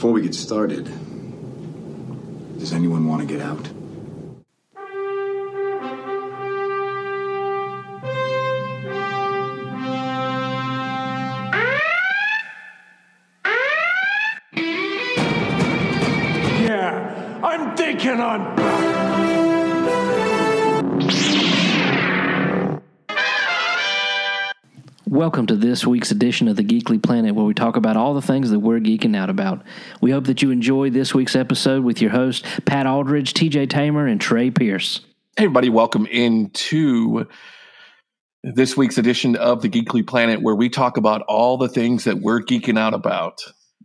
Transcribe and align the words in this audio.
Before 0.00 0.12
we 0.12 0.22
get 0.22 0.34
started, 0.34 0.86
does 2.58 2.72
anyone 2.72 3.06
want 3.06 3.20
to 3.20 3.26
get 3.26 3.42
out? 3.42 3.79
Welcome 25.30 25.46
to 25.46 25.54
this 25.54 25.86
week's 25.86 26.10
edition 26.10 26.48
of 26.48 26.56
the 26.56 26.64
Geekly 26.64 27.00
Planet, 27.00 27.36
where 27.36 27.44
we 27.44 27.54
talk 27.54 27.76
about 27.76 27.96
all 27.96 28.14
the 28.14 28.20
things 28.20 28.50
that 28.50 28.58
we're 28.58 28.80
geeking 28.80 29.16
out 29.16 29.30
about. 29.30 29.62
We 30.00 30.10
hope 30.10 30.24
that 30.24 30.42
you 30.42 30.50
enjoy 30.50 30.90
this 30.90 31.14
week's 31.14 31.36
episode 31.36 31.84
with 31.84 32.00
your 32.00 32.10
hosts, 32.10 32.44
Pat 32.64 32.84
Aldridge, 32.84 33.32
TJ 33.32 33.70
Tamer, 33.70 34.08
and 34.08 34.20
Trey 34.20 34.50
Pierce. 34.50 35.02
Hey, 35.36 35.44
everybody, 35.44 35.68
welcome 35.68 36.04
into 36.06 37.28
this 38.42 38.76
week's 38.76 38.98
edition 38.98 39.36
of 39.36 39.62
the 39.62 39.68
Geekly 39.68 40.04
Planet, 40.04 40.42
where 40.42 40.56
we 40.56 40.68
talk 40.68 40.96
about 40.96 41.22
all 41.28 41.56
the 41.56 41.68
things 41.68 42.02
that 42.02 42.18
we're 42.18 42.40
geeking 42.40 42.76
out 42.76 42.92
about. 42.92 43.38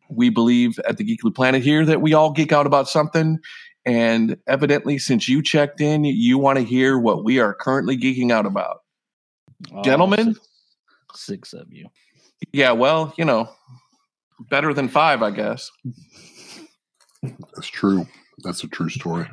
We 0.09 0.31
believe 0.31 0.79
at 0.79 0.97
the 0.97 1.05
Geekly 1.05 1.35
Planet 1.35 1.61
here 1.61 1.85
that 1.85 2.01
we 2.01 2.15
all 2.15 2.31
geek 2.31 2.53
out 2.53 2.65
about 2.65 2.89
something. 2.89 3.37
And 3.85 4.37
evidently, 4.47 4.97
since 4.97 5.29
you 5.29 5.43
checked 5.43 5.79
in, 5.79 6.05
you 6.05 6.39
want 6.39 6.57
to 6.57 6.65
hear 6.65 6.97
what 6.97 7.23
we 7.23 7.39
are 7.39 7.53
currently 7.53 7.99
geeking 7.99 8.31
out 8.31 8.47
about. 8.47 8.77
Gentlemen? 9.83 10.35
Six, 11.17 11.51
six 11.51 11.53
of 11.53 11.71
you. 11.71 11.87
Yeah, 12.51 12.71
well, 12.71 13.13
you 13.17 13.25
know, 13.25 13.49
better 14.49 14.73
than 14.73 14.89
five, 14.89 15.23
I 15.23 15.31
guess. 15.31 15.71
That's 17.23 17.67
true. 17.67 18.07
That's 18.43 18.63
a 18.63 18.67
true 18.67 18.89
story. 18.89 19.27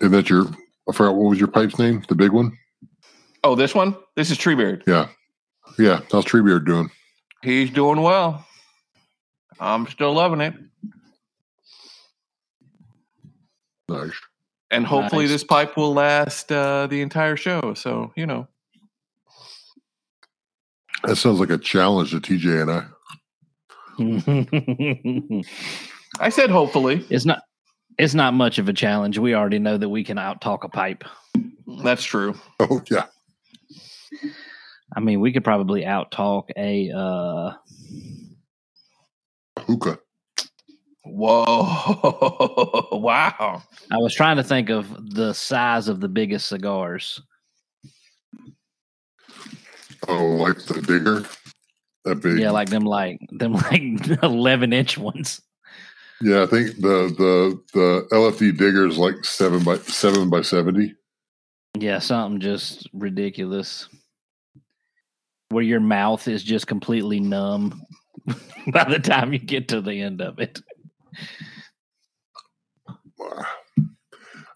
And 0.00 0.12
that's 0.12 0.28
your, 0.28 0.46
I 0.88 0.92
forgot 0.92 1.14
what 1.14 1.30
was 1.30 1.38
your 1.38 1.48
pipe's 1.48 1.78
name? 1.78 2.02
The 2.08 2.16
big 2.16 2.32
one? 2.32 2.58
Oh, 3.44 3.54
this 3.54 3.72
one? 3.72 3.96
This 4.16 4.32
is 4.32 4.38
Treebeard. 4.38 4.82
Yeah. 4.86 5.08
Yeah. 5.78 6.00
How's 6.10 6.24
Treebeard 6.24 6.66
doing? 6.66 6.90
He's 7.42 7.70
doing 7.70 8.02
well. 8.02 8.44
I'm 9.60 9.86
still 9.86 10.12
loving 10.12 10.40
it. 10.40 10.54
Nice. 13.92 14.12
And 14.70 14.86
hopefully, 14.86 15.24
Nice. 15.24 15.32
this 15.32 15.44
pipe 15.44 15.76
will 15.76 15.92
last 15.92 16.50
uh, 16.50 16.86
the 16.86 17.02
entire 17.02 17.36
show. 17.36 17.74
So, 17.74 18.10
you 18.16 18.24
know, 18.26 18.48
That 21.04 21.16
sounds 21.16 21.40
like 21.40 21.50
a 21.50 21.58
challenge 21.58 22.10
to 22.12 22.20
TJ 22.20 22.62
and 22.62 22.70
I. 22.70 22.84
I 26.20 26.28
said 26.30 26.50
hopefully. 26.50 27.04
it's 27.10 27.24
not. 27.26 27.42
It's 27.98 28.14
not 28.14 28.32
much 28.32 28.58
of 28.58 28.68
a 28.70 28.72
challenge. 28.72 29.18
We 29.18 29.34
already 29.34 29.58
know 29.58 29.76
that 29.76 29.88
we 29.90 30.02
can 30.02 30.16
out 30.18 30.40
talk 30.40 30.64
a 30.64 30.68
pipe. 30.70 31.04
That's 31.82 32.02
true. 32.04 32.34
Oh, 32.58 32.80
yeah. 32.90 33.04
I 34.96 35.00
mean, 35.00 35.20
we 35.20 35.32
could 35.32 35.44
probably 35.44 35.84
out 35.84 36.10
talk 36.10 36.48
a. 36.56 36.90
uh 36.90 37.52
Hookah. 39.58 39.98
Whoa. 41.04 42.88
wow. 42.92 43.62
I 43.90 43.96
was 43.96 44.14
trying 44.14 44.36
to 44.36 44.44
think 44.44 44.70
of 44.70 45.14
the 45.14 45.32
size 45.32 45.88
of 45.88 46.00
the 46.00 46.08
biggest 46.08 46.48
cigars. 46.48 47.20
Oh, 50.08 50.26
like 50.26 50.58
the 50.64 50.80
digger? 50.80 51.24
That 52.04 52.22
big. 52.22 52.38
Yeah, 52.38 52.50
like 52.50 52.70
them, 52.70 52.84
like 52.84 53.20
them, 53.30 53.52
like 53.70 54.22
eleven 54.22 54.72
inch 54.72 54.98
ones. 54.98 55.40
Yeah, 56.20 56.42
I 56.42 56.46
think 56.46 56.76
the 56.76 57.12
the 57.18 57.60
the 57.72 58.08
LFD 58.12 58.56
digger 58.56 58.86
is 58.86 58.98
like 58.98 59.24
seven 59.24 59.62
by 59.62 59.78
seven 59.78 60.30
by 60.30 60.42
seventy. 60.42 60.94
Yeah, 61.78 61.98
something 61.98 62.40
just 62.40 62.88
ridiculous. 62.92 63.88
Where 65.48 65.64
your 65.64 65.80
mouth 65.80 66.28
is 66.28 66.42
just 66.42 66.66
completely 66.66 67.20
numb 67.20 67.82
by 68.72 68.84
the 68.84 68.98
time 68.98 69.32
you 69.32 69.38
get 69.38 69.68
to 69.68 69.80
the 69.80 70.00
end 70.00 70.20
of 70.20 70.38
it. 70.38 70.60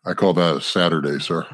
I 0.05 0.15
call 0.15 0.35
that 0.35 0.57
a 0.57 0.61
Saturday, 0.61 1.19
sir. 1.19 1.47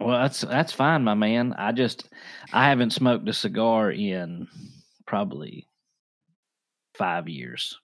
Well, 0.00 0.20
that's 0.20 0.40
that's 0.40 0.72
fine, 0.72 1.04
my 1.04 1.14
man. 1.14 1.54
I 1.56 1.72
just 1.72 2.08
I 2.52 2.68
haven't 2.68 2.92
smoked 2.92 3.28
a 3.28 3.32
cigar 3.32 3.92
in 3.92 4.48
probably 5.06 5.68
five 6.94 7.28
years. 7.28 7.78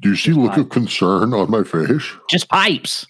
Do 0.00 0.08
you 0.10 0.16
see 0.16 0.30
Just 0.30 0.38
look 0.38 0.50
like- 0.50 0.58
of 0.58 0.68
concern 0.70 1.34
on 1.34 1.50
my 1.50 1.62
face? 1.62 2.10
Just 2.30 2.48
pipes. 2.48 3.06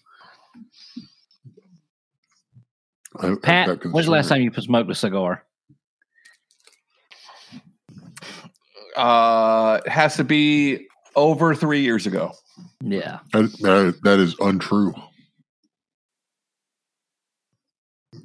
I, 3.21 3.37
Pat, 3.41 3.85
when's 3.87 4.07
the 4.07 4.13
last 4.13 4.29
time 4.29 4.43
you 4.43 4.53
smoked 4.53 4.91
a 4.91 4.95
cigar? 4.95 5.45
Uh, 8.97 9.81
it 9.85 9.91
has 9.91 10.17
to 10.17 10.25
be 10.25 10.87
over 11.17 11.55
three 11.55 11.81
years 11.81 12.07
ago. 12.07 12.33
Yeah. 12.81 13.21
That, 13.33 13.53
that, 13.61 13.99
that 14.05 14.19
is 14.21 14.37
untrue. 14.41 14.95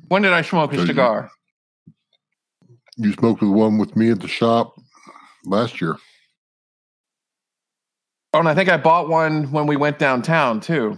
When 0.09 0.21
did 0.21 0.33
I 0.33 0.41
smoke 0.41 0.71
So 0.73 0.77
a 0.77 0.81
you- 0.81 0.87
cigar? 0.87 1.31
You 2.97 3.13
smoked 3.13 3.39
the 3.39 3.49
one 3.49 3.77
with 3.77 3.95
me 3.95 4.11
at 4.11 4.19
the 4.19 4.27
shop 4.27 4.75
last 5.45 5.79
year. 5.79 5.95
Oh, 8.33 8.39
and 8.39 8.49
I 8.49 8.53
think 8.53 8.67
I 8.69 8.75
bought 8.75 9.07
one 9.07 9.49
when 9.51 9.67
we 9.67 9.77
went 9.77 9.99
downtown 9.99 10.59
too. 10.59 10.97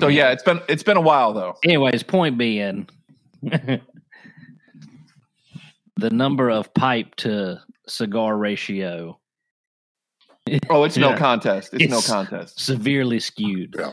So 0.00 0.08
yeah, 0.08 0.30
it's 0.32 0.42
been 0.42 0.60
it's 0.68 0.82
been 0.82 0.98
a 0.98 1.00
while 1.00 1.32
though. 1.32 1.56
Anyways, 1.64 2.02
point 2.02 2.36
being, 2.36 2.86
the 3.42 3.80
number 5.96 6.50
of 6.50 6.72
pipe 6.74 7.16
to 7.16 7.58
cigar 7.88 8.36
ratio 8.36 9.18
Oh, 10.70 10.84
it's 10.84 10.96
no 10.96 11.10
Yeah. 11.10 11.18
contest. 11.18 11.74
It's, 11.74 11.90
no 11.90 12.00
contest. 12.00 12.58
severely 12.58 13.20
skewed. 13.20 13.74
Yeah. 13.78 13.92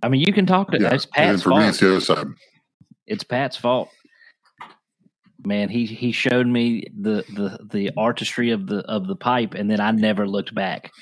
I 0.00 0.08
mean, 0.08 0.20
you 0.20 0.32
can 0.32 0.46
talk 0.46 0.70
to 0.70 0.78
Yeah, 0.80 0.94
it's 0.94 1.06
and 1.06 1.12
then 1.16 1.32
Pat's 1.34 1.42
for 1.42 1.48
me, 1.50 1.56
fault. 1.56 1.68
it's 1.68 1.78
the 1.80 1.90
other 1.90 2.00
side. 2.00 2.26
it's 3.08 3.24
Pat's 3.24 3.56
fault. 3.56 3.88
Man, 5.44 5.68
he 5.68 5.84
he 5.86 6.12
showed 6.12 6.46
me 6.46 6.84
the 6.96 7.24
the 7.34 7.58
the 7.70 7.90
artistry 7.96 8.50
of 8.50 8.66
the 8.66 8.78
of 8.88 9.06
the 9.06 9.16
pipe, 9.16 9.54
and 9.54 9.70
then 9.70 9.80
I 9.80 9.90
never 9.90 10.26
looked 10.28 10.54
back. 10.54 10.92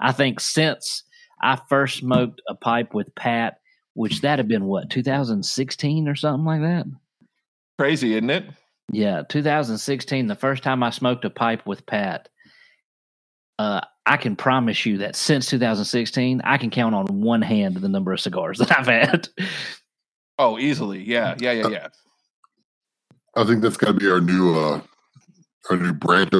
I 0.00 0.12
think 0.12 0.40
since 0.40 1.02
I 1.40 1.58
first 1.68 1.98
smoked 1.98 2.40
a 2.48 2.54
pipe 2.54 2.92
with 2.94 3.14
Pat, 3.14 3.58
which 3.94 4.20
that 4.20 4.38
had 4.38 4.48
been 4.48 4.64
what 4.66 4.90
2016 4.90 6.08
or 6.08 6.14
something 6.14 6.44
like 6.44 6.60
that. 6.60 6.86
Crazy, 7.78 8.12
isn't 8.14 8.30
it? 8.30 8.44
Yeah, 8.92 9.22
2016, 9.28 10.26
the 10.26 10.34
first 10.34 10.62
time 10.62 10.82
I 10.82 10.90
smoked 10.90 11.24
a 11.24 11.30
pipe 11.30 11.66
with 11.66 11.84
Pat. 11.86 12.28
Uh, 13.58 13.80
I 14.06 14.16
can 14.16 14.36
promise 14.36 14.86
you 14.86 14.98
that 14.98 15.14
since 15.16 15.46
2016, 15.50 16.40
I 16.42 16.56
can 16.56 16.70
count 16.70 16.94
on 16.94 17.06
one 17.20 17.42
hand 17.42 17.76
the 17.76 17.88
number 17.88 18.12
of 18.12 18.20
cigars 18.20 18.58
that 18.60 18.78
I've 18.78 18.86
had. 18.86 19.28
Oh, 20.38 20.58
easily. 20.58 21.02
Yeah, 21.02 21.34
yeah, 21.38 21.52
yeah, 21.52 21.68
yeah. 21.68 21.88
I 23.36 23.44
think 23.44 23.60
that's 23.60 23.76
got 23.76 23.88
to 23.88 23.94
be 23.94 24.10
our 24.10 24.20
new 24.20 24.58
uh 24.58 24.80
our 25.70 25.76
new 25.76 25.92
brand. 25.92 26.30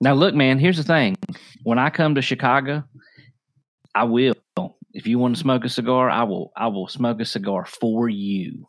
Now, 0.00 0.14
look, 0.14 0.34
man, 0.34 0.58
here's 0.58 0.76
the 0.76 0.84
thing. 0.84 1.16
When 1.64 1.78
I 1.78 1.90
come 1.90 2.14
to 2.14 2.22
Chicago, 2.22 2.84
I 3.94 4.04
will. 4.04 4.34
If 4.98 5.06
you 5.06 5.16
want 5.20 5.36
to 5.36 5.40
smoke 5.40 5.64
a 5.64 5.68
cigar, 5.68 6.10
I 6.10 6.24
will. 6.24 6.50
I 6.56 6.66
will 6.66 6.88
smoke 6.88 7.20
a 7.20 7.24
cigar 7.24 7.64
for 7.64 8.08
you. 8.08 8.66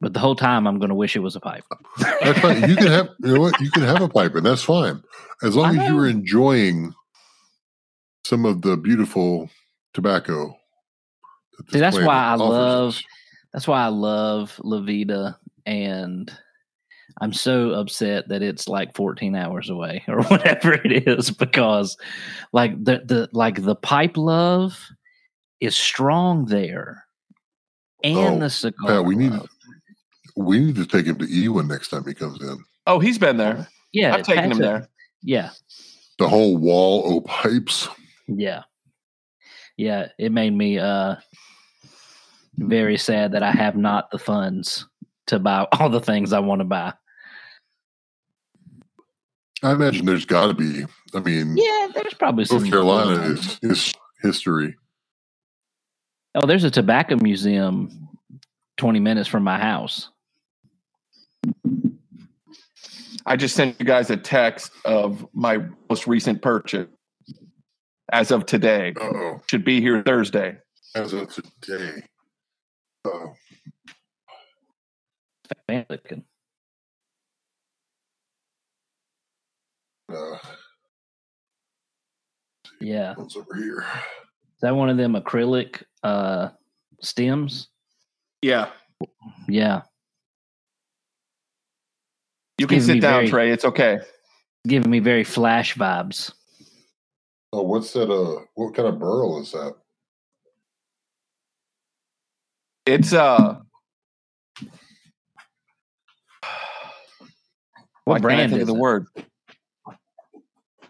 But 0.00 0.14
the 0.14 0.20
whole 0.20 0.34
time, 0.34 0.66
I'm 0.66 0.78
going 0.78 0.88
to 0.88 0.94
wish 0.94 1.16
it 1.16 1.18
was 1.18 1.36
a 1.36 1.40
pipe. 1.40 1.64
That's. 1.98 2.42
You 2.66 2.76
can 2.76 2.86
have 2.86 3.10
you 3.22 3.34
know 3.34 3.40
what 3.42 3.60
you 3.60 3.70
can 3.72 3.82
have 3.82 4.00
a 4.00 4.08
pipe, 4.08 4.36
and 4.36 4.46
that's 4.46 4.62
fine 4.62 5.02
as 5.42 5.54
long 5.54 5.78
as 5.78 5.86
you're 5.90 6.08
enjoying 6.08 6.94
some 8.24 8.46
of 8.46 8.62
the 8.62 8.78
beautiful 8.78 9.50
tobacco. 9.92 10.56
that 11.58 11.72
See, 11.72 11.78
that's 11.78 11.98
why 11.98 12.06
I 12.06 12.36
love- 12.36 12.88
us. 12.94 13.02
That's 13.52 13.68
why 13.68 13.84
I 13.84 13.88
love 13.88 14.58
La 14.64 14.80
Vida, 14.80 15.38
and 15.66 16.32
I'm 17.20 17.32
so 17.32 17.70
upset 17.72 18.28
that 18.28 18.42
it's 18.42 18.66
like 18.68 18.94
14 18.94 19.34
hours 19.36 19.68
away 19.68 20.02
or 20.08 20.22
whatever 20.24 20.72
it 20.72 21.06
is 21.06 21.30
because, 21.30 21.96
like 22.52 22.72
the 22.82 23.02
the 23.04 23.28
like 23.32 23.62
the 23.62 23.74
pipe 23.76 24.16
love 24.16 24.78
is 25.60 25.76
strong 25.76 26.46
there, 26.46 27.04
and 28.02 28.16
Oh, 28.16 28.38
the 28.38 28.48
cigar. 28.50 28.88
Pat, 28.88 29.04
we 29.04 29.14
need 29.16 29.32
love. 29.32 29.48
we 30.36 30.58
need 30.58 30.76
to 30.76 30.86
take 30.86 31.04
him 31.06 31.18
to 31.18 31.26
Ewan 31.26 31.68
next 31.68 31.88
time 31.88 32.04
he 32.06 32.14
comes 32.14 32.40
in. 32.40 32.58
Oh, 32.86 32.98
he's 32.98 33.18
been 33.18 33.36
there. 33.36 33.68
Yeah, 33.92 34.14
I've 34.14 34.22
taken 34.24 34.44
him 34.52 34.58
a- 34.58 34.62
there. 34.62 34.88
Yeah, 35.22 35.50
The 36.18 36.28
whole 36.28 36.56
wall 36.56 37.02
o 37.04 37.20
pipes. 37.20 37.86
yeah, 38.26 38.62
yeah. 39.76 40.08
It 40.18 40.32
made 40.32 40.54
me 40.56 40.78
uh 40.78 41.16
very 42.56 42.96
sad 42.96 43.32
that 43.32 43.42
I 43.42 43.50
have 43.52 43.76
not 43.76 44.10
the 44.10 44.18
funds 44.18 44.86
to 45.26 45.38
buy 45.38 45.66
all 45.72 45.88
the 45.90 46.00
things 46.00 46.32
I 46.32 46.38
want 46.40 46.60
to 46.60 46.64
buy. 46.64 46.92
I 49.62 49.72
imagine 49.72 50.06
there's 50.06 50.24
got 50.26 50.46
to 50.48 50.54
be. 50.54 50.84
I 51.14 51.20
mean, 51.20 51.56
Yeah, 51.56 51.88
there's 51.94 52.14
probably 52.14 52.44
some. 52.44 52.58
North 52.58 52.70
Carolina 52.70 53.22
is 53.32 53.58
is 53.62 53.94
history. 54.22 54.76
Oh, 56.34 56.46
there's 56.46 56.64
a 56.64 56.70
tobacco 56.70 57.16
museum 57.16 58.08
20 58.78 59.00
minutes 59.00 59.28
from 59.28 59.42
my 59.44 59.58
house. 59.58 60.10
I 63.26 63.36
just 63.36 63.54
sent 63.54 63.76
you 63.78 63.86
guys 63.86 64.10
a 64.10 64.16
text 64.16 64.72
of 64.84 65.26
my 65.34 65.58
most 65.88 66.06
recent 66.06 66.40
purchase 66.42 66.88
as 68.12 68.30
of 68.30 68.46
today. 68.46 68.94
Uh 69.00 69.04
oh. 69.04 69.42
Should 69.50 69.64
be 69.64 69.80
here 69.80 70.02
Thursday. 70.02 70.58
As 70.94 71.12
of 71.12 71.28
today. 71.60 72.02
Oh, 73.04 73.34
Anglican. 75.68 76.24
Uh, 80.12 80.38
Yeah. 82.80 83.14
what's 83.16 83.36
over 83.36 83.54
here? 83.54 83.84
Is 84.54 84.60
that 84.62 84.74
one 84.76 84.88
of 84.90 84.96
them 84.96 85.14
acrylic 85.14 85.82
uh 86.02 86.48
stems? 87.00 87.68
Yeah. 88.42 88.70
Yeah. 89.48 89.82
You 92.58 92.66
can 92.66 92.80
sit 92.80 93.00
down, 93.00 93.20
very- 93.20 93.28
Trey. 93.28 93.50
It's 93.50 93.64
okay. 93.64 94.00
Giving 94.66 94.90
me 94.90 94.98
very 94.98 95.24
flash 95.24 95.74
vibes. 95.76 96.32
Oh, 97.52 97.62
what's 97.62 97.92
that? 97.94 98.10
Uh, 98.10 98.44
what 98.54 98.74
kind 98.74 98.86
of 98.88 98.98
burl 98.98 99.40
is 99.40 99.52
that? 99.52 99.74
It's 102.86 103.12
uh 103.12 103.56
What 108.04 108.14
why 108.14 108.16
I 108.16 108.20
brand 108.20 108.50
think 108.52 108.62
is 108.62 108.68
of 108.68 108.74
the 108.74 108.78
it? 108.78 108.80
word? 108.80 109.06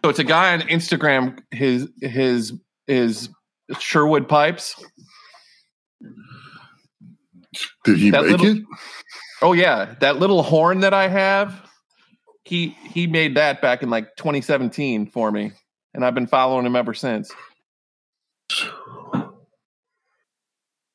So 0.03 0.09
it's 0.09 0.19
a 0.19 0.23
guy 0.23 0.53
on 0.53 0.61
Instagram. 0.61 1.39
His 1.51 1.87
his 2.01 2.53
his 2.87 3.29
Sherwood 3.79 4.27
pipes. 4.27 4.75
Did 7.83 7.97
he 7.97 8.09
That 8.11 8.23
make 8.23 8.39
little- 8.39 8.57
it? 8.57 8.63
Oh 9.41 9.53
yeah, 9.53 9.95
that 9.99 10.17
little 10.17 10.43
horn 10.43 10.79
that 10.81 10.93
I 10.93 11.07
have. 11.07 11.69
He 12.43 12.69
he 12.89 13.07
made 13.07 13.35
that 13.37 13.61
back 13.61 13.83
in 13.83 13.89
like 13.89 14.15
2017 14.17 15.07
for 15.07 15.31
me, 15.31 15.51
and 15.93 16.03
I've 16.05 16.15
been 16.15 16.27
following 16.27 16.65
him 16.65 16.75
ever 16.75 16.93
since. 16.93 17.31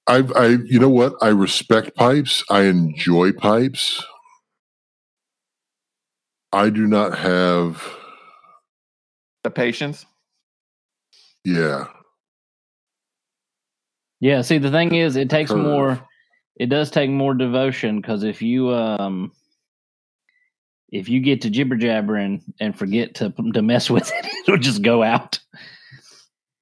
I, 0.09 0.19
I, 0.37 0.47
you 0.65 0.79
know 0.79 0.89
what? 0.89 1.15
I 1.21 1.29
respect 1.29 1.97
pipes. 1.97 2.45
I 2.49 2.63
enjoy 2.63 3.33
pipes. 3.33 4.05
I 6.53 6.71
do 6.71 6.87
not 6.87 7.19
have. 7.19 7.96
The 9.47 9.51
patience. 9.53 10.05
Yeah, 11.45 11.85
Yeah, 14.19 14.43
see 14.43 14.59
the 14.59 14.73
thing 14.73 14.93
is 14.97 15.15
it 15.15 15.31
takes 15.31 15.53
Curve. 15.53 15.63
more 15.63 16.09
it 16.57 16.67
does 16.67 16.91
take 16.91 17.11
more 17.11 17.33
devotion 17.33 18.01
because 18.01 18.25
if 18.25 18.43
you 18.43 18.75
um 18.75 19.31
if 20.91 21.09
you 21.09 21.21
get 21.21 21.43
to 21.43 21.51
jibber 21.51 21.77
jabbering 21.77 22.43
and 22.59 22.77
forget 22.77 23.15
to 23.15 23.33
to 23.55 23.63
mess 23.63 23.89
with 23.89 24.11
it, 24.13 24.27
it'll 24.49 24.59
just 24.59 24.83
go 24.83 25.05
out. 25.05 25.39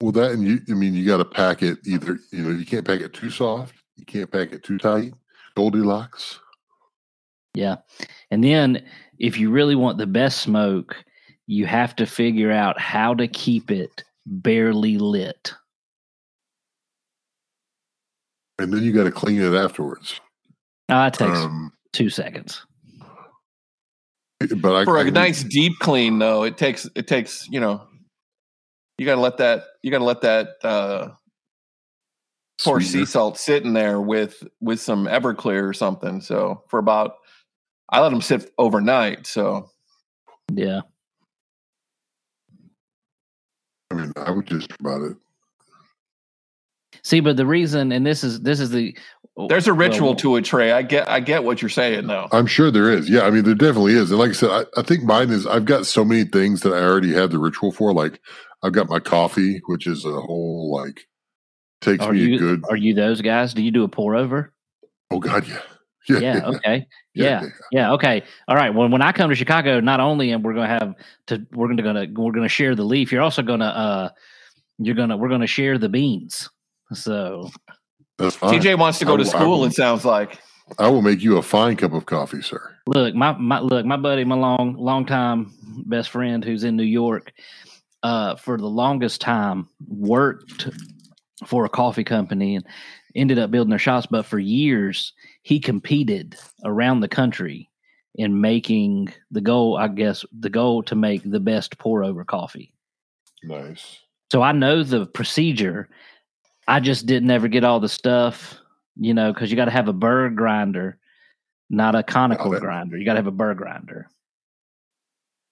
Well, 0.02 0.12
that 0.12 0.32
and 0.32 0.46
you, 0.46 0.60
I 0.68 0.74
mean, 0.74 0.92
you 0.92 1.06
got 1.06 1.16
to 1.18 1.24
pack 1.24 1.62
it 1.62 1.78
either, 1.86 2.18
you 2.32 2.42
know, 2.42 2.50
you 2.50 2.66
can't 2.66 2.86
pack 2.86 3.00
it 3.00 3.14
too 3.14 3.30
soft, 3.30 3.74
you 3.96 4.04
can't 4.04 4.30
pack 4.30 4.52
it 4.52 4.62
too 4.62 4.76
tight. 4.76 5.14
Goldilocks. 5.56 6.38
Yeah. 7.54 7.76
And 8.30 8.44
then 8.44 8.84
if 9.18 9.38
you 9.38 9.50
really 9.50 9.74
want 9.74 9.96
the 9.96 10.06
best 10.06 10.42
smoke, 10.42 11.02
you 11.46 11.66
have 11.66 11.94
to 11.96 12.06
figure 12.06 12.50
out 12.50 12.80
how 12.80 13.14
to 13.14 13.28
keep 13.28 13.70
it 13.70 14.04
barely 14.26 14.98
lit. 14.98 15.54
And 18.58 18.72
then 18.72 18.82
you 18.82 18.92
got 18.92 19.04
to 19.04 19.10
clean 19.12 19.40
it 19.40 19.54
afterwards. 19.54 20.20
Ah, 20.88 21.08
it 21.08 21.14
takes 21.14 21.38
Um, 21.38 21.72
two 21.92 22.08
seconds. 22.08 22.64
but 24.56 24.74
I, 24.74 24.84
For 24.84 24.98
I 24.98 25.02
a 25.02 25.04
can- 25.06 25.14
nice 25.14 25.42
deep 25.42 25.72
clean, 25.80 26.18
though, 26.18 26.44
it 26.44 26.56
takes 26.56 26.88
it 26.94 27.06
takes 27.08 27.48
you 27.48 27.60
know, 27.60 27.86
you 28.98 29.06
got 29.06 29.16
to 29.16 29.20
let 29.20 29.38
that 29.38 29.64
you 29.82 29.90
got 29.90 29.98
to 29.98 30.04
let 30.04 30.20
that 30.20 30.48
uh, 30.62 31.08
pour 32.62 32.80
sea 32.80 33.04
salt 33.04 33.38
sit 33.38 33.64
in 33.64 33.72
there 33.72 34.00
with 34.00 34.42
with 34.60 34.80
some 34.80 35.06
Everclear 35.06 35.68
or 35.68 35.72
something. 35.72 36.20
So 36.20 36.62
for 36.68 36.78
about, 36.78 37.14
I 37.90 38.00
let 38.00 38.10
them 38.10 38.20
sit 38.20 38.50
overnight. 38.58 39.26
So 39.26 39.70
Yeah. 40.52 40.82
I 43.94 44.02
mean, 44.02 44.12
I 44.16 44.30
would 44.30 44.46
just 44.46 44.72
about 44.80 45.02
it. 45.02 45.16
See, 47.02 47.20
but 47.20 47.36
the 47.36 47.46
reason, 47.46 47.92
and 47.92 48.06
this 48.06 48.24
is 48.24 48.40
this 48.40 48.60
is 48.60 48.70
the 48.70 48.96
oh, 49.36 49.48
there's 49.48 49.66
a 49.66 49.72
ritual 49.72 50.08
well, 50.08 50.16
to 50.16 50.36
it, 50.36 50.44
Trey. 50.44 50.72
I 50.72 50.82
get 50.82 51.08
I 51.08 51.20
get 51.20 51.44
what 51.44 51.60
you're 51.60 51.68
saying 51.68 52.06
though. 52.06 52.28
I'm 52.32 52.46
sure 52.46 52.70
there 52.70 52.90
is. 52.90 53.10
Yeah, 53.10 53.22
I 53.22 53.30
mean, 53.30 53.44
there 53.44 53.54
definitely 53.54 53.94
is. 53.94 54.10
And 54.10 54.18
like 54.18 54.30
I 54.30 54.34
said, 54.34 54.50
I, 54.50 54.64
I 54.80 54.82
think 54.82 55.04
mine 55.04 55.30
is. 55.30 55.46
I've 55.46 55.66
got 55.66 55.86
so 55.86 56.04
many 56.04 56.24
things 56.24 56.62
that 56.62 56.72
I 56.72 56.82
already 56.82 57.12
have 57.12 57.30
the 57.30 57.38
ritual 57.38 57.72
for. 57.72 57.92
Like 57.92 58.20
I've 58.62 58.72
got 58.72 58.88
my 58.88 59.00
coffee, 59.00 59.60
which 59.66 59.86
is 59.86 60.04
a 60.04 60.12
whole 60.12 60.72
like 60.72 61.06
takes 61.82 62.04
Are 62.04 62.12
me 62.12 62.20
you 62.20 62.36
a 62.36 62.38
good. 62.38 62.64
are 62.70 62.76
you 62.76 62.94
those 62.94 63.20
guys? 63.20 63.54
Do 63.54 63.62
you 63.62 63.70
do 63.70 63.84
a 63.84 63.88
pour 63.88 64.16
over? 64.16 64.52
Oh 65.10 65.18
God, 65.18 65.46
yeah, 65.46 65.60
yeah, 66.08 66.18
Yeah. 66.18 66.46
Okay. 66.46 66.86
Yeah. 67.14 67.44
Yeah. 67.70 67.92
Okay. 67.92 68.22
All 68.48 68.56
right. 68.56 68.74
Well, 68.74 68.88
when 68.88 69.02
I 69.02 69.12
come 69.12 69.30
to 69.30 69.36
Chicago, 69.36 69.80
not 69.80 70.00
only 70.00 70.30
and 70.32 70.44
we're 70.44 70.54
going 70.54 70.68
to 70.68 70.74
have 70.74 70.94
to 71.28 71.46
we're 71.52 71.66
going 71.68 71.76
to 71.76 71.82
gonna 71.82 72.06
we're 72.12 72.32
going 72.32 72.42
to 72.42 72.48
share 72.48 72.74
the 72.74 72.84
leaf. 72.84 73.12
You're 73.12 73.22
also 73.22 73.42
going 73.42 73.60
to 73.60 73.66
uh 73.66 74.08
you're 74.78 74.96
gonna 74.96 75.16
we're 75.16 75.28
going 75.28 75.40
to 75.40 75.46
share 75.46 75.78
the 75.78 75.88
beans. 75.88 76.50
So 76.92 77.50
That's 78.18 78.36
fine. 78.36 78.60
TJ 78.60 78.78
wants 78.78 78.98
to 78.98 79.04
I 79.04 79.08
go 79.08 79.16
to 79.16 79.24
school. 79.24 79.60
will- 79.60 79.64
It 79.66 79.74
sounds 79.74 80.04
like. 80.04 80.38
I 80.78 80.88
will 80.88 81.02
make 81.02 81.22
you 81.22 81.36
a 81.36 81.42
fine 81.42 81.76
cup 81.76 81.92
of 81.92 82.06
coffee, 82.06 82.40
sir. 82.40 82.74
look, 82.86 83.14
my 83.14 83.32
my 83.32 83.60
look, 83.60 83.84
my 83.84 83.98
buddy, 83.98 84.24
my 84.24 84.34
long 84.34 84.74
long 84.78 85.04
time 85.04 85.52
best 85.84 86.08
friend 86.08 86.42
who's 86.42 86.64
in 86.64 86.74
New 86.74 86.84
York, 86.84 87.32
uh, 88.02 88.36
for 88.36 88.56
the 88.56 88.66
longest 88.66 89.20
time 89.20 89.68
worked 89.86 90.70
for 91.46 91.66
a 91.66 91.68
coffee 91.68 92.02
company 92.04 92.56
and 92.56 92.64
ended 93.14 93.38
up 93.38 93.50
building 93.50 93.68
their 93.68 93.78
shops. 93.78 94.06
But 94.10 94.24
for 94.24 94.38
years, 94.38 95.12
he 95.44 95.60
competed 95.60 96.36
around 96.64 97.00
the 97.00 97.08
country 97.08 97.70
in 98.16 98.40
making 98.40 99.12
the 99.30 99.40
goal. 99.42 99.76
I 99.76 99.88
guess 99.88 100.24
the 100.36 100.50
goal 100.50 100.82
to 100.84 100.94
make 100.94 101.22
the 101.22 101.38
best 101.38 101.78
pour 101.78 102.02
over 102.02 102.24
coffee. 102.24 102.72
Nice. 103.42 103.98
So 104.32 104.42
I 104.42 104.52
know 104.52 104.82
the 104.82 105.06
procedure. 105.06 105.88
I 106.66 106.80
just 106.80 107.04
didn't 107.06 107.30
ever 107.30 107.46
get 107.46 107.62
all 107.62 107.78
the 107.78 107.90
stuff, 107.90 108.58
you 108.96 109.12
know, 109.12 109.32
because 109.32 109.50
you 109.50 109.56
got 109.56 109.66
to 109.66 109.70
have 109.70 109.86
a 109.88 109.92
burr 109.92 110.30
grinder, 110.30 110.98
not 111.68 111.94
a 111.94 112.02
conical 112.02 112.50
grinder. 112.58 112.96
You 112.96 113.04
got 113.04 113.12
to 113.12 113.18
have 113.18 113.26
a 113.26 113.30
burr 113.30 113.54
grinder. 113.54 114.08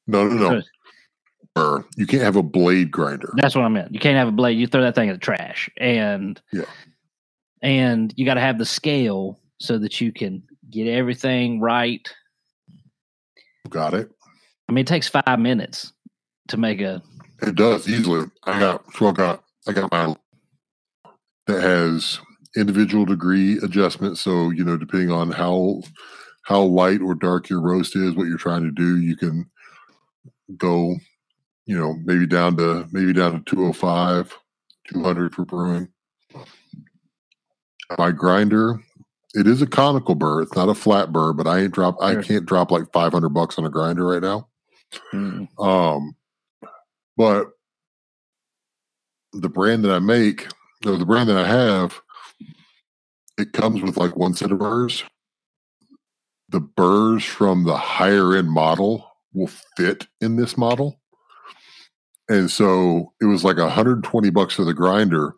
No, 0.06 0.26
no, 0.26 0.34
no. 0.34 0.60
So- 0.60 0.66
Burr. 1.54 1.84
You 1.98 2.06
can't 2.06 2.22
have 2.22 2.36
a 2.36 2.42
blade 2.42 2.90
grinder. 2.90 3.30
That's 3.36 3.54
what 3.54 3.66
I 3.66 3.68
meant. 3.68 3.92
You 3.92 4.00
can't 4.00 4.16
have 4.16 4.28
a 4.28 4.32
blade. 4.32 4.58
You 4.58 4.66
throw 4.66 4.80
that 4.80 4.94
thing 4.94 5.10
in 5.10 5.14
the 5.14 5.20
trash, 5.20 5.68
and 5.76 6.40
Yeah. 6.50 6.64
and 7.60 8.10
you 8.16 8.24
got 8.24 8.34
to 8.34 8.40
have 8.40 8.56
the 8.58 8.64
scale 8.64 9.38
so 9.62 9.78
that 9.78 10.00
you 10.00 10.12
can 10.12 10.42
get 10.70 10.88
everything 10.88 11.60
right. 11.60 12.12
Got 13.68 13.94
it. 13.94 14.10
I 14.68 14.72
mean, 14.72 14.82
it 14.82 14.88
takes 14.88 15.08
five 15.08 15.38
minutes 15.38 15.92
to 16.48 16.56
make 16.56 16.80
a. 16.80 17.00
It 17.40 17.54
does 17.54 17.88
easily. 17.88 18.28
I 18.44 18.58
got 18.58 18.84
so 18.94 19.06
I 19.08 19.12
got 19.12 19.44
I 19.68 19.72
got 19.72 19.92
my 19.92 20.16
that 21.46 21.62
has 21.62 22.18
individual 22.56 23.04
degree 23.04 23.58
adjustment. 23.58 24.18
So 24.18 24.50
you 24.50 24.64
know, 24.64 24.76
depending 24.76 25.12
on 25.12 25.30
how 25.30 25.82
how 26.42 26.62
light 26.62 27.00
or 27.00 27.14
dark 27.14 27.48
your 27.48 27.60
roast 27.60 27.94
is, 27.94 28.14
what 28.14 28.26
you're 28.26 28.38
trying 28.38 28.64
to 28.64 28.72
do, 28.72 28.98
you 28.98 29.16
can 29.16 29.48
go, 30.56 30.96
you 31.66 31.78
know, 31.78 31.94
maybe 32.04 32.26
down 32.26 32.56
to 32.56 32.88
maybe 32.90 33.12
down 33.12 33.32
to 33.32 33.50
205, 33.50 34.36
200 34.92 35.34
for 35.34 35.44
brewing. 35.44 35.88
My 37.98 38.10
grinder, 38.10 38.80
it 39.34 39.46
is 39.46 39.62
a 39.62 39.66
conical 39.66 40.14
burr. 40.14 40.42
It's 40.42 40.54
not 40.54 40.68
a 40.68 40.74
flat 40.74 41.12
burr, 41.12 41.32
but 41.32 41.46
I 41.46 41.60
ain't 41.60 41.72
drop. 41.72 41.96
I 42.00 42.16
can't 42.22 42.46
drop 42.46 42.70
like 42.70 42.92
500 42.92 43.28
bucks 43.30 43.58
on 43.58 43.64
a 43.64 43.70
grinder 43.70 44.06
right 44.06 44.22
now. 44.22 44.48
Mm, 45.12 45.48
Um, 45.58 46.16
but 47.16 47.50
the 49.32 49.48
brand 49.48 49.84
that 49.84 49.92
I 49.92 49.98
make, 49.98 50.48
no, 50.84 50.96
the 50.96 51.06
brand 51.06 51.28
that 51.28 51.38
I 51.38 51.46
have, 51.46 52.00
it 53.38 53.52
comes 53.52 53.80
with 53.82 53.96
like 53.96 54.16
one 54.16 54.34
set 54.34 54.52
of 54.52 54.58
burrs. 54.58 55.04
The 56.50 56.60
burrs 56.60 57.24
from 57.24 57.64
the 57.64 57.76
higher 57.76 58.36
end 58.36 58.50
model 58.50 59.10
will 59.32 59.50
fit 59.76 60.06
in 60.20 60.36
this 60.36 60.58
model. 60.58 61.00
And 62.28 62.50
so 62.50 63.12
it 63.20 63.24
was 63.24 63.44
like 63.44 63.56
120 63.56 64.30
bucks 64.30 64.54
for 64.54 64.64
the 64.64 64.74
grinder. 64.74 65.34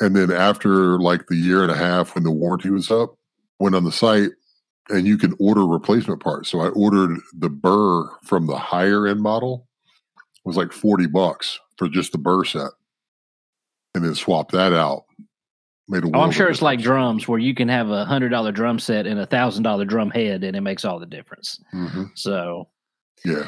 And 0.00 0.14
then 0.14 0.30
after 0.30 0.98
like 0.98 1.26
the 1.28 1.36
year 1.36 1.62
and 1.62 1.70
a 1.72 1.76
half 1.76 2.14
when 2.14 2.24
the 2.24 2.30
warranty 2.30 2.70
was 2.70 2.90
up, 2.90 3.14
went 3.58 3.74
on 3.74 3.84
the 3.84 3.92
site 3.92 4.30
and 4.90 5.06
you 5.06 5.16
can 5.18 5.34
order 5.40 5.66
replacement 5.66 6.22
parts. 6.22 6.50
So 6.50 6.60
I 6.60 6.68
ordered 6.68 7.18
the 7.36 7.48
burr 7.48 8.08
from 8.24 8.46
the 8.46 8.58
higher 8.58 9.06
end 9.06 9.20
model. 9.20 9.66
It 10.16 10.48
was 10.48 10.56
like 10.56 10.72
40 10.72 11.06
bucks 11.06 11.58
for 11.78 11.88
just 11.88 12.12
the 12.12 12.18
burr 12.18 12.44
set. 12.44 12.70
And 13.94 14.04
then 14.04 14.14
swap 14.14 14.50
that 14.52 14.72
out. 14.74 15.04
Made 15.88 16.04
a 16.04 16.10
Oh, 16.12 16.20
I'm 16.20 16.30
sure 16.32 16.48
it's 16.50 16.60
like 16.62 16.80
drums 16.80 17.26
where 17.26 17.38
you 17.38 17.54
can 17.54 17.68
have 17.68 17.88
a 17.90 18.04
hundred 18.04 18.28
dollar 18.30 18.52
drum 18.52 18.78
set 18.78 19.06
and 19.06 19.18
a 19.20 19.24
thousand 19.26 19.62
dollar 19.62 19.84
drum 19.84 20.10
head, 20.10 20.42
and 20.44 20.54
it 20.56 20.60
makes 20.60 20.84
all 20.84 20.98
the 20.98 21.06
difference. 21.06 21.60
Mhm. 21.72 22.10
So, 22.16 22.68
Yeah. 23.24 23.46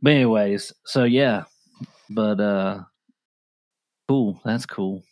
but 0.00 0.12
anyways, 0.12 0.72
so 0.86 1.02
yeah, 1.04 1.42
but 2.08 2.40
uh, 2.40 2.84
cool. 4.08 4.40
That's 4.44 4.64
cool. 4.64 5.02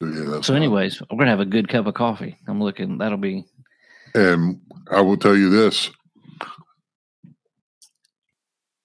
Yeah 0.00 0.40
So, 0.42 0.54
anyways, 0.54 1.00
we're 1.02 1.18
gonna 1.18 1.30
have 1.30 1.40
a 1.40 1.46
good 1.46 1.68
cup 1.68 1.86
of 1.86 1.94
coffee. 1.94 2.36
I'm 2.48 2.62
looking. 2.62 2.98
That'll 2.98 3.18
be 3.18 3.44
And 4.14 4.60
I 4.90 5.00
will 5.02 5.16
tell 5.16 5.36
you 5.36 5.50
this 5.50 5.90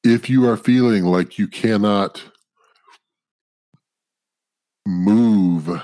if 0.04 0.30
you 0.30 0.48
are 0.50 0.58
feeling 0.58 1.06
like 1.06 1.40
you 1.40 1.48
cannot 1.48 2.24
move 4.88 5.82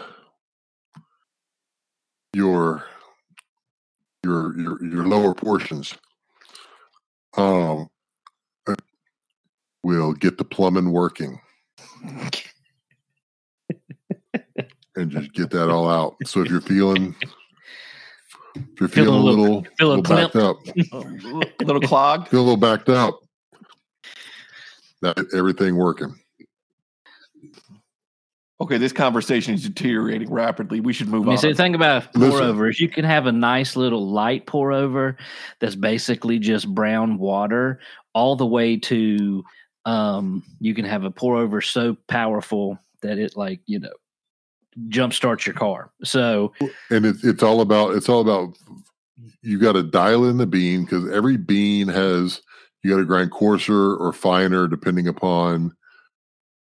your 2.34 2.86
your 4.24 4.58
your 4.60 4.86
your 4.86 5.08
lower 5.08 5.34
portions 5.34 5.96
um 7.38 7.88
we'll 9.84 10.14
get 10.14 10.38
the 10.38 10.46
plumbing 10.46 10.92
working 10.92 11.40
and 15.02 15.12
just 15.12 15.34
get 15.34 15.50
that 15.52 15.70
all 15.70 15.90
out 15.90 16.16
so 16.26 16.42
if 16.42 16.50
you're 16.50 16.62
feeling 16.62 17.16
if 18.56 18.80
you're 18.80 18.90
Feeling 18.90 18.90
feeling, 18.90 19.08
a 19.08 19.12
a 19.12 19.24
little- 19.24 19.44
little, 19.44 19.66
feeling 19.78 20.02
little 20.04 20.16
backed 20.16 20.36
up 20.36 20.58
A 21.60 21.64
little 21.66 21.82
clogged. 21.82 22.28
feel 22.30 22.40
a 22.42 22.44
little 22.44 22.58
backed 22.58 22.90
up 22.90 23.20
that 25.02 25.18
everything 25.34 25.76
working 25.78 26.16
Okay, 28.60 28.78
this 28.78 28.94
conversation 28.94 29.56
is 29.56 29.64
deteriorating 29.64 30.30
rapidly. 30.32 30.82
We 30.82 30.94
should 30.94 31.08
move 31.08 31.24
I 31.24 31.26
mean, 31.26 31.32
on. 31.32 31.38
so 31.40 31.52
think 31.56 31.76
about 31.76 32.04
a 32.04 32.10
pour 32.10 32.28
Listen. 32.30 32.46
over 32.46 32.70
If 32.70 32.80
you 32.80 32.90
can 32.90 33.06
have 33.06 33.26
a 33.26 33.32
nice 33.32 33.76
little 33.76 34.08
light 34.08 34.46
pour 34.46 34.72
over 34.72 35.18
that's 35.60 35.74
basically 35.74 36.38
just 36.38 36.72
brown 36.72 37.18
water, 37.18 37.80
all 38.14 38.36
the 38.36 38.46
way 38.46 38.78
to 38.78 39.44
um, 39.86 40.44
you 40.60 40.76
can 40.76 40.86
have 40.86 41.06
a 41.06 41.10
pour 41.10 41.38
over 41.38 41.60
so 41.60 41.98
powerful 42.08 42.78
that 43.02 43.18
it 43.18 43.36
like 43.36 43.62
you 43.66 43.80
know 43.80 43.90
jump 44.88 45.14
starts 45.14 45.46
your 45.46 45.56
car. 45.56 45.92
So 46.04 46.54
and 46.90 47.06
it's 47.06 47.24
it's 47.24 47.44
all 47.44 47.62
about 47.62 47.96
it's 47.96 48.10
all 48.10 48.22
about 48.22 48.58
you 49.42 49.60
got 49.60 49.74
to 49.74 49.84
dial 49.84 50.26
in 50.26 50.38
the 50.38 50.48
bean 50.48 50.84
because 50.84 51.10
every 51.12 51.38
bean 51.38 51.88
has 51.88 52.42
you 52.84 52.92
got 52.92 52.98
to 52.98 53.06
grind 53.06 53.32
coarser 53.32 53.96
or 53.96 54.14
finer 54.14 54.68
depending 54.68 55.08
upon 55.08 55.74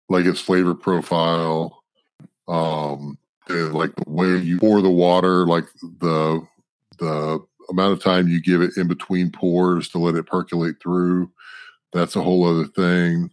like 0.10 0.26
its 0.26 0.40
flavor 0.40 0.76
profile 0.76 1.84
um 2.48 3.18
and 3.48 3.74
like 3.74 3.96
the 3.96 4.10
way 4.10 4.38
you 4.38 4.60
pour 4.60 4.82
the 4.82 4.90
water 4.90 5.46
like 5.46 5.66
the 6.00 6.42
the 7.00 7.40
amount 7.70 7.94
of 7.94 8.04
time 8.04 8.28
you 8.28 8.42
give 8.42 8.62
it 8.62 8.78
in 8.78 8.88
between 8.88 9.32
pours 9.32 9.90
to 9.90 9.98
let 9.98 10.16
it 10.16 10.28
percolate 10.28 10.76
through 10.82 11.30
that's 11.92 12.16
a 12.16 12.22
whole 12.22 12.46
other 12.46 12.68
thing 12.68 13.30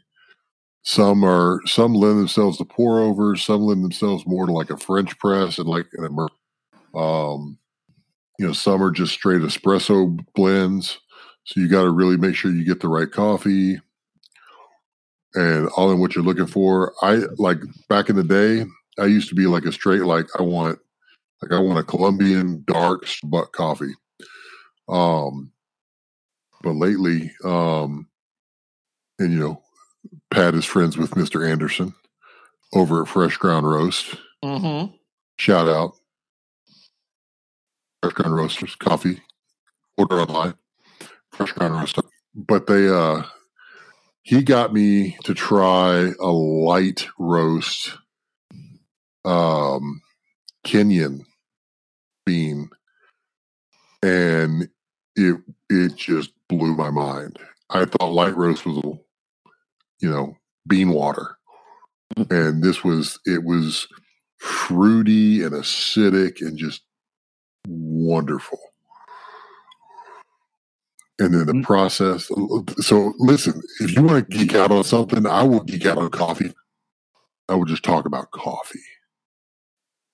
some 0.83 1.25
are 1.25 1.61
some 1.67 1.95
lend 1.95 2.19
themselves 2.19 2.59
to 2.59 2.65
pour 2.65 3.01
over 3.01 3.37
some 3.37 3.63
lend 3.63 3.85
themselves 3.85 4.27
more 4.27 4.47
to 4.47 4.53
like 4.53 4.71
a 4.71 4.77
french 4.77 5.17
press 5.19 5.59
and 5.59 5.69
like 5.69 5.87
an 5.95 6.05
immer- 6.05 6.29
um 6.95 7.59
you 8.39 8.47
know 8.47 8.53
some 8.53 8.83
are 8.83 8.91
just 8.91 9.13
straight 9.13 9.41
espresso 9.43 10.19
blends. 10.35 10.99
So 11.45 11.61
you 11.61 11.69
got 11.69 11.83
to 11.83 11.91
really 11.91 12.17
make 12.17 12.35
sure 12.35 12.51
you 12.51 12.65
get 12.65 12.81
the 12.81 12.89
right 12.89 13.11
coffee. 13.11 13.81
And 15.35 15.69
all 15.77 15.91
in 15.91 15.99
what 15.99 16.15
you're 16.15 16.25
looking 16.25 16.47
for. 16.47 16.93
I 17.03 17.23
like 17.39 17.59
back 17.89 18.11
in 18.11 18.17
the 18.17 18.25
day 18.25 18.65
i 18.99 19.07
used 19.07 19.29
to 19.31 19.35
be 19.35 19.47
like 19.47 19.65
a 19.65 19.73
straight 19.73 20.03
like 20.03 20.27
i 20.39 20.43
want 20.43 20.79
like 21.41 21.53
i 21.53 21.59
want 21.59 21.79
a 21.79 21.83
colombian 21.83 22.63
dark 22.67 23.07
butt 23.25 23.53
coffee. 23.53 23.95
Um 24.89 25.53
but 26.63 26.75
lately 26.75 27.33
um 27.45 28.09
and 29.19 29.33
you 29.33 29.39
know 29.39 29.63
pat 30.33 30.55
is 30.55 30.65
friends 30.65 30.97
with 30.97 31.13
mr 31.13 31.49
anderson 31.49 31.95
over 32.75 33.03
at 33.03 33.09
fresh 33.09 33.37
ground 33.37 33.69
roast. 33.69 34.15
Mm-hmm. 34.45 34.95
shout 35.39 35.69
out. 35.69 35.93
Fresh 38.03 38.15
ground 38.15 38.35
roasters 38.35 38.75
coffee. 38.75 39.21
Order 39.97 40.23
online. 40.23 40.55
Fresh 41.31 41.53
ground 41.53 41.75
roaster 41.75 42.03
but 42.35 42.67
they 42.67 42.89
uh 42.89 43.23
he 44.23 44.43
got 44.43 44.73
me 44.73 45.17
to 45.25 45.35
try 45.35 46.13
a 46.21 46.27
light 46.31 47.07
roast 47.19 47.93
um 49.25 50.01
kenyan 50.65 51.25
bean. 52.25 52.71
And 54.03 54.69
it 55.15 55.41
it 55.69 55.97
just 55.97 56.33
blew 56.49 56.75
my 56.75 56.91
mind. 56.91 57.39
I 57.71 57.85
thought 57.85 58.13
light 58.13 58.37
roast 58.37 58.67
was 58.67 58.99
you 60.03 60.11
know 60.11 60.37
bean 60.69 60.91
water. 60.91 61.37
And 62.31 62.63
this 62.63 62.85
was 62.85 63.19
it 63.25 63.45
was 63.45 63.89
fruity 64.39 65.43
and 65.43 65.53
acidic 65.53 66.43
and 66.43 66.59
just 66.59 66.83
wonderful. 67.67 68.59
And 71.19 71.33
then 71.35 71.47
the 71.47 71.53
Mm. 71.53 71.65
process 71.65 72.31
so 72.85 73.15
listen 73.19 73.63
if 73.81 73.95
you 73.95 74.03
want 74.03 74.29
to 74.31 74.37
geek 74.39 74.55
out 74.55 74.73
on 74.73 74.83
something 74.83 75.27
i 75.27 75.43
will 75.43 75.63
geek 75.63 75.87
out 75.87 75.99
on 75.99 76.11
coffee. 76.11 76.53
I 77.49 77.55
will 77.55 77.65
just 77.67 77.85
talk 77.85 78.07
about 78.07 78.31
coffee. 78.33 78.81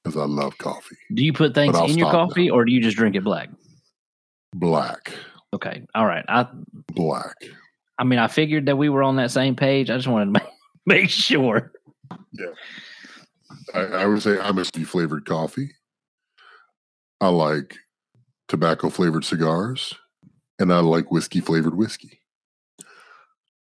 Because 0.04 0.16
i 0.20 0.24
love 0.24 0.58
coffee. 0.58 0.96
Do 1.14 1.24
you 1.24 1.32
put 1.32 1.54
things 1.54 1.78
in 1.78 1.98
your 1.98 2.10
coffee 2.10 2.50
or 2.50 2.64
do 2.64 2.72
you 2.72 2.80
just 2.80 2.96
drink 2.96 3.16
it 3.16 3.24
black? 3.24 3.48
black. 4.54 5.12
Okay, 5.54 5.82
all 5.94 6.06
right. 6.06 6.24
I 6.28 6.46
black 6.92 7.36
I 7.98 8.04
mean 8.04 8.18
I 8.18 8.28
figured 8.28 8.66
that 8.66 8.76
we 8.76 8.88
were 8.88 9.02
on 9.02 9.16
that 9.16 9.30
same 9.30 9.56
page. 9.56 9.90
I 9.90 9.96
just 9.96 10.08
wanted 10.08 10.34
to 10.34 10.46
make, 10.86 11.10
sure. 11.10 11.72
I, 13.74 13.80
I 13.80 14.06
would 14.06 14.22
say 14.22 14.38
I'm 14.38 14.58
a 14.58 14.64
flavored 14.64 15.26
coffee. 15.26 15.70
I 17.20 17.28
like 17.28 17.76
tobacco 18.46 18.88
flavored 18.88 19.24
cigars, 19.24 19.94
and 20.58 20.72
I 20.72 20.78
like 20.80 21.10
whiskey 21.10 21.40
flavored 21.40 21.74
whiskey. 21.76 22.20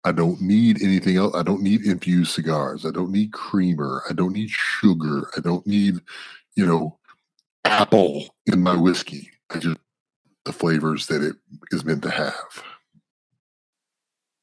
I 0.05 0.13
don't 0.13 0.41
need 0.41 0.83
anything 0.83 1.17
else. 1.17 1.35
I 1.35 1.43
don't 1.43 1.63
need 1.63 1.85
infused 1.85 2.33
cigars. 2.33 2.87
I 2.87 2.93
don't 2.93 3.11
need 3.11 3.33
creamer. 3.33 4.03
I 4.09 4.13
don't 4.13 4.33
need 4.33 4.51
sugar. 4.51 5.29
I 5.37 5.41
don't 5.41 5.67
need, 5.67 5.97
you 6.55 6.65
know, 6.65 6.97
apple 7.65 8.29
in 8.47 8.63
my 8.63 8.77
whiskey. 8.77 9.31
I 9.51 9.59
just 9.59 9.79
the 10.45 10.53
flavors 10.53 11.09
that 11.09 11.23
it 11.23 11.35
is 11.73 11.85
meant 11.85 12.03
to 12.03 12.11
have. 12.11 12.63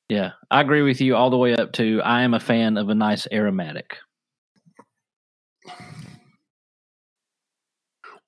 Yeah, 0.09 0.31
I 0.51 0.61
agree 0.61 0.81
with 0.81 1.01
you 1.01 1.15
all 1.15 1.29
the 1.29 1.37
way 1.37 1.55
up 1.55 1.71
to 1.73 2.01
I 2.03 2.21
am 2.21 2.33
a 2.33 2.39
fan 2.39 2.77
of 2.77 2.89
a 2.89 2.95
nice 2.95 3.27
aromatic. 3.31 3.97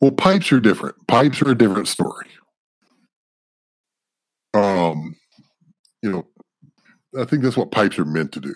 Well, 0.01 0.11
pipes 0.11 0.51
are 0.51 0.59
different. 0.59 0.95
Pipes 1.07 1.41
are 1.41 1.51
a 1.51 1.57
different 1.57 1.87
story. 1.87 2.27
Um, 4.53 5.15
you 6.01 6.11
know, 6.11 6.27
I 7.19 7.25
think 7.25 7.43
that's 7.43 7.57
what 7.57 7.71
pipes 7.71 7.99
are 7.99 8.05
meant 8.05 8.31
to 8.33 8.39
do. 8.39 8.53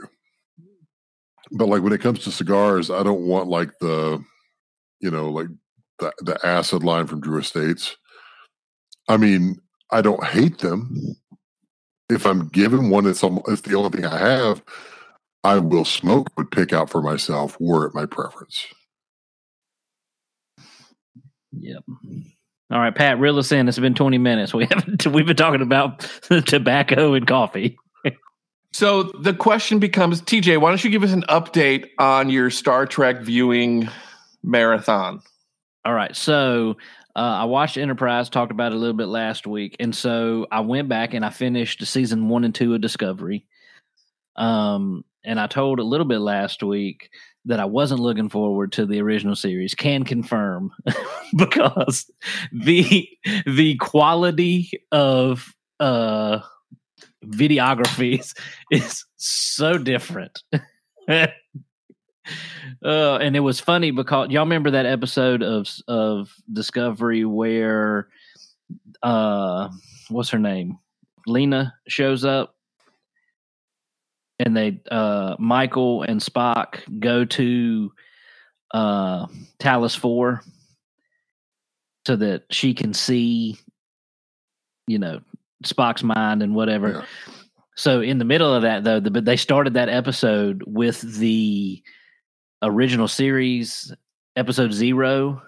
But 1.51 1.67
like 1.67 1.81
when 1.81 1.93
it 1.93 2.01
comes 2.01 2.23
to 2.23 2.31
cigars, 2.31 2.89
I 2.89 3.03
don't 3.03 3.27
want 3.27 3.47
like 3.47 3.71
the, 3.79 4.23
you 5.01 5.11
know, 5.11 5.29
like 5.29 5.47
the 5.99 6.13
the 6.19 6.37
acid 6.45 6.83
line 6.83 7.07
from 7.07 7.21
Drew 7.21 7.39
Estates. 7.39 7.95
I 9.07 9.17
mean, 9.17 9.57
I 9.91 10.01
don't 10.01 10.23
hate 10.23 10.59
them. 10.59 10.91
If 12.09 12.25
I'm 12.25 12.47
given 12.47 12.89
one, 12.89 13.05
it's, 13.05 13.23
it's 13.23 13.61
the 13.61 13.75
only 13.75 13.89
thing 13.89 14.05
I 14.05 14.17
have. 14.17 14.63
I 15.43 15.59
will 15.59 15.85
smoke, 15.85 16.27
would 16.37 16.51
pick 16.51 16.73
out 16.73 16.89
for 16.89 17.01
myself, 17.01 17.55
were 17.59 17.85
it 17.85 17.95
my 17.95 18.05
preference. 18.05 18.65
Yep. 21.51 21.83
All 22.71 22.79
right, 22.79 22.93
Pat, 22.93 23.19
reel 23.19 23.39
us 23.39 23.51
in. 23.51 23.67
It's 23.67 23.79
been 23.79 23.95
20 23.95 24.17
minutes. 24.17 24.53
We 24.53 24.65
haven't 24.65 25.07
we've 25.13 25.25
been 25.25 25.35
talking 25.35 25.61
about 25.61 25.99
tobacco 26.45 27.13
and 27.13 27.25
coffee. 27.25 27.77
So 28.71 29.03
the 29.03 29.33
question 29.33 29.79
becomes, 29.79 30.21
TJ, 30.21 30.61
why 30.61 30.69
don't 30.69 30.83
you 30.83 30.91
give 30.91 31.03
us 31.03 31.11
an 31.11 31.23
update 31.23 31.87
on 31.97 32.29
your 32.29 32.51
Star 32.51 32.85
Trek 32.85 33.21
viewing 33.21 33.89
marathon? 34.43 35.21
All 35.85 35.93
right. 35.93 36.15
So 36.15 36.77
Uh, 37.19 37.39
I 37.41 37.43
watched 37.43 37.75
Enterprise, 37.75 38.29
talked 38.29 38.53
about 38.53 38.71
it 38.71 38.75
a 38.75 38.79
little 38.79 38.95
bit 38.95 39.09
last 39.09 39.45
week, 39.45 39.75
and 39.81 39.93
so 39.93 40.47
I 40.49 40.61
went 40.61 40.87
back 40.87 41.13
and 41.13 41.25
I 41.25 41.31
finished 41.31 41.85
season 41.85 42.29
one 42.29 42.45
and 42.45 42.55
two 42.55 42.73
of 42.73 42.79
Discovery. 42.79 43.45
Um, 44.37 45.03
and 45.25 45.37
I 45.37 45.47
told 45.47 45.79
a 45.79 45.83
little 45.83 46.05
bit 46.05 46.19
last 46.19 46.63
week 46.63 47.09
that 47.43 47.59
I 47.59 47.65
wasn't 47.65 47.99
looking 47.99 48.29
forward 48.29 48.71
to 48.73 48.85
the 48.85 49.01
original 49.01 49.35
series. 49.35 49.75
Can 49.75 50.05
confirm 50.05 50.71
because 51.35 52.09
the 52.53 53.09
the 53.45 53.75
quality 53.81 54.71
of 54.93 55.53
uh 55.81 56.39
videography 57.25 58.33
is 58.71 59.03
so 59.17 59.77
different. 59.77 60.41
uh, 62.83 63.17
and 63.17 63.35
it 63.35 63.41
was 63.41 63.59
funny 63.59 63.91
because 63.91 64.29
y'all 64.29 64.43
remember 64.43 64.71
that 64.71 64.85
episode 64.85 65.43
of 65.43 65.67
of 65.87 66.33
Discovery 66.51 67.25
where 67.25 68.09
uh 69.03 69.69
what's 70.09 70.29
her 70.29 70.39
name? 70.39 70.77
Vina 71.27 71.73
shows 71.87 72.25
up 72.25 72.55
and 74.39 74.55
they 74.55 74.81
uh 74.91 75.35
Michael 75.39 76.03
and 76.03 76.21
Spock 76.21 76.79
go 76.99 77.25
to 77.25 77.91
uh 78.71 79.27
Talos 79.59 79.97
4 79.97 80.41
so 82.05 82.15
that 82.15 82.43
she 82.49 82.73
can 82.73 82.93
see 82.93 83.57
you 84.87 84.99
know 84.99 85.21
Spock's 85.65 86.03
mind 86.03 86.41
and 86.41 86.55
whatever. 86.55 86.89
Yeah. 86.89 87.05
So 87.75 88.01
in 88.01 88.17
the 88.17 88.25
middle 88.25 88.53
of 88.53 88.63
that 88.63 88.83
though, 88.83 88.99
the, 88.99 89.11
but 89.11 89.25
they 89.25 89.37
started 89.37 89.75
that 89.75 89.87
episode 89.87 90.63
with 90.67 90.99
the 90.99 91.81
original 92.61 93.07
series 93.07 93.93
episode 94.35 94.73
0 94.73 95.41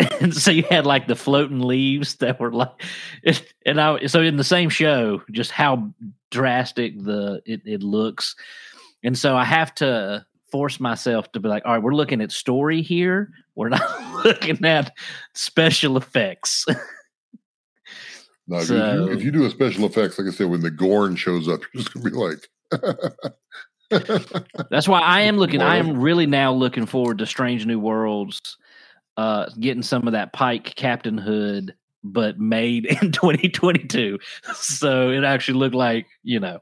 and 0.20 0.34
so 0.34 0.50
you 0.50 0.64
had 0.70 0.84
like 0.86 1.06
the 1.06 1.14
floating 1.14 1.60
leaves 1.60 2.16
that 2.16 2.40
were 2.40 2.52
like 2.52 2.82
and 3.66 3.80
I 3.80 4.06
so 4.06 4.20
in 4.20 4.36
the 4.36 4.44
same 4.44 4.68
show 4.68 5.22
just 5.30 5.50
how 5.52 5.92
drastic 6.30 6.98
the 6.98 7.42
it, 7.44 7.60
it 7.64 7.82
looks. 7.82 8.34
And 9.04 9.16
so 9.18 9.36
I 9.36 9.44
have 9.44 9.74
to 9.76 10.24
force 10.50 10.80
myself 10.80 11.30
to 11.32 11.40
be 11.40 11.48
like 11.48 11.62
all 11.64 11.72
right 11.74 11.82
we're 11.82 11.94
looking 11.94 12.20
at 12.20 12.32
story 12.32 12.82
here. 12.82 13.30
We're 13.54 13.68
not 13.68 14.14
looking 14.24 14.64
at 14.64 14.92
special 15.34 15.96
effects. 15.96 16.66
No, 18.48 18.60
So- 18.60 18.74
if, 18.74 18.96
you, 18.96 19.12
if 19.18 19.22
you 19.24 19.30
do 19.30 19.44
a 19.44 19.50
special 19.50 19.84
effects, 19.84 20.18
like 20.18 20.26
I 20.26 20.30
said, 20.32 20.48
when 20.50 20.62
the 20.62 20.70
Gorn 20.70 21.14
shows 21.16 21.48
up, 21.48 21.60
you're 21.72 21.82
just 21.82 21.94
gonna 21.94 22.10
be 22.10 22.16
like, 22.16 22.48
That's 24.70 24.88
why 24.88 25.00
I 25.00 25.22
am 25.22 25.36
looking. 25.36 25.62
I 25.62 25.76
am 25.76 26.00
really 26.00 26.26
now 26.26 26.52
looking 26.52 26.86
forward 26.86 27.18
to 27.18 27.26
Strange 27.26 27.66
New 27.66 27.78
Worlds, 27.78 28.56
uh, 29.16 29.46
getting 29.60 29.82
some 29.82 30.06
of 30.06 30.12
that 30.12 30.32
Pike 30.32 30.74
Captain 30.74 31.18
Hood, 31.18 31.74
but 32.02 32.38
made 32.38 32.86
in 33.02 33.12
2022. 33.12 34.18
So 34.54 35.10
it 35.10 35.24
actually 35.24 35.58
looked 35.58 35.74
like 35.74 36.06
you 36.22 36.40
know 36.40 36.60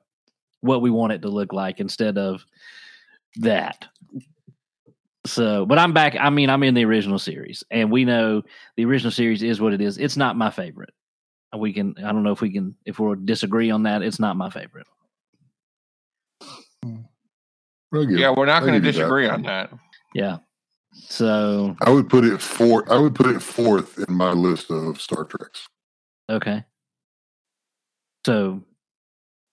what 0.60 0.82
we 0.82 0.90
want 0.90 1.12
it 1.12 1.22
to 1.22 1.28
look 1.28 1.52
like 1.52 1.80
instead 1.80 2.18
of 2.18 2.44
that. 3.36 3.86
So, 5.26 5.66
but 5.66 5.78
I'm 5.78 5.92
back. 5.92 6.16
I 6.18 6.30
mean, 6.30 6.48
I'm 6.48 6.62
in 6.62 6.74
the 6.74 6.84
original 6.84 7.18
series, 7.18 7.62
and 7.70 7.90
we 7.90 8.04
know 8.04 8.42
the 8.76 8.84
original 8.86 9.12
series 9.12 9.42
is 9.42 9.60
what 9.60 9.74
it 9.74 9.80
is. 9.80 9.98
It's 9.98 10.16
not 10.16 10.36
my 10.36 10.50
favorite. 10.50 10.90
We 11.56 11.72
can. 11.72 11.94
I 11.98 12.12
don't 12.12 12.22
know 12.22 12.32
if 12.32 12.40
we 12.40 12.52
can. 12.52 12.74
If 12.86 12.98
we'll 12.98 13.16
disagree 13.16 13.70
on 13.70 13.82
that, 13.82 14.02
it's 14.02 14.20
not 14.20 14.36
my 14.36 14.50
favorite. 14.50 14.86
I'll 17.92 18.10
Yeah, 18.10 18.30
we're 18.30 18.46
not 18.46 18.60
going 18.62 18.74
to 18.74 18.80
give 18.80 18.86
you 18.86 18.92
that. 18.92 18.98
disagree 18.98 19.28
on 19.28 19.42
that. 19.42 19.72
Yeah. 20.14 20.38
So 20.92 21.76
I 21.82 21.90
would 21.90 22.08
put 22.08 22.24
it 22.24 22.40
four. 22.42 22.90
I 22.92 22.98
would 22.98 23.14
put 23.14 23.26
it 23.26 23.40
fourth 23.40 23.98
in 24.08 24.14
my 24.14 24.32
list 24.32 24.70
of 24.70 25.00
Star 25.00 25.24
Treks. 25.24 25.68
Okay. 26.28 26.64
So, 28.26 28.62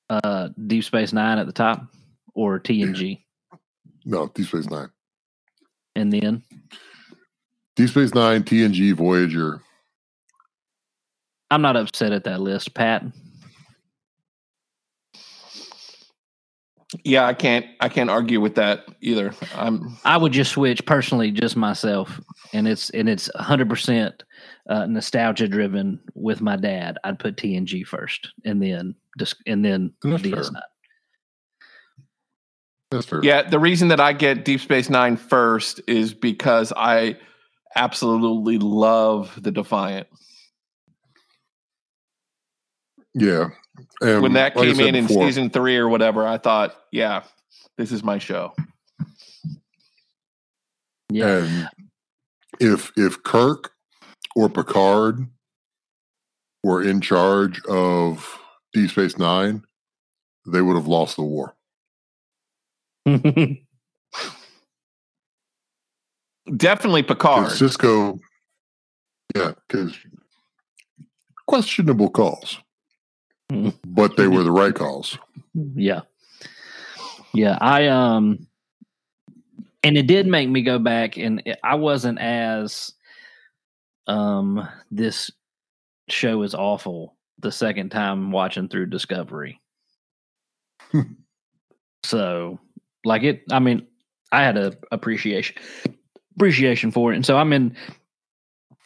uh, 0.10 0.50
Deep 0.68 0.84
Space 0.84 1.14
Nine 1.14 1.38
at 1.40 1.46
the 1.46 1.54
top, 1.54 1.86
or 2.34 2.60
TNG, 2.60 3.24
No, 4.06 4.28
Deep 4.28 4.48
Space 4.48 4.70
Nine, 4.70 4.90
and 5.96 6.12
then 6.12 6.44
Deep 7.76 7.90
Space 7.90 8.14
Nine, 8.14 8.44
TNG, 8.44 8.94
Voyager. 8.94 9.62
I'm 11.50 11.62
not 11.62 11.78
upset 11.78 12.12
at 12.12 12.26
that 12.26 12.42
list, 12.42 12.74
Pat. 12.74 13.06
Yeah, 17.04 17.26
I 17.26 17.34
can't. 17.34 17.66
I 17.82 17.90
can't 17.90 18.10
argue 18.10 18.40
with 18.40 18.56
that 18.56 18.86
either. 19.02 19.34
I'm. 19.56 19.98
I 20.06 20.16
would 20.16 20.32
just 20.32 20.54
switch 20.54 20.86
personally, 20.86 21.32
just 21.32 21.58
myself, 21.58 22.22
and 22.54 22.66
it's 22.68 22.90
and 22.92 23.10
it's 23.10 23.30
100 23.36 23.70
percent 23.70 24.24
uh, 24.70 24.86
nostalgia 24.86 25.50
driven 25.50 26.00
with 26.14 26.40
my 26.40 26.56
dad. 26.56 26.98
I'd 27.04 27.20
put 27.20 27.36
TNG 27.36 27.86
first, 27.86 28.30
and 28.46 28.62
then 28.62 28.96
dis- 29.18 29.36
and 29.46 29.66
then 29.66 29.94
That's 30.02 30.22
fair. 30.24 30.32
DS9. 30.32 30.62
That's 32.90 33.06
fair. 33.06 33.20
Yeah, 33.22 33.50
the 33.50 33.60
reason 33.60 33.90
that 33.90 34.00
I 34.00 34.14
get 34.14 34.46
Deep 34.46 34.62
Space 34.62 34.90
Nine 34.90 35.18
first 35.18 35.82
is 35.88 36.14
because 36.14 36.72
I 36.76 37.18
absolutely 37.76 38.60
love 38.60 39.38
the 39.42 39.52
Defiant. 39.52 40.08
yeah. 43.14 43.50
And 44.02 44.22
when 44.22 44.34
that 44.34 44.56
like 44.56 44.68
came 44.68 44.76
said 44.76 44.88
in 44.90 44.96
in 44.96 45.08
season 45.08 45.50
three 45.50 45.78
or 45.78 45.88
whatever, 45.90 46.28
I 46.28 46.38
thought, 46.38 46.76
yeah, 46.92 47.24
this 47.78 47.92
is 47.92 48.04
my 48.04 48.18
show. 48.18 48.54
Yeah, 51.10 51.38
And 51.38 51.70
if 52.60 52.92
if 52.98 53.24
Kirk 53.24 53.72
or 54.36 54.50
Picard 54.50 55.26
were 56.64 56.84
in 56.84 57.02
charge 57.02 57.64
of 57.66 58.40
Deep 58.74 58.90
Space 58.92 59.18
Nine, 59.18 59.64
they 60.46 60.62
would 60.62 60.76
have 60.76 60.88
lost 60.88 61.16
the 61.16 61.24
war. 61.24 61.56
Definitely 66.56 67.04
Picard. 67.04 67.52
Sisko, 67.52 68.20
yeah, 69.36 69.54
because 69.68 69.98
questionable 71.46 72.10
calls. 72.10 72.60
But 73.50 74.18
they 74.18 74.28
were 74.28 74.44
the 74.44 74.52
right 74.52 74.76
calls. 74.76 75.18
yeah. 75.76 76.02
Yeah 77.34 77.58
i 77.62 77.88
um 77.88 78.48
and 79.84 79.98
it 79.98 80.08
did 80.08 80.28
make 80.28 80.50
me 80.50 80.64
go 80.64 80.80
back 80.80 81.18
and 81.18 81.44
i 81.64 81.76
wasn't 81.76 82.20
as 82.20 82.92
um 84.08 84.68
this 84.92 85.30
show 86.10 86.42
is 86.44 86.56
awful 86.56 87.16
the 87.40 87.52
second 87.52 87.90
time 87.90 88.32
watching 88.32 88.68
through 88.68 88.88
discovery. 88.88 89.62
So 92.04 92.60
like 93.06 93.24
it 93.24 93.44
i 93.52 93.60
mean 93.60 93.86
i 94.32 94.42
had 94.42 94.58
a 94.58 94.74
appreciation 94.92 95.56
appreciation 96.36 96.92
for 96.92 97.12
it. 97.12 97.16
And 97.16 97.26
so 97.26 97.38
i'm 97.38 97.54
in 97.54 97.76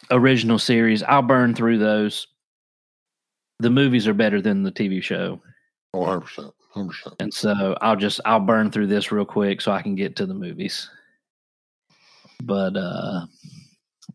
original 0.10 0.60
series. 0.60 1.04
I'll 1.04 1.22
burn 1.22 1.56
through 1.56 1.78
those 1.78 2.28
the 3.62 3.70
movies 3.70 4.08
are 4.08 4.14
better 4.14 4.42
than 4.42 4.64
the 4.64 4.72
tv 4.72 5.02
show 5.02 5.40
Oh, 5.94 6.00
100 6.00 6.22
percent, 6.22 6.54
hundred 6.74 6.90
percent. 6.90 7.16
and 7.20 7.34
so 7.34 7.76
I'll 7.82 7.96
just 7.98 8.22
I'll 8.26 8.40
burn 8.40 8.72
through 8.72 8.88
this 8.88 9.12
real 9.12 9.26
quick 9.26 9.60
so 9.62 9.72
I 9.74 9.82
can 9.82 9.96
get 9.96 10.16
to 10.18 10.26
the 10.26 10.34
movies. 10.34 10.90
But 12.44 12.78
uh 12.78 13.26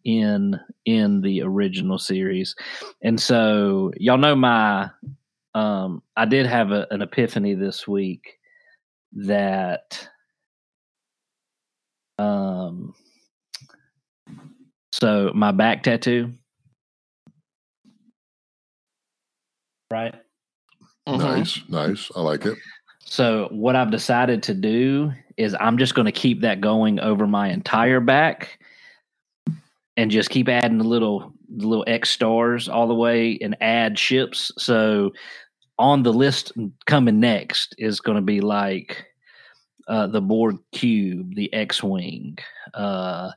in 0.05 0.59
in 0.87 1.21
the 1.21 1.43
original 1.43 1.99
series. 1.99 2.55
And 3.03 3.21
so 3.21 3.93
y'all 3.99 4.17
know 4.17 4.35
my 4.35 4.89
um 5.55 6.03
I 6.17 6.25
did 6.25 6.47
have 6.47 6.71
a, 6.73 6.87
an 6.91 7.03
epiphany 7.03 7.55
this 7.55 7.87
week 7.87 8.39
that 9.13 10.09
um 12.19 12.95
so 14.93 15.31
my 15.35 15.53
back 15.53 15.83
tattoo 15.83 16.33
right 19.91 20.15
Mhm. 21.09 21.19
Nice, 21.19 21.61
nice. 21.69 22.11
I 22.17 22.21
like 22.21 22.45
it. 22.47 22.59
So 23.05 23.49
what 23.53 23.77
I've 23.77 23.93
decided 23.93 24.43
to 24.45 24.55
do 24.55 25.13
is 25.37 25.55
I'm 25.61 25.79
just 25.79 25.95
going 25.95 26.07
to 26.07 26.13
keep 26.13 26.41
that 26.41 26.61
going 26.61 26.99
over 26.99 27.27
my 27.29 27.49
entire 27.51 28.01
back, 28.01 28.59
and 29.97 30.11
just 30.11 30.31
keep 30.31 30.49
adding 30.49 30.79
the 30.79 30.85
little 30.85 31.33
the 31.49 31.67
little 31.69 31.85
X 31.87 32.11
stars 32.11 32.69
all 32.69 32.89
the 32.89 32.95
way, 32.95 33.39
and 33.41 33.57
add 33.61 33.99
ships. 33.99 34.51
So 34.59 35.13
on 35.79 36.03
the 36.03 36.13
list 36.13 36.53
coming 36.87 37.21
next 37.21 37.77
is 37.79 38.01
going 38.01 38.17
to 38.17 38.23
be 38.23 38.41
like 38.41 39.07
uh, 39.87 40.09
the 40.09 40.21
Borg 40.21 40.57
cube, 40.73 41.37
the 41.37 41.53
X 41.55 41.85
wing, 41.85 42.37
uh, 42.75 43.31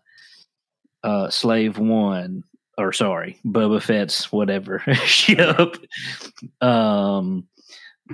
uh, 1.03 1.29
Slave 1.29 1.77
One, 1.77 2.43
or 2.79 2.93
sorry, 2.93 3.37
Boba 3.45 3.81
Fett's 3.81 4.31
whatever 4.31 4.79
ship. 5.05 5.77
Um, 6.61 7.47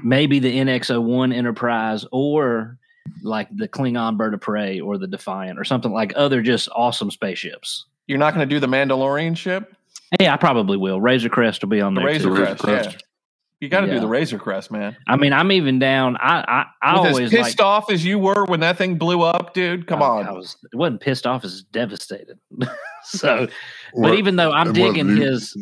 maybe 0.03 0.39
the 0.39 0.57
NX01 0.57 1.33
Enterprise 1.33 2.05
or 2.11 2.77
like 3.21 3.47
the 3.55 3.67
Klingon 3.67 4.17
Bird 4.17 4.33
of 4.33 4.41
Prey 4.41 4.79
or 4.79 4.97
the 4.97 5.07
Defiant 5.07 5.59
or 5.59 5.63
something 5.63 5.91
like 5.91 6.13
other 6.15 6.41
just 6.41 6.67
awesome 6.75 7.11
spaceships. 7.11 7.85
You're 8.07 8.17
not 8.17 8.33
going 8.33 8.47
to 8.47 8.53
do 8.55 8.59
the 8.59 8.67
Mandalorian 8.67 9.37
ship? 9.37 9.73
Hey, 10.19 10.27
I 10.27 10.37
probably 10.37 10.77
will. 10.77 10.99
Razor 11.01 11.29
Crest 11.29 11.61
will 11.63 11.69
be 11.69 11.81
on 11.81 11.93
The 11.93 12.01
there. 12.01 12.07
Razor 12.07 12.23
too. 12.23 12.29
Razor 12.31 12.45
Crest, 12.45 12.63
Crest. 12.63 12.91
yeah. 12.93 12.97
You 13.61 13.69
got 13.69 13.81
to 13.81 13.87
Yeah. 13.87 13.93
do 13.95 13.99
the 14.01 14.07
Razor 14.07 14.37
Crest, 14.37 14.69
man. 14.69 14.97
I 15.07 15.15
mean, 15.15 15.31
I'm 15.33 15.51
even 15.51 15.79
down. 15.79 16.17
I 16.17 16.43
I, 16.47 16.65
I 16.81 16.91
With 16.93 16.99
always 16.99 17.19
as 17.19 17.29
pissed 17.31 17.59
like. 17.59 17.65
off 17.65 17.89
as 17.89 18.03
you 18.03 18.19
were 18.19 18.45
when 18.45 18.59
that 18.59 18.77
thing 18.77 18.97
blew 18.97 19.21
up, 19.21 19.53
dude. 19.53 19.87
Come 19.87 20.03
I- 20.03 20.05
on. 20.07 20.27
I 20.27 20.31
was. 20.31 20.57
It 20.73 20.75
wasn't 20.75 21.01
pissed 21.01 21.25
off. 21.25 21.45
as 21.45 21.63
devastated. 21.63 22.37
so, 23.05 23.47
Or 23.93 24.01
but 24.03 24.15
even 24.15 24.35
though 24.35 24.51
I'm 24.51 24.73
digging 24.73 25.15
the- 25.15 25.21
his, 25.25 25.55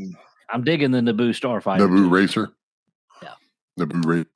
I'm 0.51 0.63
digging 0.63 0.91
the 0.91 0.99
Naboo 1.01 1.29
Starfighter. 1.29 1.81
Naboo 1.87 1.97
too. 1.97 2.09
Racer. 2.09 2.49
Yeah. 3.21 3.33
Naboo 3.79 4.03
Racer. 4.05 4.29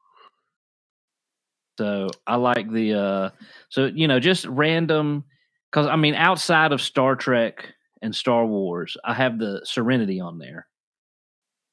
So 1.80 2.08
I 2.26 2.36
like 2.38 2.72
the 2.72 2.94
uh 2.94 3.30
so 3.70 3.86
you 3.86 4.08
know 4.08 4.20
just 4.20 4.46
random 4.46 5.24
cuz 5.72 5.86
I 5.86 5.96
mean 5.96 6.16
outside 6.16 6.72
of 6.72 6.82
Star 6.82 7.16
Trek 7.16 7.74
and 8.02 8.16
Star 8.16 8.46
Wars 8.46 8.98
I 9.04 9.14
have 9.14 9.38
the 9.38 9.62
Serenity 9.64 10.20
on 10.20 10.40
there. 10.40 10.68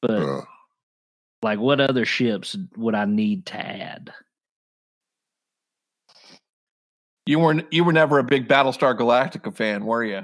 But 0.02 0.10
Uh, 0.22 0.40
like 1.44 1.60
what 1.60 1.80
other 1.80 2.04
ships 2.06 2.56
would 2.76 2.94
I 2.96 3.04
need 3.04 3.46
to 3.46 3.56
add? 3.58 4.12
You 7.26 7.38
weren't 7.38 7.72
you 7.72 7.84
were 7.84 7.92
never 7.92 8.18
a 8.18 8.24
big 8.24 8.48
Battlestar 8.48 8.98
Galactica 8.98 9.54
fan, 9.54 9.84
were 9.86 10.04
you? 10.04 10.22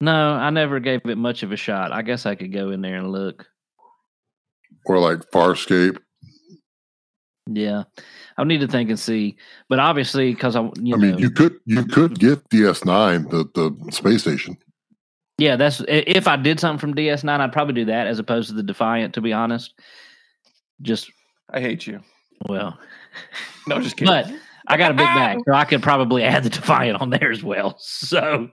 No, 0.00 0.32
I 0.32 0.50
never 0.50 0.80
gave 0.80 1.02
it 1.06 1.18
much 1.18 1.42
of 1.42 1.52
a 1.52 1.56
shot. 1.56 1.92
I 1.92 2.02
guess 2.02 2.24
I 2.26 2.34
could 2.34 2.52
go 2.52 2.70
in 2.70 2.80
there 2.80 2.96
and 2.96 3.12
look. 3.12 3.46
or 4.86 4.98
like 4.98 5.20
Farscape. 5.30 5.98
Yeah. 7.46 7.84
I 8.38 8.44
need 8.44 8.60
to 8.60 8.68
think 8.68 8.90
and 8.90 8.98
see. 8.98 9.36
But 9.68 9.78
obviously 9.78 10.34
cuz 10.34 10.56
I 10.56 10.62
you 10.80 10.94
I 10.94 10.98
know 10.98 10.98
mean, 10.98 11.18
you 11.18 11.30
could 11.30 11.58
you 11.66 11.84
could 11.84 12.18
get 12.18 12.48
DS9, 12.50 13.30
the 13.30 13.44
the 13.54 13.92
space 13.92 14.22
station. 14.22 14.56
Yeah, 15.38 15.56
that's 15.56 15.82
if 15.88 16.28
I 16.28 16.36
did 16.36 16.60
something 16.60 16.78
from 16.78 16.94
DS9 16.94 17.40
I'd 17.40 17.52
probably 17.52 17.74
do 17.74 17.84
that 17.86 18.06
as 18.06 18.18
opposed 18.18 18.48
to 18.48 18.54
the 18.54 18.62
Defiant 18.62 19.14
to 19.14 19.20
be 19.20 19.32
honest. 19.32 19.74
Just 20.82 21.10
I 21.50 21.60
hate 21.60 21.86
you. 21.86 22.00
well, 22.48 22.78
No, 23.66 23.80
just 23.80 23.96
kidding. 23.96 24.12
But 24.12 24.32
I 24.66 24.76
got 24.76 24.90
a 24.92 24.94
big 24.94 25.06
bag, 25.06 25.38
so 25.46 25.52
I 25.52 25.64
could 25.64 25.82
probably 25.82 26.22
add 26.22 26.42
the 26.44 26.50
Defiant 26.50 27.00
on 27.00 27.10
there 27.10 27.30
as 27.30 27.42
well. 27.42 27.76
So 27.82 28.50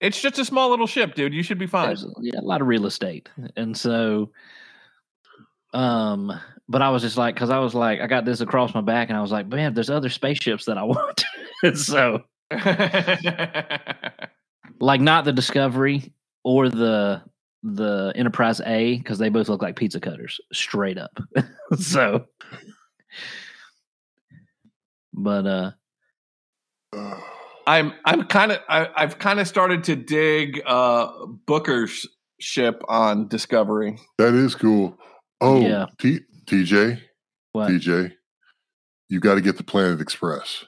it's 0.00 0.20
just 0.20 0.38
a 0.38 0.44
small 0.44 0.68
little 0.70 0.86
ship, 0.86 1.14
dude. 1.14 1.32
You 1.32 1.42
should 1.42 1.58
be 1.58 1.66
fine. 1.66 1.96
yeah, 2.20 2.38
a 2.38 2.42
lot 2.42 2.60
of 2.60 2.66
real 2.66 2.84
estate, 2.86 3.28
and 3.56 3.76
so, 3.76 4.30
um, 5.72 6.32
but 6.68 6.82
I 6.82 6.90
was 6.90 7.02
just 7.02 7.16
like, 7.16 7.34
because 7.34 7.48
I 7.50 7.58
was 7.58 7.74
like, 7.74 8.00
I 8.00 8.06
got 8.06 8.24
this 8.26 8.40
across 8.42 8.74
my 8.74 8.80
back, 8.82 9.08
and 9.08 9.16
I 9.16 9.22
was 9.22 9.32
like, 9.32 9.46
man, 9.46 9.72
there's 9.74 9.88
other 9.90 10.08
spaceships 10.10 10.66
that 10.66 10.76
I 10.76 10.82
want. 10.84 11.24
so, 11.74 12.24
like, 14.80 15.00
not 15.00 15.24
the 15.24 15.32
Discovery 15.32 16.12
or 16.44 16.68
the 16.68 17.22
the 17.74 18.12
Enterprise 18.14 18.60
A, 18.64 18.98
because 18.98 19.18
they 19.18 19.28
both 19.28 19.48
look 19.48 19.62
like 19.62 19.76
pizza 19.76 20.00
cutters, 20.00 20.40
straight 20.52 20.98
up. 20.98 21.18
so, 21.78 22.26
but 25.12 25.46
uh. 25.46 25.70
I'm 27.68 27.94
I'm 28.04 28.26
kind 28.26 28.52
of 28.52 28.60
I've 28.68 29.18
kind 29.18 29.40
of 29.40 29.48
started 29.48 29.82
to 29.84 29.96
dig 29.96 30.62
uh 30.66 31.10
Booker's 31.48 32.06
ship 32.38 32.80
on 32.88 33.26
Discovery. 33.26 33.98
That 34.18 34.34
is 34.34 34.54
cool. 34.54 34.96
Oh, 35.40 35.60
Yeah. 35.60 35.86
T- 35.98 36.20
TJ, 36.46 37.00
What? 37.52 37.72
TJ, 37.72 38.12
you 39.08 39.18
got 39.18 39.34
to 39.34 39.40
get 39.40 39.56
the 39.56 39.64
Planet 39.64 40.00
Express. 40.00 40.64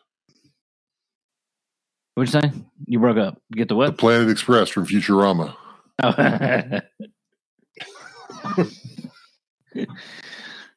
What'd 2.14 2.34
you 2.34 2.40
say? 2.40 2.52
You 2.86 2.98
broke 2.98 3.18
up. 3.18 3.40
Get 3.52 3.68
the 3.68 3.76
what? 3.76 3.86
The? 3.86 3.92
Planet 3.92 4.28
Express 4.28 4.68
from 4.68 4.84
Futurama. 4.84 5.54
Oh. 6.02 6.80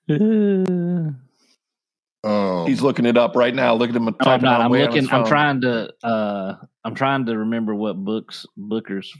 He's 2.67 2.81
looking 2.81 3.05
it 3.05 3.17
up 3.17 3.35
right 3.35 3.53
now. 3.55 3.73
Look 3.73 3.89
at 3.89 3.95
him. 3.95 4.05
No, 4.05 4.13
I'm 4.19 4.25
typing 4.25 4.45
not. 4.45 4.59
on 4.59 4.65
I'm 4.67 4.71
way 4.71 4.83
looking. 4.87 5.09
I'm 5.11 5.25
trying 5.25 5.61
to. 5.61 5.91
uh 6.03 6.55
I'm 6.83 6.95
trying 6.95 7.25
to 7.27 7.37
remember 7.37 7.75
what 7.75 7.97
books 7.97 8.45
Booker's 8.57 9.13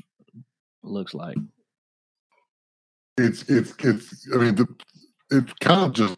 looks 0.83 1.13
like. 1.13 1.37
it's 3.17 3.43
it's 3.49 3.73
it's. 3.79 4.27
I 4.33 4.37
mean, 4.37 4.55
the, 4.55 4.67
it's 5.31 5.53
kind 5.61 5.85
of 5.85 5.93
just 5.93 6.17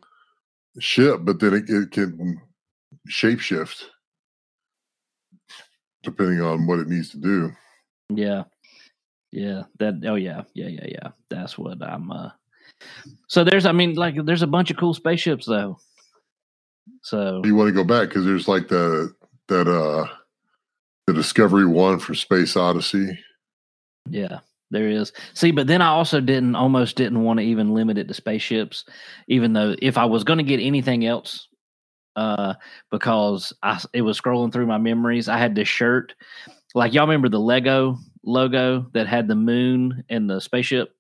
ship, 0.79 1.19
but 1.23 1.39
then 1.39 1.53
it, 1.53 1.69
it 1.69 1.91
can 1.91 2.41
shapeshift 3.09 3.83
depending 6.03 6.41
on 6.41 6.67
what 6.67 6.79
it 6.79 6.87
needs 6.87 7.09
to 7.11 7.17
do. 7.17 7.51
Yeah, 8.09 8.43
yeah. 9.33 9.63
That. 9.79 10.01
Oh 10.05 10.15
yeah, 10.15 10.43
yeah, 10.53 10.67
yeah, 10.67 10.85
yeah. 10.87 11.07
That's 11.29 11.57
what 11.57 11.81
I'm. 11.81 12.11
uh 12.11 12.29
So 13.27 13.43
there's. 13.43 13.65
I 13.65 13.71
mean, 13.71 13.95
like, 13.95 14.15
there's 14.25 14.43
a 14.43 14.47
bunch 14.47 14.71
of 14.71 14.77
cool 14.77 14.93
spaceships 14.93 15.45
though. 15.45 15.79
So 17.01 17.41
You 17.43 17.55
want 17.55 17.69
to 17.69 17.73
go 17.73 17.83
back 17.83 18.09
because 18.09 18.25
there's 18.25 18.47
like 18.47 18.67
the 18.67 19.13
that 19.47 19.67
uh 19.67 20.07
the 21.07 21.13
Discovery 21.13 21.65
One 21.65 21.99
for 21.99 22.13
Space 22.13 22.55
Odyssey. 22.55 23.17
Yeah, 24.09 24.39
there 24.71 24.87
is. 24.87 25.11
See, 25.33 25.51
but 25.51 25.67
then 25.67 25.81
I 25.81 25.87
also 25.87 26.21
didn't 26.21 26.55
almost 26.55 26.95
didn't 26.95 27.23
want 27.23 27.39
to 27.39 27.45
even 27.45 27.73
limit 27.73 27.97
it 27.97 28.07
to 28.07 28.13
spaceships, 28.13 28.85
even 29.27 29.53
though 29.53 29.75
if 29.81 29.97
I 29.97 30.05
was 30.05 30.23
going 30.23 30.37
to 30.37 30.43
get 30.43 30.59
anything 30.59 31.05
else, 31.05 31.47
uh, 32.15 32.53
because 32.91 33.51
I 33.63 33.81
it 33.93 34.01
was 34.03 34.19
scrolling 34.19 34.53
through 34.53 34.67
my 34.67 34.77
memories. 34.77 35.27
I 35.27 35.37
had 35.37 35.55
this 35.55 35.67
shirt, 35.67 36.13
like 36.75 36.93
y'all 36.93 37.07
remember 37.07 37.29
the 37.29 37.39
Lego 37.39 37.97
logo 38.23 38.87
that 38.93 39.07
had 39.07 39.27
the 39.27 39.35
moon 39.35 40.03
and 40.09 40.29
the 40.29 40.39
spaceship. 40.39 40.95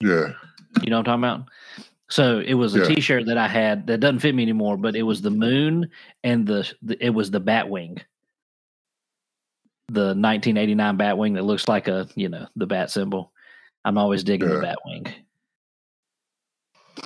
Yeah, 0.00 0.32
You 0.82 0.90
know 0.90 0.98
what 0.98 1.08
I'm 1.08 1.20
talking 1.20 1.24
about? 1.24 1.48
So 2.08 2.40
it 2.40 2.54
was 2.54 2.74
a 2.74 2.80
Yeah. 2.80 2.94
T-shirt 2.94 3.26
that 3.26 3.36
I 3.38 3.46
had 3.48 3.86
that 3.88 4.00
doesn't 4.00 4.20
fit 4.20 4.34
me 4.34 4.42
anymore, 4.42 4.76
but 4.76 4.96
it 4.96 5.02
was 5.02 5.20
the 5.22 5.30
moon 5.30 5.90
and 6.24 6.46
the, 6.46 6.72
the 6.82 7.04
it 7.04 7.10
was 7.10 7.30
the 7.30 7.40
Batwing, 7.40 8.00
the 9.88 10.14
1989 10.16 10.96
Batwing 10.98 11.34
that 11.34 11.44
looks 11.44 11.68
like 11.68 11.86
a 11.88 12.08
you 12.14 12.28
know 12.28 12.46
the 12.56 12.66
bat 12.66 12.90
symbol. 12.90 13.32
I'm 13.84 13.98
always 13.98 14.24
digging 14.24 14.48
the 14.48 14.56
Batwing. 14.56 15.12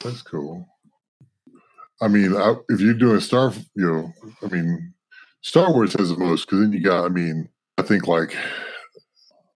that's 0.02 0.22
cool. 0.22 0.68
I 2.00 2.08
mean, 2.08 2.34
I, 2.36 2.54
if 2.68 2.80
you're 2.80 2.94
doing 2.94 3.20
Star, 3.20 3.52
you 3.74 3.86
know, 3.86 4.12
I 4.42 4.46
mean, 4.48 4.92
Star 5.42 5.72
Wars 5.72 5.94
has 5.94 6.10
the 6.10 6.16
most 6.16 6.46
because 6.46 6.60
then 6.60 6.72
you 6.72 6.80
got. 6.82 7.04
I 7.04 7.08
mean, 7.08 7.48
I 7.78 7.82
think 7.82 8.06
like 8.06 8.36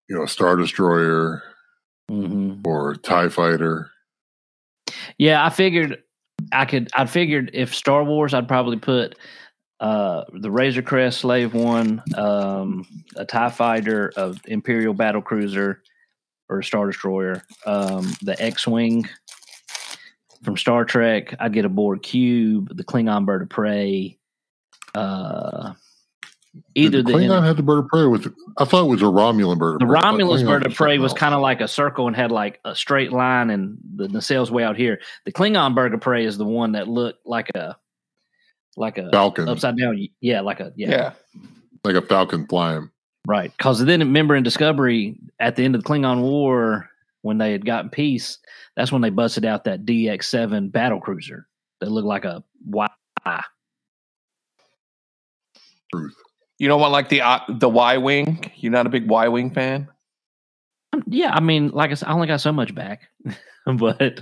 you 0.08 0.16
know, 0.16 0.26
Star 0.26 0.56
Destroyer 0.56 1.42
hmm 2.08 2.54
or 2.64 2.94
Tie 2.96 3.28
Fighter. 3.28 3.90
Yeah, 5.18 5.44
I 5.44 5.50
figured 5.50 6.02
I 6.52 6.64
could. 6.64 6.88
I 6.94 7.06
figured 7.06 7.50
if 7.52 7.74
Star 7.74 8.02
Wars, 8.02 8.34
I'd 8.34 8.48
probably 8.48 8.78
put 8.78 9.16
uh 9.80 10.24
the 10.32 10.50
Razor 10.50 10.82
Crest 10.82 11.20
Slave 11.20 11.54
One, 11.54 12.02
um, 12.16 12.86
a 13.16 13.24
Tie 13.24 13.50
Fighter, 13.50 14.12
a 14.16 14.34
Imperial 14.46 14.94
Battle 14.94 15.22
Cruiser, 15.22 15.82
or 16.48 16.60
a 16.60 16.64
Star 16.64 16.86
Destroyer, 16.86 17.42
um, 17.66 18.10
the 18.22 18.40
X-wing 18.42 19.06
from 20.42 20.56
Star 20.56 20.84
Trek. 20.84 21.34
I'd 21.38 21.52
get 21.52 21.66
a 21.66 21.68
Borg 21.68 22.02
Cube, 22.02 22.74
the 22.74 22.84
Klingon 22.84 23.26
Bird 23.26 23.42
of 23.42 23.50
Prey. 23.50 24.18
Uh, 24.94 25.74
either 26.74 27.02
the 27.02 27.12
the 27.12 27.18
Klingon 27.18 27.44
had 27.46 27.56
the 27.56 27.62
bird 27.62 27.78
of 27.80 27.88
prey 27.88 28.06
with. 28.06 28.32
I 28.58 28.64
thought 28.64 28.84
it 28.84 28.88
was 28.88 29.02
a 29.02 29.06
Romulan 29.06 29.58
bird. 29.58 29.80
the 29.80 29.84
of 29.86 29.90
prey. 29.90 30.00
Romulus 30.00 30.42
bird 30.42 30.66
of 30.66 30.74
prey 30.74 30.98
was 30.98 31.12
kind 31.12 31.34
of 31.34 31.40
like 31.40 31.60
a 31.60 31.68
circle 31.68 32.06
and 32.06 32.16
had 32.16 32.30
like 32.32 32.60
a 32.64 32.74
straight 32.74 33.12
line, 33.12 33.50
and 33.50 33.78
the 33.96 34.08
nacelles 34.08 34.50
way 34.50 34.64
out 34.64 34.76
here. 34.76 35.00
The 35.24 35.32
Klingon 35.32 35.74
bird 35.74 35.94
of 35.94 36.00
prey 36.00 36.24
is 36.24 36.38
the 36.38 36.44
one 36.44 36.72
that 36.72 36.88
looked 36.88 37.26
like 37.26 37.50
a 37.54 37.76
like 38.76 38.98
a 38.98 39.10
Falcon, 39.10 39.48
upside 39.48 39.76
down. 39.76 40.06
Yeah, 40.20 40.40
like 40.40 40.60
a 40.60 40.72
yeah, 40.76 40.90
Yeah. 40.90 41.12
like 41.84 41.96
a 41.96 42.02
falcon 42.02 42.46
flying. 42.46 42.90
right. 43.26 43.50
Because 43.56 43.84
then 43.84 44.00
remember 44.00 44.36
in 44.36 44.42
Discovery 44.44 45.18
at 45.40 45.56
the 45.56 45.64
end 45.64 45.74
of 45.74 45.82
the 45.82 45.88
Klingon 45.88 46.20
War 46.22 46.88
when 47.22 47.38
they 47.38 47.50
had 47.52 47.66
gotten 47.66 47.90
peace, 47.90 48.38
that's 48.76 48.92
when 48.92 49.02
they 49.02 49.10
busted 49.10 49.44
out 49.44 49.64
that 49.64 49.84
DX 49.84 50.22
seven 50.24 50.68
battle 50.68 51.00
cruiser 51.00 51.48
that 51.80 51.90
looked 51.90 52.06
like 52.06 52.24
a 52.24 52.44
Y. 52.66 52.86
Truth. 55.92 56.16
You 56.58 56.68
don't 56.68 56.80
want 56.80 56.92
like 56.92 57.08
the 57.08 57.20
uh, 57.22 57.40
the 57.48 57.68
Y 57.68 57.98
wing. 57.98 58.50
You're 58.56 58.72
not 58.72 58.86
a 58.86 58.90
big 58.90 59.08
Y 59.08 59.28
wing 59.28 59.50
fan. 59.52 59.88
Yeah, 61.06 61.30
I 61.32 61.40
mean, 61.40 61.68
like 61.70 61.90
I 61.90 61.94
said, 61.94 62.08
I 62.08 62.12
only 62.12 62.26
got 62.26 62.40
so 62.40 62.52
much 62.52 62.74
back, 62.74 63.02
but 63.66 64.20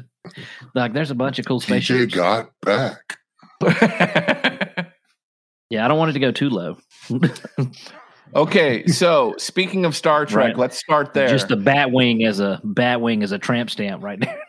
like 0.75 0.93
there's 0.93 1.11
a 1.11 1.15
bunch 1.15 1.39
of 1.39 1.47
cool 1.47 1.61
TJ 1.61 1.65
spaceships. 1.65 2.15
got 2.15 2.51
back. 2.63 3.19
Yeah, 5.69 5.85
I 5.85 5.89
don't 5.89 5.99
want 5.99 6.11
it 6.11 6.13
to 6.13 6.21
go 6.21 6.31
too 6.31 6.49
low. 6.49 6.79
okay, 8.37 8.87
so 8.87 9.35
speaking 9.37 9.85
of 9.85 9.97
Star 9.97 10.25
Trek, 10.25 10.51
Right. 10.51 10.57
let's 10.57 10.79
start 10.79 11.13
there. 11.13 11.27
Just 11.27 11.49
the 11.49 11.57
Batwing 11.57 12.25
as 12.25 12.39
a 12.39 12.61
Batwing 12.65 13.25
as 13.25 13.33
a 13.33 13.39
tramp 13.41 13.71
stamp 13.71 14.01
right 14.05 14.21
there. 14.21 14.41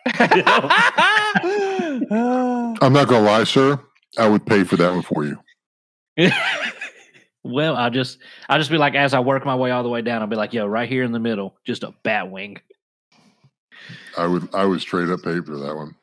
I'm 2.82 2.94
not 2.94 3.08
gonna 3.08 3.22
lie, 3.26 3.46
sir. 3.46 3.80
I 4.20 4.28
would 4.30 4.46
pay 4.46 4.64
for 4.64 4.76
that 4.78 4.92
one 4.92 5.02
for 5.02 5.26
you. 5.26 5.40
Well, 7.48 7.76
I 7.76 7.90
just 7.90 8.20
I 8.50 8.58
just 8.58 8.70
be 8.70 8.78
like 8.78 8.96
as 8.96 9.14
I 9.14 9.20
work 9.20 9.46
my 9.46 9.56
way 9.56 9.72
all 9.72 9.84
the 9.84 9.90
way 9.90 10.02
down, 10.02 10.22
I'll 10.22 10.28
be 10.28 10.36
like, 10.36 10.54
yo, 10.54 10.66
right 10.66 10.90
here 10.90 11.04
in 11.04 11.12
the 11.12 11.20
middle, 11.20 11.56
just 11.66 11.84
a 11.84 11.94
bat 12.04 12.30
wing. 12.30 12.58
I 14.18 14.28
would 14.28 14.54
I 14.54 14.66
would 14.66 14.82
straight 14.82 15.10
up 15.10 15.24
pay 15.24 15.40
for 15.42 15.58
that 15.58 15.76
one. 15.76 15.96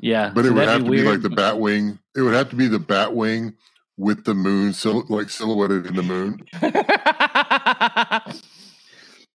Yeah, 0.00 0.32
But 0.34 0.44
it 0.44 0.48
so 0.48 0.54
would 0.54 0.68
have 0.68 0.84
to 0.84 0.90
be 0.90 1.02
like 1.02 1.22
the 1.22 1.30
bat 1.30 1.60
wing. 1.60 1.98
It 2.16 2.22
would 2.22 2.34
have 2.34 2.50
to 2.50 2.56
be 2.56 2.66
the 2.66 2.80
bat 2.80 3.14
wing 3.14 3.54
with 3.96 4.24
the 4.24 4.34
moon, 4.34 4.72
so 4.72 5.04
like 5.08 5.30
silhouetted 5.30 5.86
in 5.86 5.94
the 5.94 6.02
moon. 6.02 6.44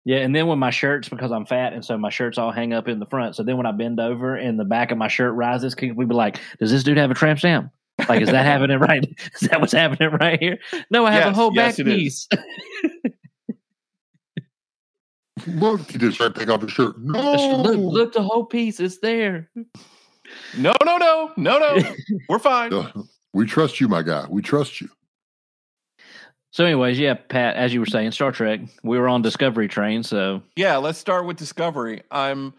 Yeah, 0.07 0.18
and 0.18 0.37
then 0.37 0.47
when 0.47 0.59
my 0.59 0.70
shirts, 0.70 1.09
because 1.09 1.33
I'm 1.33 1.47
fat, 1.47 1.73
and 1.73 1.83
so 1.83 1.97
my 1.97 2.11
shirts 2.11 2.37
all 2.37 2.53
hang 2.53 2.75
up 2.75 2.88
in 2.88 2.99
the 2.99 3.07
front. 3.07 3.37
So 3.37 3.42
then 3.42 3.57
when 3.57 3.64
I 3.64 3.73
bend 3.73 3.99
over 3.99 4.37
and 4.37 4.61
the 4.61 4.64
back 4.64 4.90
of 4.90 4.99
my 4.99 5.09
shirt 5.09 5.33
rises, 5.35 5.75
people 5.75 6.05
be 6.05 6.14
like, 6.14 6.38
"Does 6.59 6.70
this 6.70 6.83
dude 6.85 6.99
have 6.99 7.11
a 7.11 7.14
tramp 7.14 7.38
stamp? 7.38 7.73
Like, 8.09 8.22
is 8.22 8.30
that 8.30 8.44
happening 8.44 8.78
right? 8.80 9.04
Is 9.40 9.48
that 9.48 9.61
what's 9.61 9.72
happening 9.72 10.11
right 10.11 10.40
here? 10.40 10.59
No, 10.90 11.07
I 11.07 11.12
have 11.12 11.26
a 11.26 11.33
whole 11.33 11.52
yes, 11.54 11.76
back 11.76 11.87
piece. 11.87 12.28
Look, 15.46 15.90
he 15.90 15.98
just 15.98 16.16
tried 16.16 16.35
to 16.35 16.40
take 16.40 16.48
off 16.48 16.62
his 16.62 16.70
shirt. 16.70 16.98
No, 16.98 17.61
look, 17.62 17.76
look, 17.76 18.12
the 18.14 18.22
whole 18.22 18.46
piece 18.46 18.80
is 18.80 19.00
there. 19.00 19.50
no, 20.57 20.72
no, 20.85 20.96
no, 20.96 21.33
no, 21.37 21.59
no. 21.59 21.94
We're 22.30 22.38
fine. 22.38 22.72
We 23.35 23.44
trust 23.44 23.78
you, 23.78 23.88
my 23.88 24.02
guy. 24.02 24.26
We 24.30 24.40
trust 24.40 24.80
you. 24.80 24.88
So, 26.52 26.64
anyways, 26.64 26.98
yeah, 27.00 27.14
Pat, 27.14 27.57
as 27.57 27.74
you 27.74 27.80
were 27.80 27.87
saying, 27.87 28.12
Star 28.12 28.30
Trek, 28.30 28.61
we 28.85 28.96
were 28.96 29.09
on 29.09 29.22
Discovery 29.22 29.66
Train, 29.66 30.02
so 30.04 30.40
Yeah, 30.57 30.76
let's 30.76 31.00
start 31.00 31.26
with 31.26 31.37
Discovery. 31.37 32.02
I'm 32.12 32.54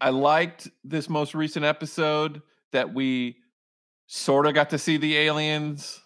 I 0.00 0.10
liked 0.10 0.68
this 0.84 1.08
most 1.08 1.34
recent 1.34 1.64
episode 1.64 2.42
that 2.72 2.92
we 2.92 3.36
sort 4.06 4.46
of 4.46 4.54
got 4.54 4.70
to 4.70 4.78
see 4.78 4.96
the 4.96 5.16
aliens, 5.16 6.00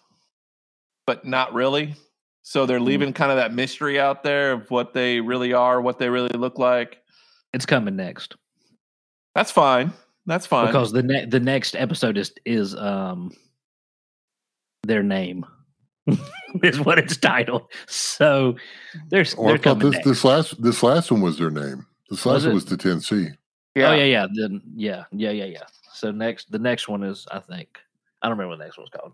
but 1.05 1.25
not 1.25 1.53
really. 1.53 1.95
So 2.43 2.65
they're 2.65 2.79
leaving 2.79 3.13
kind 3.13 3.31
of 3.31 3.37
that 3.37 3.53
mystery 3.53 3.99
out 3.99 4.23
there 4.23 4.53
of 4.53 4.71
what 4.71 4.93
they 4.93 5.19
really 5.21 5.53
are, 5.53 5.79
what 5.81 5.99
they 5.99 6.09
really 6.09 6.29
look 6.37 6.57
like. 6.57 6.97
it's 7.53 7.65
coming 7.65 7.95
next 7.95 8.35
That's 9.35 9.51
fine. 9.51 9.93
That's 10.25 10.45
fine. 10.47 10.67
because 10.67 10.91
the 10.91 11.03
ne- 11.03 11.25
the 11.25 11.39
next 11.39 11.75
episode 11.75 12.17
is 12.17 12.33
is 12.45 12.75
um 12.75 13.31
their 14.83 15.03
name 15.03 15.45
is 16.63 16.79
what 16.79 16.97
it's 16.97 17.17
titled. 17.17 17.71
So 17.87 18.55
there's 19.09 19.35
Oh, 19.37 19.47
they're 19.47 19.57
coming 19.59 19.85
this 19.85 19.93
next. 19.93 20.07
this 20.07 20.23
last 20.23 20.61
this 20.63 20.81
last 20.83 21.11
one 21.11 21.21
was 21.21 21.37
their 21.37 21.51
name. 21.51 21.85
This 22.09 22.25
Was 22.25 22.43
last 22.43 22.45
one 22.45 22.55
was 22.55 22.65
the 22.65 22.75
10C. 22.77 23.31
Oh 23.77 23.93
yeah, 23.93 23.95
yeah, 24.03 24.27
then 24.33 24.61
yeah, 24.75 25.03
yeah, 25.11 25.29
yeah, 25.31 25.45
yeah. 25.45 25.63
So 25.93 26.11
next, 26.11 26.51
the 26.51 26.59
next 26.59 26.87
one 26.89 27.03
is 27.03 27.27
I 27.31 27.39
think 27.39 27.77
I 28.21 28.27
don't 28.29 28.37
remember 28.37 28.49
what 28.49 28.59
the 28.59 28.65
next 28.65 28.77
one's 28.77 28.89
called. 28.89 29.13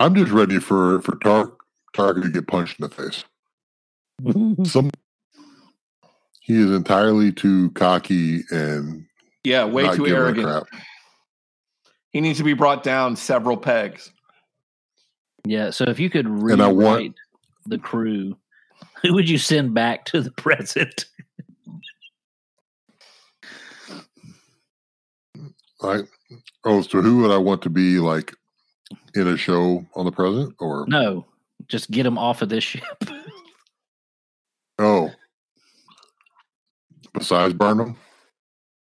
I'm 0.00 0.14
just 0.14 0.30
ready 0.32 0.58
for 0.58 1.00
for 1.02 1.16
Tar- 1.16 1.56
Tarka 1.96 2.22
to 2.22 2.28
get 2.28 2.46
punched 2.46 2.78
in 2.80 2.88
the 2.88 2.94
face. 2.94 3.24
Some 4.70 4.90
he 6.40 6.60
is 6.60 6.70
entirely 6.70 7.32
too 7.32 7.70
cocky 7.70 8.42
and 8.50 9.06
Yeah, 9.44 9.64
way 9.64 9.84
not 9.84 9.96
too 9.96 10.06
arrogant. 10.06 10.46
crap. 10.46 10.64
He 12.12 12.20
needs 12.20 12.38
to 12.38 12.44
be 12.44 12.52
brought 12.52 12.82
down 12.82 13.16
several 13.16 13.56
pegs. 13.56 14.12
yeah. 15.46 15.70
So 15.70 15.84
if 15.84 15.98
you 15.98 16.10
could 16.10 16.26
And 16.26 16.62
I 16.62 16.68
rewrite 16.68 16.76
want- 16.76 17.16
the 17.66 17.78
crew, 17.78 18.36
who 19.02 19.14
would 19.14 19.28
you 19.28 19.38
send 19.38 19.72
back 19.74 20.04
to 20.06 20.20
the 20.20 20.30
present? 20.36 21.06
Like, 25.80 26.06
oh, 26.64 26.82
so 26.82 27.00
who 27.02 27.18
would 27.22 27.30
I 27.30 27.38
want 27.38 27.62
to 27.62 27.70
be 27.70 27.98
like 27.98 28.34
in 29.14 29.28
a 29.28 29.36
show 29.36 29.84
on 29.94 30.04
the 30.04 30.12
present? 30.12 30.54
Or 30.58 30.84
No, 30.88 31.26
just 31.68 31.90
get 31.90 32.02
them 32.04 32.18
off 32.18 32.42
of 32.42 32.48
this 32.48 32.64
ship. 32.64 32.82
oh, 34.78 35.10
besides 37.12 37.54
Burnham, 37.54 37.96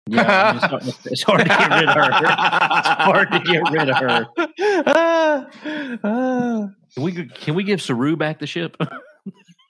Yeah, 0.08 0.22
I 0.22 0.52
mean, 0.52 0.56
it's, 0.62 0.66
hard, 0.66 0.82
it's 1.06 1.22
hard 1.22 1.40
to 1.40 1.46
get 1.48 1.70
rid 1.70 1.88
of 1.88 1.94
her. 1.94 2.10
It's 2.78 2.88
hard 2.88 3.30
to 3.32 3.40
get 3.40 3.70
rid 3.70 3.88
of 3.90 3.96
her. 3.96 4.26
Can 6.94 7.02
we 7.02 7.26
can 7.26 7.54
we 7.54 7.64
give 7.64 7.82
Saru 7.82 8.16
back 8.16 8.38
the 8.38 8.46
ship? 8.46 8.76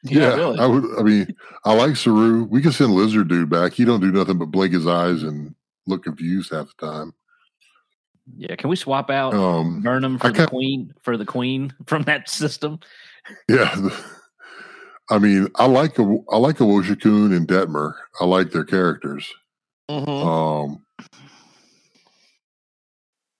Yeah, 0.06 0.34
really. 0.34 0.58
I 0.58 0.66
would. 0.66 0.84
I 0.98 1.02
mean, 1.02 1.34
I 1.64 1.72
like 1.72 1.96
Saru. 1.96 2.44
We 2.44 2.60
can 2.60 2.72
send 2.72 2.92
Lizard 2.92 3.26
Dude 3.28 3.48
back. 3.48 3.72
He 3.72 3.86
don't 3.86 4.00
do 4.00 4.12
nothing 4.12 4.36
but 4.36 4.50
blink 4.50 4.74
his 4.74 4.86
eyes 4.86 5.22
and 5.22 5.54
look 5.86 6.04
confused 6.04 6.52
half 6.52 6.66
the 6.76 6.86
time. 6.86 7.14
Yeah, 8.36 8.56
can 8.56 8.70
we 8.70 8.76
swap 8.76 9.10
out 9.10 9.34
Um, 9.34 9.82
Burnham 9.82 10.18
for 10.18 10.30
the 10.32 10.46
queen 10.46 10.92
for 11.02 11.16
the 11.16 11.24
queen 11.26 11.72
from 11.86 12.02
that 12.04 12.28
system? 12.28 12.78
yeah. 13.48 13.74
I 15.10 15.18
mean, 15.18 15.48
I 15.56 15.66
like 15.66 15.98
I 16.00 16.36
like 16.38 16.60
a 16.60 16.64
and 16.64 17.46
Detmer. 17.46 17.92
I 18.20 18.24
like 18.24 18.52
their 18.52 18.64
characters. 18.64 19.30
Mhm. 19.90 20.08
Um, 20.08 20.82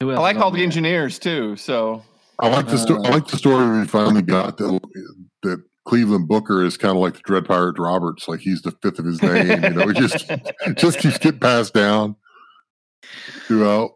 Who 0.00 0.10
else 0.10 0.18
I 0.18 0.22
like 0.22 0.36
all 0.36 0.50
the 0.50 0.58
there? 0.58 0.64
engineers 0.64 1.18
too. 1.18 1.56
So 1.56 2.02
I 2.38 2.48
like 2.48 2.66
the 2.66 2.76
sto- 2.76 3.02
I 3.02 3.08
like 3.08 3.28
the 3.28 3.38
story 3.38 3.78
we 3.80 3.86
finally 3.86 4.20
got 4.20 4.58
that 4.58 4.78
that 5.44 5.62
Cleveland 5.86 6.28
Booker 6.28 6.62
is 6.62 6.76
kind 6.76 6.94
of 6.94 7.00
like 7.00 7.14
the 7.14 7.20
Dread 7.24 7.46
Pirate 7.46 7.78
Roberts, 7.78 8.28
like 8.28 8.40
he's 8.40 8.60
the 8.60 8.72
fifth 8.82 8.98
of 8.98 9.06
his 9.06 9.22
name. 9.22 9.62
You 9.64 9.70
know, 9.70 9.88
he 9.88 9.94
just 9.94 10.30
just 10.76 10.98
keeps 10.98 11.16
getting 11.16 11.40
passed 11.40 11.72
down 11.72 12.16
throughout. 13.46 13.92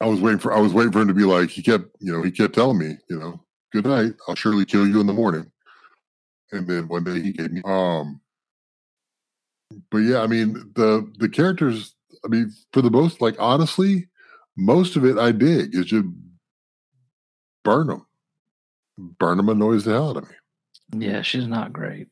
I 0.00 0.06
was 0.06 0.20
waiting 0.20 0.38
for 0.38 0.52
I 0.52 0.60
was 0.60 0.72
waiting 0.72 0.92
for 0.92 1.00
him 1.00 1.08
to 1.08 1.14
be 1.14 1.24
like 1.24 1.50
he 1.50 1.62
kept 1.62 1.84
you 2.00 2.12
know 2.12 2.22
he 2.22 2.30
kept 2.30 2.54
telling 2.54 2.78
me 2.78 2.96
you 3.08 3.18
know 3.18 3.40
good 3.72 3.86
night 3.86 4.12
I'll 4.28 4.34
surely 4.34 4.64
kill 4.64 4.86
you 4.86 5.00
in 5.00 5.06
the 5.06 5.12
morning, 5.12 5.50
and 6.52 6.68
then 6.68 6.88
one 6.88 7.04
day 7.04 7.20
he 7.20 7.32
gave 7.32 7.52
me 7.52 7.62
um. 7.64 8.20
But 9.90 9.98
yeah, 9.98 10.20
I 10.20 10.26
mean 10.26 10.54
the 10.74 11.10
the 11.18 11.28
characters. 11.28 11.94
I 12.24 12.28
mean, 12.28 12.52
for 12.72 12.82
the 12.82 12.90
most, 12.90 13.20
like 13.20 13.36
honestly, 13.38 14.08
most 14.56 14.96
of 14.96 15.04
it 15.04 15.18
I 15.18 15.32
dig. 15.32 15.74
is 15.74 15.86
just 15.86 16.06
burn 17.64 17.88
them. 17.88 18.06
Burnham. 18.96 19.16
Burnham 19.18 19.48
annoys 19.48 19.84
the 19.84 19.92
hell 19.92 20.10
out 20.10 20.16
of 20.18 20.28
me. 20.28 21.06
Yeah, 21.06 21.22
she's 21.22 21.46
not 21.46 21.72
great. 21.72 22.08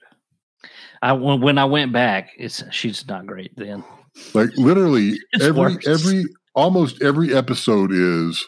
I 1.03 1.13
when, 1.13 1.41
when 1.41 1.59
I 1.59 1.65
went 1.65 1.93
back, 1.93 2.31
it's 2.39 2.63
she's 2.71 3.07
not 3.07 3.27
great 3.27 3.57
then. 3.57 3.85
Like 4.35 4.51
literally 4.57 5.19
every 5.41 5.53
worse. 5.53 5.87
every 5.87 6.25
almost 6.55 7.03
every 7.03 7.35
episode 7.35 7.93
is 7.93 8.45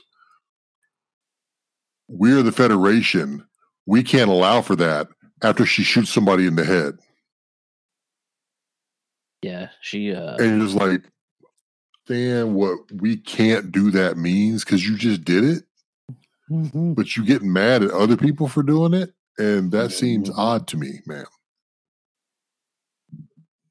we're 2.08 2.42
the 2.42 2.52
Federation. 2.52 3.46
We 3.86 4.02
can't 4.02 4.30
allow 4.30 4.62
for 4.62 4.76
that 4.76 5.08
after 5.42 5.66
she 5.66 5.82
shoots 5.84 6.10
somebody 6.10 6.46
in 6.46 6.56
the 6.56 6.64
head. 6.64 6.98
Yeah, 9.42 9.68
she 9.80 10.14
uh 10.14 10.36
And 10.36 10.60
just 10.62 10.74
like, 10.76 11.02
damn, 12.06 12.54
what 12.54 12.78
we 12.92 13.16
can't 13.16 13.72
do 13.72 13.90
that 13.92 14.16
means 14.16 14.64
because 14.64 14.86
you 14.88 14.96
just 14.96 15.24
did 15.24 15.44
it, 15.44 15.64
but 16.96 17.16
you 17.16 17.24
getting 17.24 17.52
mad 17.52 17.82
at 17.82 17.90
other 17.90 18.16
people 18.16 18.48
for 18.48 18.62
doing 18.62 18.94
it. 18.94 19.12
And 19.38 19.72
that 19.72 19.92
seems 19.92 20.30
odd 20.30 20.68
to 20.68 20.76
me, 20.78 21.00
man. 21.06 21.26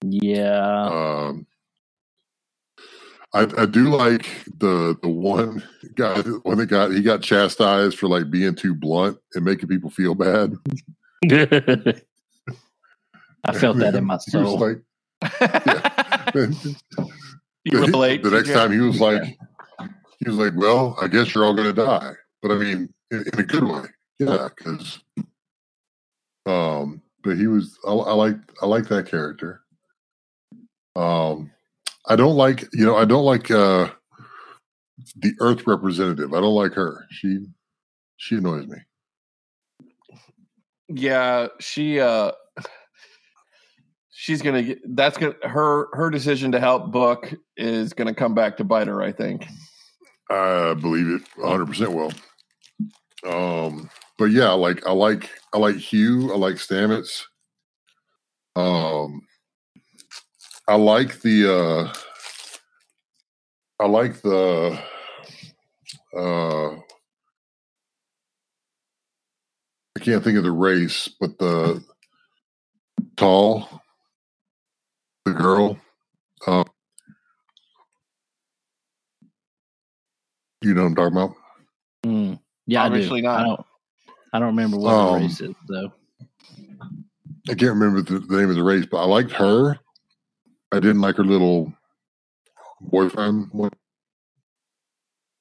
yeah. 0.03 0.91
Um, 0.91 1.47
I, 3.35 3.47
I 3.57 3.65
do 3.65 3.89
like 3.89 4.45
the 4.59 4.97
the 5.03 5.09
one 5.09 5.61
guy 5.95 6.21
when 6.43 6.59
it 6.61 6.67
got 6.67 6.91
he 6.91 7.01
got 7.01 7.21
chastised 7.21 7.99
for 7.99 8.07
like 8.07 8.31
being 8.31 8.55
too 8.55 8.73
blunt 8.73 9.17
and 9.33 9.43
making 9.43 9.67
people 9.67 9.89
feel 9.89 10.15
bad. 10.15 10.53
I 13.43 13.51
felt 13.53 13.77
that 13.79 13.93
in 13.95 14.05
my 14.05 14.17
He 14.31 14.37
was 14.37 14.49
soul. 14.49 14.59
like, 14.59 14.81
you 17.65 17.79
relate. 17.85 18.23
the 18.23 18.31
next 18.31 18.47
Yeah. 18.49 18.55
time 18.55 18.71
he 18.71 18.79
was 18.79 19.01
like, 19.01 19.37
he 20.19 20.29
was 20.29 20.37
like, 20.37 20.53
"Well, 20.55 20.97
I 21.01 21.07
guess 21.07 21.35
you're 21.35 21.43
all 21.43 21.53
going 21.53 21.67
to 21.75 21.85
die," 21.85 22.13
but 22.41 22.51
I 22.51 22.55
mean, 22.55 22.93
in, 23.11 23.25
in 23.33 23.39
a 23.39 23.43
good 23.43 23.63
way, 23.65 23.83
yeah, 24.19 24.47
because, 24.57 24.99
um, 26.45 27.01
but 27.23 27.37
he 27.37 27.47
was, 27.47 27.77
I, 27.85 27.91
I 27.91 28.13
like, 28.13 28.37
I 28.61 28.65
like 28.65 28.87
that 28.87 29.07
character. 29.07 29.61
Um, 30.95 31.51
I 32.07 32.15
don't 32.15 32.35
like, 32.35 32.67
you 32.73 32.85
know, 32.85 32.95
I 32.95 33.05
don't 33.05 33.25
like 33.25 33.49
uh 33.51 33.89
the 35.17 35.33
Earth 35.39 35.65
representative. 35.67 36.33
I 36.33 36.41
don't 36.41 36.55
like 36.55 36.73
her. 36.73 37.05
She, 37.11 37.45
she 38.17 38.35
annoys 38.35 38.67
me. 38.67 38.77
Yeah, 40.87 41.47
she 41.59 41.99
uh 41.99 42.31
she's 44.11 44.41
gonna 44.41 44.63
get 44.63 44.95
that's 44.95 45.17
gonna 45.17 45.33
her 45.43 45.87
her 45.93 46.09
decision 46.09 46.51
to 46.51 46.59
help 46.59 46.91
book 46.91 47.33
is 47.57 47.93
gonna 47.93 48.13
come 48.13 48.33
back 48.33 48.57
to 48.57 48.63
bite 48.63 48.87
her, 48.87 49.01
I 49.01 49.11
think. 49.11 49.47
I 50.29 50.73
believe 50.75 51.07
it 51.07 51.21
100 51.37 51.65
percent 51.65 51.91
will. 51.93 52.11
Um, 53.27 53.89
but 54.17 54.25
yeah, 54.25 54.51
like 54.51 54.85
I 54.87 54.91
like 54.91 55.29
I 55.53 55.57
like 55.57 55.75
Hugh. 55.75 56.31
I 56.31 56.37
like 56.37 56.55
Stamets. 56.55 57.23
Um, 58.55 59.21
I 60.67 60.75
like 60.75 61.21
the 61.21 61.53
uh, 61.53 61.93
I 63.79 63.87
like 63.87 64.21
the 64.21 64.79
uh, 66.17 66.69
I 66.71 66.97
can't 70.01 70.23
think 70.23 70.37
of 70.37 70.43
the 70.43 70.51
race, 70.51 71.07
but 71.19 71.37
the 71.37 71.83
tall, 73.15 73.81
the 75.25 75.33
girl. 75.33 75.77
Uh, 76.47 76.63
you 80.61 80.73
know 80.73 80.81
what 80.83 80.87
I'm 80.87 80.95
talking 80.95 81.17
about? 81.17 81.35
Mm. 82.05 82.39
Yeah, 82.65 82.85
Obviously 82.85 83.19
I 83.19 83.21
do. 83.21 83.27
not. 83.27 83.39
I 83.39 83.43
don't. 83.43 83.65
I 84.33 84.39
don't 84.39 84.47
remember 84.47 84.77
what 84.77 84.93
Um, 84.93 85.21
the 85.21 85.27
race 85.27 85.41
is 85.41 85.55
though. 85.69 85.91
I 87.47 87.53
can't 87.53 87.77
remember 87.79 88.01
the, 88.01 88.19
the 88.19 88.37
name 88.37 88.49
of 88.49 88.55
the 88.55 88.63
race, 88.63 88.85
but 88.89 88.97
I 88.97 89.05
liked 89.05 89.31
her. 89.33 89.79
I 90.75 90.79
didn't 90.79 90.99
like 91.01 91.15
her 91.15 91.23
little 91.23 91.73
boyfriend. 92.81 93.47
What? 93.51 93.73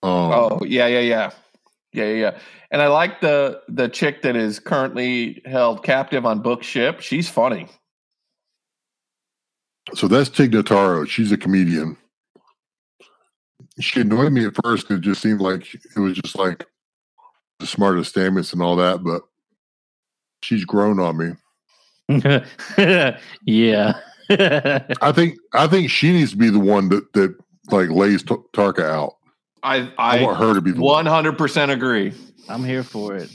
Um, 0.03 0.11
Oh 0.11 0.61
yeah, 0.65 0.87
yeah, 0.87 1.01
yeah, 1.01 1.31
yeah, 1.93 2.05
yeah, 2.05 2.15
yeah. 2.15 2.39
And 2.71 2.81
I 2.81 2.87
like 2.87 3.21
the 3.21 3.61
the 3.69 3.89
chick 3.89 4.23
that 4.23 4.37
is 4.37 4.61
currently 4.61 5.43
held 5.45 5.83
captive 5.83 6.25
on 6.25 6.41
Book 6.41 6.63
Ship. 6.63 7.01
She's 7.01 7.29
funny. 7.29 7.67
So 9.95 10.07
that's 10.09 10.29
Tig 10.31 10.53
Notaro. 10.53 11.07
She's 11.09 11.33
a 11.33 11.37
comedian. 11.37 11.97
She 13.81 14.01
annoyed 14.01 14.33
me 14.33 14.47
at 14.47 14.55
first. 14.63 14.87
'cause 14.89 14.99
It 14.99 15.03
just 15.03 15.21
seemed 15.21 15.41
like 15.41 15.75
it 15.75 15.99
was 15.99 16.15
just 16.17 16.39
like 16.39 16.65
the 17.59 17.67
smartest 17.67 18.11
statements 18.11 18.53
and 18.53 18.63
all 18.63 18.77
that, 18.77 19.03
but 19.03 19.23
she's 20.43 20.65
grown 20.65 21.01
on 21.01 21.17
me. 21.17 21.33
yeah. 23.47 24.01
I 24.31 25.13
think 25.13 25.39
I 25.53 25.67
think 25.67 25.91
she 25.91 26.13
needs 26.13 26.31
to 26.33 26.37
be 26.37 26.51
the 26.51 26.59
one 26.59 26.89
that 26.91 27.13
that 27.15 27.37
like 27.71 27.91
lays 27.91 28.23
T- 28.23 28.37
Tarka 28.55 28.85
out. 28.85 29.15
I 29.63 29.91
I, 29.99 30.23
want 30.23 30.39
her 30.39 30.55
to 30.55 30.61
be 30.61 30.73
the 30.73 30.81
one. 30.81 31.05
one 31.05 31.07
hundred 31.07 31.39
percent 31.39 31.71
agree. 31.71 32.13
I'm 32.49 32.65
here 32.65 32.83
for 32.83 33.15
it. 33.15 33.31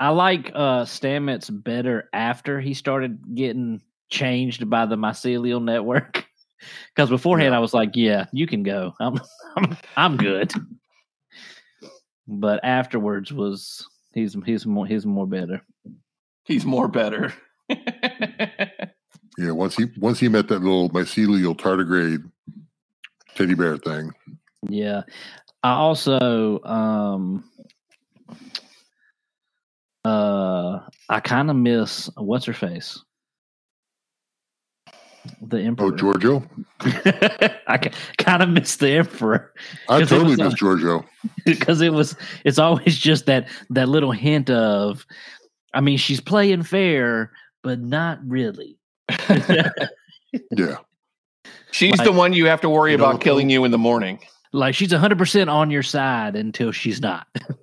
I 0.00 0.10
like 0.10 0.50
uh 0.54 0.84
Stamets 0.84 1.50
better 1.50 2.08
after 2.12 2.60
he 2.60 2.74
started 2.74 3.34
getting 3.34 3.80
changed 4.10 4.68
by 4.68 4.86
the 4.86 4.96
mycelial 4.96 5.62
network. 5.62 6.26
Because 6.94 7.10
beforehand 7.10 7.54
I 7.54 7.58
was 7.58 7.74
like, 7.74 7.90
yeah, 7.92 8.24
you 8.32 8.46
can 8.46 8.62
go. 8.62 8.94
I'm 8.98 9.20
I'm, 9.56 9.76
I'm 9.98 10.16
good. 10.16 10.50
But 12.26 12.64
afterwards 12.64 13.30
was 13.30 13.86
he's 14.14 14.34
he's 14.46 14.64
more 14.64 14.86
he's 14.86 15.04
more 15.04 15.26
better. 15.26 15.60
He's 16.44 16.64
more 16.64 16.88
better. 16.88 17.34
Yeah, 19.38 19.50
once 19.50 19.76
he 19.76 19.86
once 19.98 20.20
he 20.20 20.28
met 20.28 20.48
that 20.48 20.60
little 20.60 20.90
mycelial 20.90 21.56
tardigrade 21.56 22.22
teddy 23.34 23.54
bear 23.54 23.76
thing. 23.76 24.12
Yeah. 24.68 25.02
I 25.62 25.72
also 25.72 26.62
um 26.62 27.44
uh 30.04 30.80
I 31.08 31.20
kind 31.20 31.50
of 31.50 31.56
miss 31.56 32.10
what's 32.16 32.44
her 32.46 32.52
face? 32.52 33.02
The 35.40 35.58
emperor. 35.58 35.86
Oh, 35.86 35.90
Giorgio, 35.90 36.46
I 36.80 37.90
kind 38.18 38.42
of 38.42 38.50
miss 38.50 38.76
the 38.76 38.90
emperor 38.90 39.54
I 39.88 40.00
totally 40.04 40.40
uh, 40.40 40.44
miss 40.44 40.54
Giorgio. 40.54 41.04
because 41.46 41.80
it 41.80 41.92
was 41.92 42.14
it's 42.44 42.58
always 42.58 42.98
just 42.98 43.26
that 43.26 43.48
that 43.70 43.88
little 43.88 44.12
hint 44.12 44.50
of 44.50 45.06
I 45.72 45.80
mean 45.80 45.98
she's 45.98 46.20
playing 46.20 46.62
fair 46.62 47.32
but 47.62 47.80
not 47.80 48.20
really. 48.24 48.78
Yeah, 50.50 50.76
She's 51.70 51.96
Like- 51.98 52.04
the 52.06 52.12
one 52.12 52.32
you 52.32 52.46
have 52.46 52.60
to 52.62 52.68
worry 52.68 52.92
You 52.92 52.98
know, 52.98 53.04
about 53.06 53.20
killing 53.20 53.50
you 53.50 53.64
in 53.64 53.70
the 53.70 53.78
morning. 53.78 54.18
like 54.52 54.74
she's 54.74 54.90
100% 54.92 55.48
on 55.52 55.70
your 55.70 55.82
side 55.82 56.34
until 56.36 56.72
she's 56.72 57.00
not. 57.00 57.26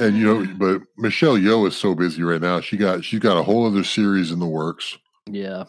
and 0.00 0.16
you 0.16 0.24
know, 0.24 0.46
but 0.58 0.82
Michelle 0.96 1.34
Yeoh 1.36 1.68
is 1.68 1.76
so 1.76 1.94
busy 1.94 2.22
right 2.22 2.40
now. 2.40 2.60
She 2.60 2.76
got 2.76 3.04
she's 3.04 3.20
got 3.20 3.36
a 3.36 3.42
whole 3.42 3.66
other 3.66 3.84
series 3.84 4.30
in 4.30 4.38
the 4.38 4.46
works. 4.46 4.96
yeah. 5.26 5.64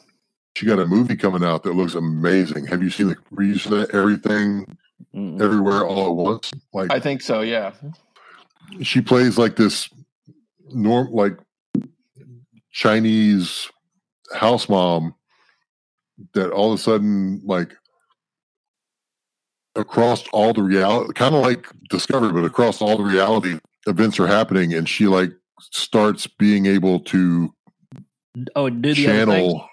She 0.55 0.65
got 0.65 0.79
a 0.79 0.85
movie 0.87 1.17
coming 1.17 1.43
out 1.43 1.63
that 1.63 1.73
looks 1.73 1.95
amazing. 1.95 2.65
Have 2.67 2.81
you 2.81 2.89
seen 2.89 3.09
the 3.09 3.17
reuse 3.33 3.65
of 3.65 3.71
that? 3.71 3.93
Everything, 3.93 4.77
Mm-mm. 5.13 5.41
everywhere, 5.41 5.85
all 5.85 6.07
at 6.07 6.15
once. 6.15 6.49
Like 6.73 6.93
I 6.93 6.99
think 7.01 7.19
so. 7.21 7.41
Yeah. 7.41 7.73
she 8.81 9.01
plays 9.01 9.37
like 9.37 9.57
this 9.57 9.89
norm, 10.69 11.11
like 11.11 11.37
Chinese 12.75 13.71
house 14.33 14.67
mom 14.67 15.15
that 16.33 16.51
all 16.51 16.73
of 16.73 16.79
a 16.79 16.83
sudden, 16.83 17.41
like 17.45 17.71
across 19.77 20.27
all 20.33 20.51
the 20.51 20.61
reality, 20.61 21.13
kind 21.13 21.33
of 21.33 21.41
like 21.41 21.67
Discovery, 21.89 22.33
but 22.33 22.43
across 22.43 22.81
all 22.81 22.97
the 22.97 23.03
reality 23.03 23.59
events 23.87 24.19
are 24.19 24.27
happening, 24.27 24.73
and 24.73 24.89
she 24.89 25.07
like 25.07 25.31
starts 25.61 26.27
being 26.27 26.65
able 26.65 26.99
to 26.99 27.53
Oh, 28.57 28.69
do 28.69 28.93
the 28.93 29.07
other 29.07 29.31
things. 29.31 29.53
channel 29.53 29.69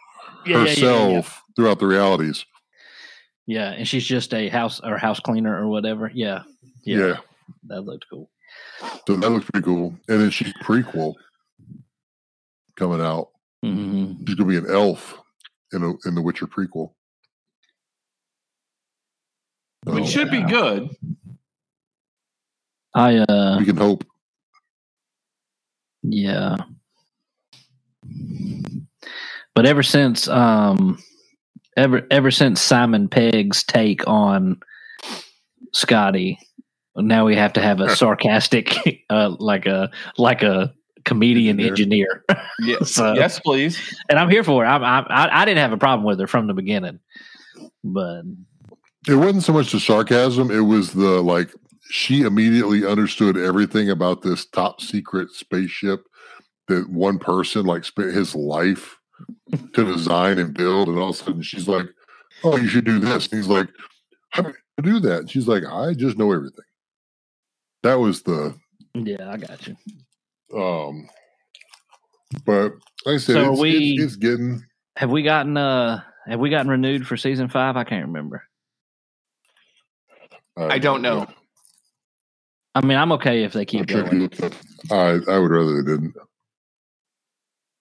Yeah, 0.47 0.53
yeah, 0.53 0.57
yeah, 0.57 0.61
yeah, 0.61 0.61
herself 0.61 1.43
throughout 1.57 1.81
the 1.81 1.87
realities. 1.89 2.45
Yeah, 3.47 3.71
and 3.73 3.87
she's 3.89 4.07
just 4.07 4.33
a 4.33 4.49
house 4.49 4.81
or 4.81 4.97
house 4.97 5.19
cleaner 5.19 5.61
or 5.61 5.67
whatever. 5.67 6.09
Yeah, 6.15 6.45
Yeah. 6.85 7.07
yeah, 7.07 7.17
that 7.67 7.81
looked 7.83 8.07
cool. 8.09 8.31
So 9.09 9.17
that 9.17 9.31
looks 9.31 9.51
pretty 9.51 9.65
cool. 9.65 9.99
And 10.09 10.21
then 10.21 10.31
she's 10.31 10.53
prequel 10.63 11.15
coming 12.83 13.03
out. 13.07 13.31
hmm 13.63 14.15
She's 14.27 14.37
gonna 14.37 14.49
be 14.51 14.59
an 14.59 14.71
elf 14.71 15.21
in 15.73 15.83
a, 15.85 15.91
in 16.09 16.15
the 16.17 16.23
Witcher 16.23 16.47
prequel. 16.49 16.93
Which 19.87 20.07
So, 20.07 20.11
should 20.11 20.31
be 20.31 20.43
good. 20.43 20.91
I 22.95 23.17
uh, 23.19 23.59
we 23.59 23.67
can 23.67 23.77
hope. 23.77 24.05
yeah, 26.03 26.57
but 29.55 29.67
ever 29.67 29.83
since 29.83 30.29
um, 30.29 30.99
ever 31.77 32.07
ever 32.11 32.31
since 32.31 32.61
Simon 32.61 33.09
Pegg's 33.09 33.65
take 33.65 34.07
on 34.09 34.61
Scotty, 35.75 36.39
now 36.97 37.27
we 37.27 37.37
have 37.37 37.55
to 37.55 37.63
have 37.63 37.81
a 37.81 37.91
sarcastic, 37.97 39.05
uh, 39.11 39.35
like 39.39 39.67
a 39.67 39.91
like 40.19 40.43
a 40.43 40.75
comedian 41.05 41.59
engineer, 41.61 42.25
Yeah. 42.61 42.77
So- 42.85 43.15
yes, 43.15 43.39
please. 43.41 43.77
and 43.77 44.11
and 44.11 44.19
I'm 44.19 44.31
here 44.31 44.45
for 44.45 44.65
it. 44.65 44.69
I'm, 44.69 44.83
I'm, 44.85 45.07
I 45.09 45.29
I 45.43 45.45
didn't 45.45 45.59
have 45.61 45.73
a 45.73 45.77
problem 45.79 46.05
with 46.07 46.19
her 46.21 46.27
from 46.27 46.47
the 46.47 46.55
beginning, 46.55 46.99
but 47.85 48.23
It 49.09 49.15
wasn't 49.17 49.43
so 49.45 49.53
much 49.53 49.73
the 49.73 49.81
sarcasm, 49.81 50.51
it 50.51 50.61
was 50.61 50.93
the 50.93 51.21
like 51.23 51.51
she 51.91 52.23
immediately 52.23 52.87
understood 52.87 53.37
everything 53.37 53.91
about 53.91 54.23
this 54.23 54.47
top 54.47 54.81
secret 54.81 55.31
spaceship 55.31 56.05
that 56.69 56.89
one 56.89 57.19
person 57.19 57.67
like 57.67 57.85
spent 57.85 58.15
his 58.15 58.35
life 58.35 58.97
to 59.75 59.85
design 59.85 60.39
and 60.39 60.55
build, 60.55 60.89
and 60.89 60.99
all 60.99 61.11
of 61.11 61.17
a 61.17 61.19
sudden 61.19 61.43
she's 61.43 61.69
like, 61.69 61.87
"Oh, 62.45 62.57
you 62.57 62.69
should 62.69 62.85
do 62.85 62.99
this." 62.99 63.29
And 63.29 63.39
he's 63.41 63.49
like, 63.49 63.69
"How 64.31 64.43
do 64.43 64.55
you 64.79 64.83
do 64.83 65.01
that?" 65.01 65.19
And 65.21 65.31
she's 65.31 65.47
like, 65.49 65.65
"I 65.65 65.93
just 65.95 66.17
know 66.17 66.33
everything." 66.33 66.65
That 67.83 67.99
was 67.99 68.23
the 68.23 68.55
yeah, 68.95 69.31
I 69.31 69.37
got 69.37 69.67
you. 69.67 69.77
Um, 70.57 71.09
but 72.47 72.73
like 73.07 73.15
I 73.15 73.19
said, 73.19 73.35
So 73.35 73.53
it's, 73.53 73.61
we- 73.61 73.93
it's, 73.95 74.03
it's 74.05 74.17
getting. 74.17 74.65
Have 74.97 75.11
we 75.11 75.23
gotten 75.23 75.57
uh 75.57 76.03
have 76.27 76.39
we 76.41 76.51
gotten 76.51 76.69
renewed 76.71 77.07
for 77.07 77.17
season 77.17 77.49
five? 77.49 77.77
I 77.77 77.85
can't 77.85 78.07
remember. 78.07 78.45
uh, 80.59 80.67
I 80.67 80.79
don't 80.79 81.03
know. 81.03 81.27
I 82.75 82.85
mean, 82.85 82.97
I'm 82.99 83.13
okay 83.13 83.45
if 83.45 83.53
they 83.53 83.61
I'll 83.61 83.67
keep 83.67 83.89
check 83.89 84.11
going. 84.11 84.23
it. 84.23 84.41
I 84.91 85.19
I 85.29 85.39
would 85.39 85.51
rather 85.51 85.83
they 85.83 85.91
didn't. 85.91 86.15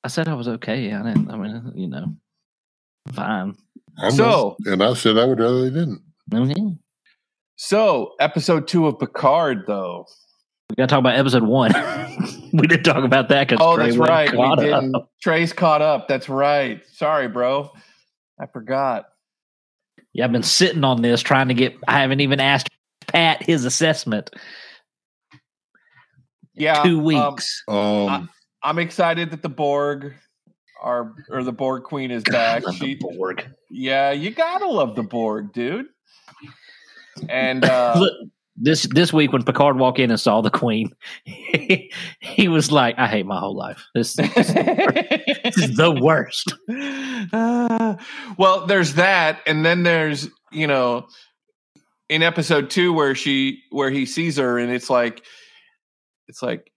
I 0.04 0.08
said 0.08 0.28
I 0.28 0.34
was 0.34 0.48
okay. 0.48 0.92
I 0.94 1.04
didn't. 1.04 1.30
I 1.30 1.38
mean, 1.38 1.72
you 1.76 1.88
know, 1.88 2.16
fine. 3.14 3.56
I'm 3.98 4.12
So- 4.12 4.56
not- 4.62 4.74
and 4.74 4.84
I 4.84 4.94
said 4.94 5.18
I 5.18 5.26
would 5.26 5.40
rather 5.40 5.70
they 5.70 5.80
didn't. 5.80 6.02
Okay. 6.34 6.78
So, 7.58 8.14
episode 8.20 8.68
two 8.68 8.88
of 8.88 8.98
Picard, 9.00 9.66
though. 9.68 10.08
We 10.72 10.76
got 10.76 10.88
to 10.88 10.88
talk 10.88 11.00
about 11.00 11.16
episode 11.16 11.44
one. 11.44 11.74
we 12.54 12.66
didn't 12.66 12.84
talk 12.84 13.04
about 13.04 13.28
that 13.28 13.50
because 13.50 13.62
Oh, 13.62 13.76
that's 13.76 13.98
right. 13.98 14.32
We 14.32 14.56
didn't. 14.56 14.96
Trey's 15.22 15.52
caught 15.52 15.82
up. 15.82 16.08
That's 16.08 16.30
right. 16.30 16.82
Sorry, 16.94 17.28
bro. 17.28 17.70
I 18.40 18.46
forgot. 18.46 19.10
Yeah, 20.14 20.24
I've 20.24 20.32
been 20.32 20.44
sitting 20.44 20.86
on 20.86 21.02
this 21.02 21.22
trying 21.22 21.50
to 21.50 21.54
get. 21.54 21.76
I 21.90 22.00
haven't 22.00 22.22
even 22.22 22.40
asked 22.40 22.70
Pat 23.08 23.44
his 23.44 23.66
assessment. 23.66 24.30
Yeah. 26.54 26.82
Two 26.84 27.00
um, 27.00 27.04
weeks. 27.04 27.64
Um, 27.68 28.30
I'm 28.64 28.80
excited 28.80 29.32
that 29.32 29.42
the 29.42 29.50
Borg 29.50 30.14
are 30.82 31.14
or 31.30 31.44
the 31.44 31.52
Borg 31.52 31.84
Queen 31.84 32.12
is 32.12 32.24
back. 32.24 32.64
Love 32.64 32.80
the 32.80 32.86
She, 32.86 32.96
Borg. 32.96 33.46
yeah, 33.70 34.12
you 34.12 34.32
gotta 34.32 34.68
love 34.68 34.96
the 34.96 35.04
Borg, 35.04 35.52
dude. 35.52 35.88
And 37.28 37.66
uh, 37.66 37.96
Look, 37.98 38.14
this 38.62 38.84
this 38.92 39.12
week 39.12 39.34
when 39.34 39.44
Picard 39.44 39.78
walked 39.78 40.00
in 40.00 40.12
and 40.12 40.20
saw 40.20 40.42
the 40.42 40.50
Queen, 40.50 40.92
he, 41.26 41.92
he 42.20 42.48
was 42.48 42.72
like, 42.72 42.96
"I 42.98 43.08
hate 43.08 43.26
my 43.26 43.40
whole 43.40 43.56
life. 43.56 43.86
This, 43.94 44.16
this 44.16 44.50
is 45.58 45.76
the 45.76 45.98
worst." 46.02 46.54
Uh, 47.34 47.96
well, 48.38 48.66
there's 48.68 48.94
that, 48.94 49.42
and 49.46 49.66
then 49.66 49.84
there's 49.84 50.30
you 50.52 50.68
know, 50.68 51.08
in 52.10 52.24
episode 52.24 52.70
two 52.70 52.94
where 52.94 53.16
she 53.16 53.64
where 53.72 53.90
he 53.90 54.06
sees 54.06 54.38
her, 54.38 54.60
and 54.60 54.72
it's 54.72 54.90
like, 54.90 55.24
it's 56.28 56.42
like 56.42 56.72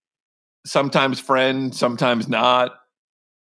sometimes 0.65 1.21
friend, 1.21 1.75
sometimes 1.75 2.29
not, 2.29 2.73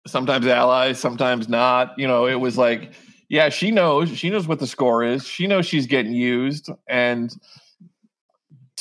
sometimes 0.08 0.48
ally, 0.48 0.94
sometimes 0.94 1.48
not. 1.48 1.94
You 1.98 2.08
know, 2.08 2.28
it 2.28 2.40
was 2.40 2.58
like, 2.58 2.94
yeah, 3.30 3.50
she 3.50 3.72
knows, 3.72 4.10
she 4.10 4.30
knows 4.30 4.48
what 4.48 4.60
the 4.60 4.68
score 4.68 5.04
is. 5.04 5.26
She 5.26 5.48
knows 5.48 5.66
she's 5.66 5.88
getting 5.88 6.14
used. 6.14 6.70
And 6.88 7.34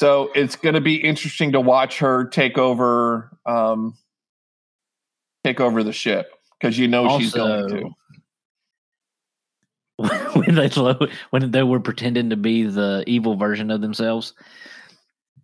so 0.01 0.33
it's 0.35 0.57
going 0.57 0.77
to 0.77 0.81
be 0.81 0.95
interesting 0.95 1.53
to 1.53 1.61
watch 1.61 1.99
her 1.99 2.25
take 2.25 2.57
over, 2.57 3.37
um, 3.45 3.99
take 5.45 5.61
over 5.61 5.85
the 5.85 5.93
ship 5.93 6.33
because 6.59 6.79
you 6.79 6.89
know 6.89 7.19
she's 7.19 7.35
going 7.35 7.69
to. 7.69 7.91
When 10.35 10.55
they 10.55 10.71
lo- 10.71 11.07
when 11.29 11.51
they 11.51 11.63
were 11.63 11.81
pretending 11.81 12.31
to 12.31 12.37
be 12.37 12.63
the 12.63 13.05
evil 13.07 13.37
version 13.37 13.71
of 13.71 13.83
themselves, 13.83 14.33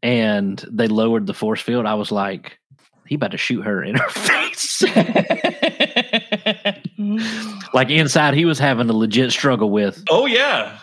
and 0.02 0.64
they 0.70 0.88
lowered 0.88 1.26
the 1.26 1.34
force 1.34 1.60
field, 1.60 1.84
I 1.84 1.92
was 1.92 2.10
like, 2.10 2.58
"He 3.06 3.16
about 3.16 3.32
to 3.32 3.36
shoot 3.36 3.60
her 3.60 3.84
in 3.84 3.96
her 3.96 4.08
face." 4.08 4.82
like 7.74 7.90
inside, 7.90 8.32
he 8.32 8.46
was 8.46 8.58
having 8.58 8.88
a 8.88 8.94
legit 8.94 9.32
struggle 9.32 9.68
with. 9.68 10.02
Oh 10.08 10.24
yeah, 10.24 10.78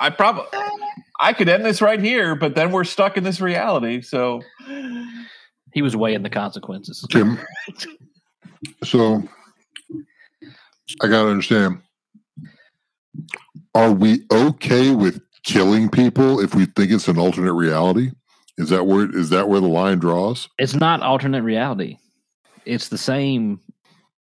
I 0.00 0.10
probably 0.10 0.46
I 1.24 1.32
could 1.32 1.48
end 1.48 1.64
this 1.64 1.80
right 1.80 2.00
here, 2.00 2.34
but 2.34 2.54
then 2.54 2.70
we're 2.70 2.84
stuck 2.84 3.16
in 3.16 3.24
this 3.24 3.40
reality. 3.40 4.02
So 4.02 4.42
He 5.72 5.82
was 5.82 5.96
weighing 5.96 6.22
the 6.22 6.30
consequences. 6.30 7.04
Kim. 7.10 7.38
So 8.84 9.26
I 11.02 11.08
gotta 11.08 11.28
understand. 11.28 11.80
Are 13.74 13.90
we 13.90 14.24
okay 14.30 14.94
with 14.94 15.20
killing 15.44 15.88
people 15.88 16.40
if 16.40 16.54
we 16.54 16.66
think 16.66 16.92
it's 16.92 17.08
an 17.08 17.18
alternate 17.18 17.54
reality? 17.54 18.12
Is 18.56 18.68
that 18.68 18.84
where 18.84 19.10
is 19.10 19.30
that 19.30 19.48
where 19.48 19.60
the 19.60 19.66
line 19.66 19.98
draws? 19.98 20.48
It's 20.58 20.74
not 20.74 21.02
alternate 21.02 21.42
reality. 21.42 21.98
It's 22.64 22.88
the 22.88 22.98
same. 22.98 23.60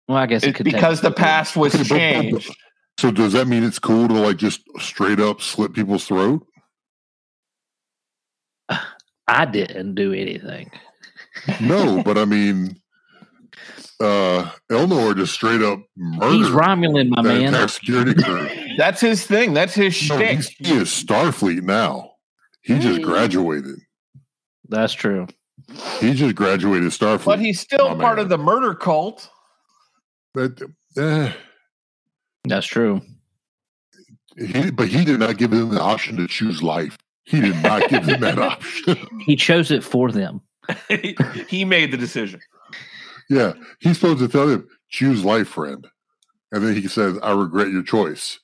Well, 0.08 0.18
I 0.18 0.26
guess 0.26 0.44
it 0.44 0.50
it's 0.50 0.56
could 0.58 0.64
because 0.64 1.00
the 1.00 1.10
past 1.10 1.56
was 1.56 1.72
changed. 1.88 2.54
So 2.98 3.10
does 3.10 3.32
that 3.32 3.48
mean 3.48 3.64
it's 3.64 3.78
cool 3.80 4.06
to 4.06 4.14
like 4.14 4.36
just 4.36 4.60
straight 4.78 5.18
up 5.18 5.40
slit 5.40 5.72
people's 5.72 6.06
throat? 6.06 6.46
I 9.28 9.44
didn't 9.46 9.94
do 9.94 10.12
anything. 10.12 10.70
No, 11.60 12.02
but 12.02 12.18
I 12.18 12.26
mean, 12.26 12.76
uh 14.00 14.50
Elnor 14.70 15.16
just 15.16 15.32
straight 15.32 15.62
up 15.62 15.80
murdered 15.96 16.34
He's 16.36 16.48
Romulan, 16.48 17.08
my 17.08 17.22
that 17.22 17.28
man. 17.28 17.42
entire 17.44 17.68
security 17.68 18.14
crew. 18.22 18.48
That's 18.76 19.00
his 19.00 19.26
thing. 19.26 19.54
That's 19.54 19.74
his 19.74 20.08
No, 20.10 20.16
shtick. 20.18 20.36
he's, 20.36 20.48
he 20.50 20.74
is 20.76 20.88
Starfleet 20.88 21.62
now. 21.62 22.10
He 22.62 22.78
just 22.78 23.00
graduated. 23.02 23.76
That's 24.68 24.92
true. 24.92 25.26
He 26.00 26.12
just 26.14 26.34
graduated 26.34 26.88
Starfleet. 26.90 27.24
But 27.24 27.38
he's 27.40 27.60
still 27.60 27.88
part 27.96 28.16
man. 28.16 28.24
of 28.24 28.28
the 28.28 28.38
murder 28.38 28.74
cult. 28.74 29.30
But, 30.34 30.60
eh, 30.98 31.32
That's 32.44 32.66
true. 32.66 33.00
he, 34.36 34.70
but 34.70 34.88
he 34.88 35.04
did 35.04 35.18
not 35.20 35.38
give 35.38 35.52
him 35.52 35.70
the 35.70 35.80
option 35.80 36.16
to 36.18 36.26
choose 36.28 36.62
life. 36.62 36.98
He 37.24 37.40
did 37.40 37.62
not 37.62 37.88
give 37.88 38.04
them 38.06 38.20
that 38.20 38.38
option. 38.38 38.96
He 39.26 39.36
chose 39.36 39.70
it 39.70 39.84
for 39.84 40.10
them. 40.10 40.40
he 41.48 41.64
made 41.64 41.90
the 41.92 41.96
decision. 41.96 42.40
yeah, 43.30 43.52
he's 43.80 43.98
supposed 43.98 44.18
to 44.20 44.28
tell 44.28 44.46
them 44.46 44.66
choose 44.88 45.24
life, 45.24 45.48
friend, 45.48 45.86
and 46.50 46.64
then 46.64 46.74
he 46.74 46.88
says, 46.88 47.18
"I 47.22 47.32
regret 47.32 47.68
your 47.68 47.82
choice." 47.82 48.38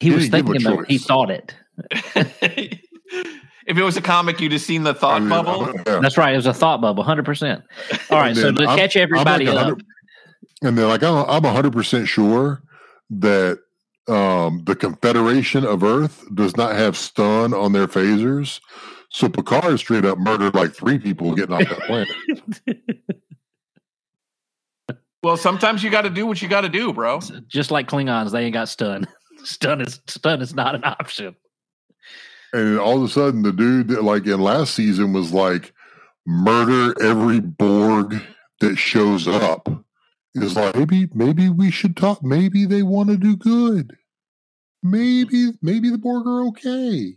He, 0.00 0.08
He 0.08 0.14
was 0.14 0.28
didn't 0.28 0.46
give 0.46 0.56
a 0.56 0.58
thinking 0.58 0.72
about. 0.72 0.90
He 0.90 0.98
thought 0.98 1.30
it. 1.30 1.54
if 3.66 3.78
it 3.78 3.82
was 3.82 3.96
a 3.96 4.02
comic, 4.02 4.40
you'd 4.40 4.52
have 4.52 4.60
seen 4.60 4.82
the 4.82 4.94
thought 4.94 5.16
I 5.16 5.20
mean, 5.20 5.28
bubble. 5.28 5.64
I'm- 5.64 5.82
yeah. 5.86 6.00
That's 6.00 6.16
right. 6.18 6.32
It 6.32 6.36
was 6.36 6.46
a 6.46 6.54
thought 6.54 6.80
bubble, 6.80 7.02
hundred 7.02 7.24
percent. 7.24 7.62
All 8.10 8.18
right, 8.18 8.34
so 8.34 8.42
then 8.42 8.54
to 8.56 8.64
I'm- 8.68 8.78
catch 8.78 8.96
everybody 8.96 9.46
like 9.46 9.72
up, 9.72 9.78
and 10.62 10.76
they're 10.76 10.86
like, 10.86 11.02
"I'm 11.02 11.28
I'm 11.28 11.44
hundred 11.44 11.72
percent 11.72 12.08
sure 12.08 12.62
that 13.10 13.58
um, 14.08 14.62
the 14.64 14.76
Confederation 14.76 15.64
of 15.64 15.82
Earth 15.82 16.24
does 16.34 16.56
not 16.56 16.74
have 16.74 16.96
stun 16.96 17.54
on 17.54 17.72
their 17.72 17.88
phasers." 17.88 18.60
So 19.10 19.28
Picard 19.28 19.78
straight 19.78 20.04
up 20.04 20.18
murdered 20.18 20.54
like 20.54 20.74
three 20.74 20.98
people 20.98 21.34
getting 21.34 21.54
off 21.54 21.68
that 21.68 21.80
planet. 21.80 22.08
Well, 25.22 25.36
sometimes 25.36 25.84
you 25.84 25.90
got 25.90 26.02
to 26.02 26.10
do 26.10 26.26
what 26.26 26.42
you 26.42 26.48
got 26.48 26.62
to 26.62 26.68
do, 26.68 26.92
bro. 26.92 27.20
just 27.46 27.70
like 27.70 27.88
Klingons, 27.88 28.32
they 28.32 28.44
ain't 28.44 28.54
got 28.54 28.68
stun. 28.68 29.06
Stun 29.44 29.80
is 29.80 30.00
stun 30.06 30.40
is 30.40 30.54
not 30.54 30.76
an 30.76 30.84
option. 30.84 31.34
And 32.52 32.78
all 32.78 32.98
of 32.98 33.02
a 33.02 33.08
sudden, 33.08 33.42
the 33.42 33.52
dude 33.52 33.88
that 33.88 34.04
like 34.04 34.24
in 34.26 34.40
last 34.40 34.74
season 34.74 35.12
was 35.12 35.32
like, 35.32 35.72
murder 36.26 36.94
every 37.02 37.40
Borg 37.40 38.22
that 38.60 38.76
shows 38.76 39.26
up. 39.26 39.68
Is 40.34 40.56
like 40.56 40.74
maybe 40.74 41.08
maybe 41.12 41.48
we 41.50 41.70
should 41.70 41.96
talk. 41.96 42.22
Maybe 42.22 42.64
they 42.64 42.82
want 42.82 43.10
to 43.10 43.16
do 43.18 43.36
good. 43.36 43.94
Maybe 44.82 45.52
maybe 45.60 45.90
the 45.90 45.98
Borg 45.98 46.26
are 46.26 46.46
okay. 46.48 47.14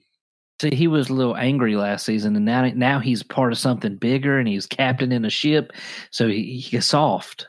See, 0.61 0.75
he 0.75 0.87
was 0.87 1.09
a 1.09 1.13
little 1.13 1.35
angry 1.35 1.75
last 1.75 2.05
season, 2.05 2.35
and 2.35 2.45
now 2.45 2.65
now 2.75 2.99
he's 2.99 3.23
part 3.23 3.51
of 3.53 3.57
something 3.57 3.95
bigger, 3.95 4.37
and 4.37 4.47
he's 4.47 4.65
captain 4.65 5.11
in 5.11 5.23
a 5.25 5.29
ship, 5.29 5.71
so 6.11 6.27
he, 6.27 6.59
he 6.59 6.71
gets 6.71 6.87
soft. 6.87 7.47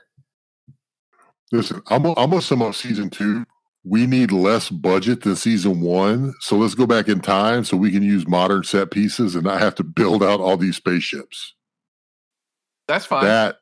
Listen, 1.52 1.82
I'm 1.88 2.02
gonna- 2.02 2.14
I'm 2.18 2.30
gonna 2.30 2.42
sum 2.42 2.62
up 2.62 2.74
season 2.74 3.10
two. 3.10 3.44
We 3.84 4.06
need 4.08 4.32
less 4.32 4.68
budget 4.68 5.22
than 5.22 5.36
season 5.36 5.80
one, 5.80 6.34
so 6.40 6.56
let's 6.56 6.74
go 6.74 6.86
back 6.86 7.06
in 7.06 7.20
time 7.20 7.62
so 7.64 7.76
we 7.76 7.92
can 7.92 8.02
use 8.02 8.26
modern 8.26 8.64
set 8.64 8.90
pieces 8.90 9.36
and 9.36 9.44
not 9.44 9.60
have 9.60 9.76
to 9.76 9.84
build 9.84 10.24
out 10.24 10.40
all 10.40 10.56
these 10.56 10.76
spaceships. 10.76 11.54
That's 12.88 13.06
fine. 13.06 13.24
That 13.24 13.58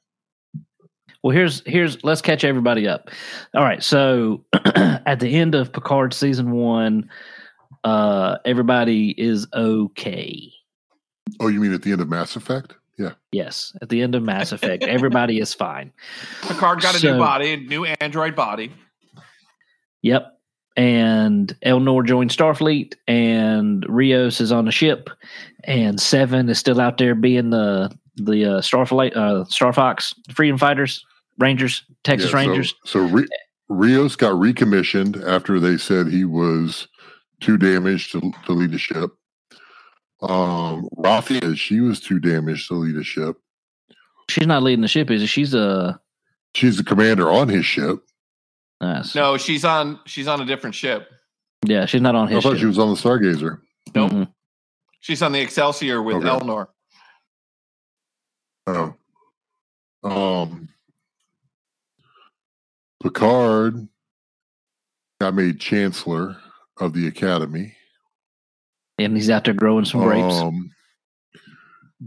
Well, 1.25 1.35
here's 1.35 1.63
here's 1.65 2.05
let's 2.05 2.21
catch 2.21 2.45
everybody 2.45 2.87
up. 2.87 3.09
All 3.55 3.65
right, 3.65 3.83
so 3.83 4.45
at 4.75 5.21
the 5.21 5.35
end 5.35 5.55
of 5.55 5.73
Picard 5.73 6.13
season 6.13 6.51
one, 6.51 7.09
uh, 7.83 8.37
everybody 8.45 9.15
is 9.19 9.47
okay. 9.55 10.53
oh, 11.41 11.49
you 11.49 11.61
mean 11.61 11.73
at 11.73 11.81
the 11.81 11.93
end 11.93 12.03
of 12.03 12.11
Mass 12.11 12.37
Effect? 12.37 12.75
Yeah. 12.99 13.13
Yes, 13.33 13.75
at 13.81 13.89
the 13.89 14.03
end 14.03 14.15
of 14.15 14.23
Mass 14.23 14.53
Effect, 14.53 14.83
everybody 14.85 15.39
is 15.41 15.55
fine. 15.55 15.93
Picard 16.43 16.83
got 16.83 16.95
a 16.95 16.99
So- 16.99 17.15
new 17.15 17.19
body, 17.19 17.55
a 17.55 17.57
new 17.57 17.87
android 17.87 18.37
body. 18.37 18.71
Yep. 20.03 20.31
And 20.77 21.57
Elnor 21.65 22.05
joined 22.05 22.33
Starfleet, 22.33 22.97
and 23.09 23.87
Rios 23.89 24.43
is 24.43 24.53
on 24.53 24.67
the 24.67 24.73
ship, 24.73 25.09
and 25.63 25.99
Seven 25.99 26.51
is 26.51 26.59
still 26.59 26.83
out 26.83 26.99
there 26.99 27.15
being 27.15 27.49
the 27.49 27.91
the 28.17 28.45
uh, 28.45 28.61
Starfleet, 28.61 29.17
uh, 29.17 29.45
Starfox 29.45 30.13
Freedom 30.35 30.59
Fighters, 30.59 31.05
Rangers, 31.39 31.85
Texas 32.05 32.31
Yeah, 32.31 32.37
Rangers. 32.37 32.75
So, 32.85 33.01
Ri- 33.01 33.29
Rios 33.69 34.17
got 34.17 34.39
recommissioned 34.39 35.17
after 35.27 35.59
they 35.59 35.77
said 35.77 36.09
he 36.09 36.25
was 36.25 36.87
too 37.41 37.57
damaged 37.59 38.13
to, 38.13 38.33
to 38.47 38.53
lead 38.53 38.73
a 38.75 38.79
ship. 38.79 39.11
Um, 40.23 40.89
Raffi, 40.97 41.57
she 41.57 41.81
was 41.81 42.01
too 42.01 42.19
damaged 42.21 42.69
to 42.69 42.75
lead 42.75 42.97
a 42.97 43.05
ship. 43.05 43.37
She's 44.31 44.47
not 44.47 44.63
leading 44.63 44.81
the 44.83 44.89
ship, 44.89 45.11
is 45.11 45.21
she? 45.23 45.27
She's 45.27 45.55
a 45.55 46.01
She's 46.55 46.77
the 46.77 46.85
commander 46.85 47.31
on 47.31 47.49
his 47.49 47.67
ship. 47.67 47.99
nice. 48.81 49.15
No, 49.15 49.37
she's 49.37 49.65
on. 49.65 49.99
She's 50.07 50.29
on 50.29 50.41
a 50.41 50.45
different 50.47 50.75
ship. 50.75 51.11
Yeah, 51.67 51.85
she's 51.87 52.01
not 52.01 52.15
on 52.15 52.29
his. 52.29 52.39
I 52.39 52.41
thought 52.41 52.53
ship. 52.55 52.61
she 52.61 52.67
was 52.67 52.79
on 52.79 52.91
the 52.91 52.95
Stargazer. 52.97 53.59
Nope. 53.95 54.13
Mhm. 54.13 54.33
She's 55.01 55.21
on 55.21 55.33
the 55.33 55.41
Excelsior 55.41 56.01
with 56.03 56.17
Okay. 56.17 56.29
Elnor. 56.29 56.69
Oh. 58.67 58.95
Um, 60.05 60.69
Picard 63.05 63.87
got 65.21 65.35
made 65.35 65.61
chancellor 65.61 66.39
of 66.79 66.95
the 66.95 67.07
academy. 67.07 67.77
And 68.99 69.15
he's 69.15 69.29
out 69.29 69.45
there 69.45 69.53
growing 69.53 69.85
some 69.85 70.01
grapes. 70.01 70.35
Um, 70.37 70.71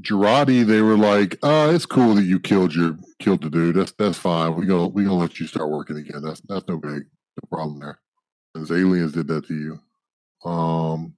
Jurati, 0.02 0.66
they 0.66 0.82
were 0.82 0.98
like, 0.98 1.38
"Oh, 1.44 1.70
it's 1.70 1.86
cool 1.86 2.16
that 2.16 2.24
you 2.24 2.40
killed 2.40 2.74
your 2.74 2.98
killed 3.20 3.44
the 3.44 3.50
dude. 3.50 3.76
That's 3.76 3.92
that's 3.92 4.18
fine. 4.18 4.56
We 4.56 4.66
gonna 4.66 4.88
we 4.88 5.04
gonna 5.04 5.16
let 5.16 5.40
you 5.40 5.46
start 5.46 5.70
working 5.70 5.98
again. 5.98 6.22
That's 6.24 6.42
that's 6.48 6.68
no 6.68 6.78
big 6.78 7.04
no 7.04 7.48
problem 7.50 7.80
there. 7.80 8.00
As 8.56 8.72
aliens 8.72 9.12
did 9.12 9.28
that 9.28 9.48
to 9.48 9.54
you. 9.54 10.50
Um. 10.50 11.14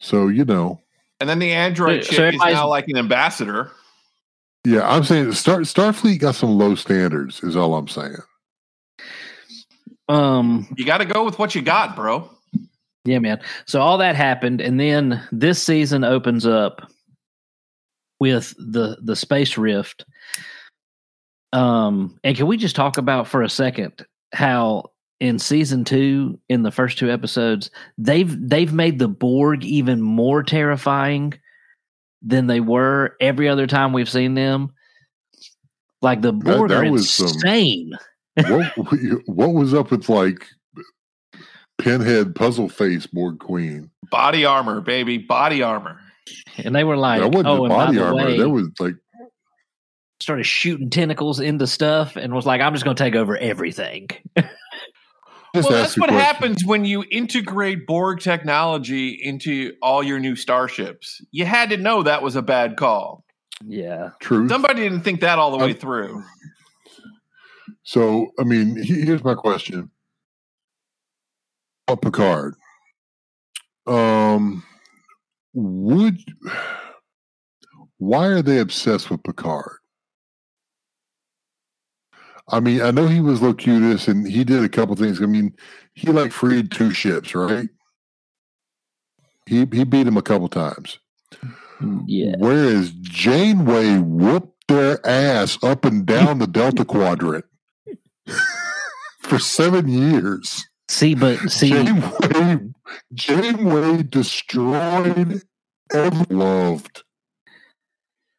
So 0.00 0.28
you 0.28 0.44
know, 0.44 0.80
And 1.20 1.28
then 1.28 1.38
the 1.38 1.52
android 1.52 2.04
So 2.04 2.12
ship 2.12 2.34
is 2.34 2.40
now 2.40 2.68
like 2.68 2.88
an 2.88 2.96
ambassador. 2.96 3.72
Yeah, 4.66 4.88
I'm 4.88 5.04
saying 5.04 5.30
Star 5.32 5.60
Starfleet 5.60 6.18
got 6.18 6.34
some 6.34 6.58
low 6.58 6.74
standards. 6.74 7.40
Is 7.44 7.54
all 7.54 7.76
I'm 7.76 7.86
saying. 7.86 8.16
Um, 10.08 10.66
You 10.76 10.84
got 10.84 10.98
to 10.98 11.04
go 11.04 11.24
with 11.24 11.38
what 11.38 11.54
you 11.54 11.62
got, 11.62 11.94
bro. 11.94 12.28
Yeah, 13.04 13.20
man. 13.20 13.40
So 13.66 13.80
all 13.80 13.96
that 13.98 14.16
happened, 14.16 14.60
and 14.60 14.80
then 14.80 15.22
this 15.30 15.62
season 15.62 16.02
opens 16.02 16.46
up 16.46 16.90
with 18.18 18.54
the 18.58 18.98
the 19.00 19.14
space 19.14 19.56
rift. 19.56 20.04
Um, 21.52 22.18
and 22.24 22.36
can 22.36 22.48
we 22.48 22.56
just 22.56 22.74
talk 22.74 22.98
about 22.98 23.28
for 23.28 23.42
a 23.42 23.48
second 23.48 24.04
how 24.32 24.90
in 25.20 25.38
season 25.38 25.84
two, 25.84 26.40
in 26.48 26.64
the 26.64 26.72
first 26.72 26.98
two 26.98 27.08
episodes, 27.08 27.70
they've 27.98 28.36
they've 28.48 28.72
made 28.72 28.98
the 28.98 29.06
Borg 29.06 29.64
even 29.64 30.02
more 30.02 30.42
terrifying 30.42 31.34
than 32.26 32.46
they 32.46 32.60
were 32.60 33.16
every 33.20 33.48
other 33.48 33.66
time 33.66 33.92
we've 33.92 34.10
seen 34.10 34.34
them. 34.34 34.72
Like 36.02 36.20
the 36.20 36.32
Borg 36.32 36.70
that 36.70 36.86
are 36.86 36.90
was 36.90 37.08
some- 37.08 37.28
insane. 37.28 37.92
what 38.48 38.72
what 39.26 39.54
was 39.54 39.72
up 39.72 39.90
with 39.90 40.08
like 40.08 40.46
pinhead 41.78 42.34
puzzle 42.34 42.68
face 42.68 43.06
Borg 43.06 43.38
Queen? 43.38 43.90
Body 44.10 44.44
armor, 44.44 44.80
baby, 44.80 45.18
body 45.18 45.62
armor. 45.62 46.00
And 46.58 46.74
they 46.74 46.84
were 46.84 46.96
like, 46.96 47.20
that 47.20 47.28
wasn't 47.28 47.46
oh, 47.46 47.56
the 47.56 47.62
and 47.62 47.70
by 47.70 47.86
body 47.86 47.98
armor. 47.98 48.16
way, 48.16 48.38
that 48.38 48.50
was 48.50 48.68
like 48.78 48.94
started 50.20 50.44
shooting 50.44 50.90
tentacles 50.90 51.40
into 51.40 51.66
stuff 51.66 52.16
and 52.16 52.34
was 52.34 52.46
like, 52.46 52.60
I'm 52.60 52.72
just 52.72 52.84
going 52.84 52.96
to 52.96 53.02
take 53.02 53.14
over 53.14 53.36
everything. 53.36 54.08
just 55.56 55.68
well, 55.70 55.82
that's 55.82 55.96
what 55.98 56.08
question. 56.08 56.24
happens 56.24 56.64
when 56.64 56.84
you 56.84 57.04
integrate 57.10 57.86
Borg 57.86 58.20
technology 58.20 59.10
into 59.10 59.74
all 59.82 60.02
your 60.02 60.18
new 60.18 60.36
starships. 60.36 61.20
You 61.32 61.44
had 61.44 61.70
to 61.70 61.76
know 61.76 62.02
that 62.02 62.22
was 62.22 62.36
a 62.36 62.42
bad 62.42 62.76
call. 62.76 63.24
yeah. 63.66 64.10
true. 64.20 64.48
Somebody 64.48 64.82
didn't 64.82 65.02
think 65.02 65.20
that 65.20 65.38
all 65.38 65.50
the 65.50 65.58
way 65.58 65.72
Um, 65.72 65.76
through. 65.76 66.22
So, 67.82 68.28
I 68.38 68.44
mean, 68.44 68.76
here's 68.82 69.24
my 69.24 69.34
question. 69.34 69.90
About 71.88 72.02
Picard. 72.02 72.54
Um, 73.86 74.64
would 75.54 76.18
why 77.98 78.26
are 78.26 78.42
they 78.42 78.58
obsessed 78.58 79.08
with 79.10 79.22
Picard? 79.22 79.78
I 82.48 82.60
mean, 82.60 82.80
I 82.80 82.90
know 82.92 83.08
he 83.08 83.20
was 83.20 83.42
Locutus 83.42 84.06
and 84.06 84.26
he 84.26 84.44
did 84.44 84.62
a 84.62 84.68
couple 84.68 84.94
things. 84.94 85.20
I 85.20 85.26
mean, 85.26 85.54
he 85.94 86.12
like 86.12 86.32
freed 86.32 86.70
two 86.70 86.92
ships, 86.92 87.34
right? 87.34 87.68
He 89.46 89.66
he 89.72 89.84
beat 89.84 90.06
him 90.06 90.16
a 90.16 90.22
couple 90.22 90.48
times. 90.48 90.98
Yeah. 92.06 92.34
Whereas 92.38 92.90
Janeway 92.92 93.98
whooped 93.98 94.68
their 94.68 95.04
ass 95.06 95.58
up 95.62 95.84
and 95.84 96.06
down 96.06 96.38
the 96.38 96.46
Delta 96.46 96.84
Quadrant 96.84 97.44
for 99.20 99.38
seven 99.38 99.88
years. 99.88 100.66
See, 100.88 101.14
but 101.14 101.38
see, 101.50 101.70
Janeway, 101.70 102.58
Janeway 103.12 104.02
destroyed 104.04 105.42
and 105.92 106.30
loved. 106.30 107.02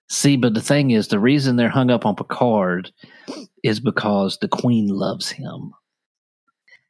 See, 0.09 0.37
but 0.37 0.53
the 0.53 0.61
thing 0.61 0.91
is, 0.91 1.07
the 1.07 1.19
reason 1.19 1.55
they're 1.55 1.69
hung 1.69 1.89
up 1.91 2.05
on 2.05 2.15
Picard 2.15 2.91
is 3.63 3.79
because 3.79 4.37
the 4.39 4.47
Queen 4.47 4.87
loves 4.87 5.29
him, 5.29 5.73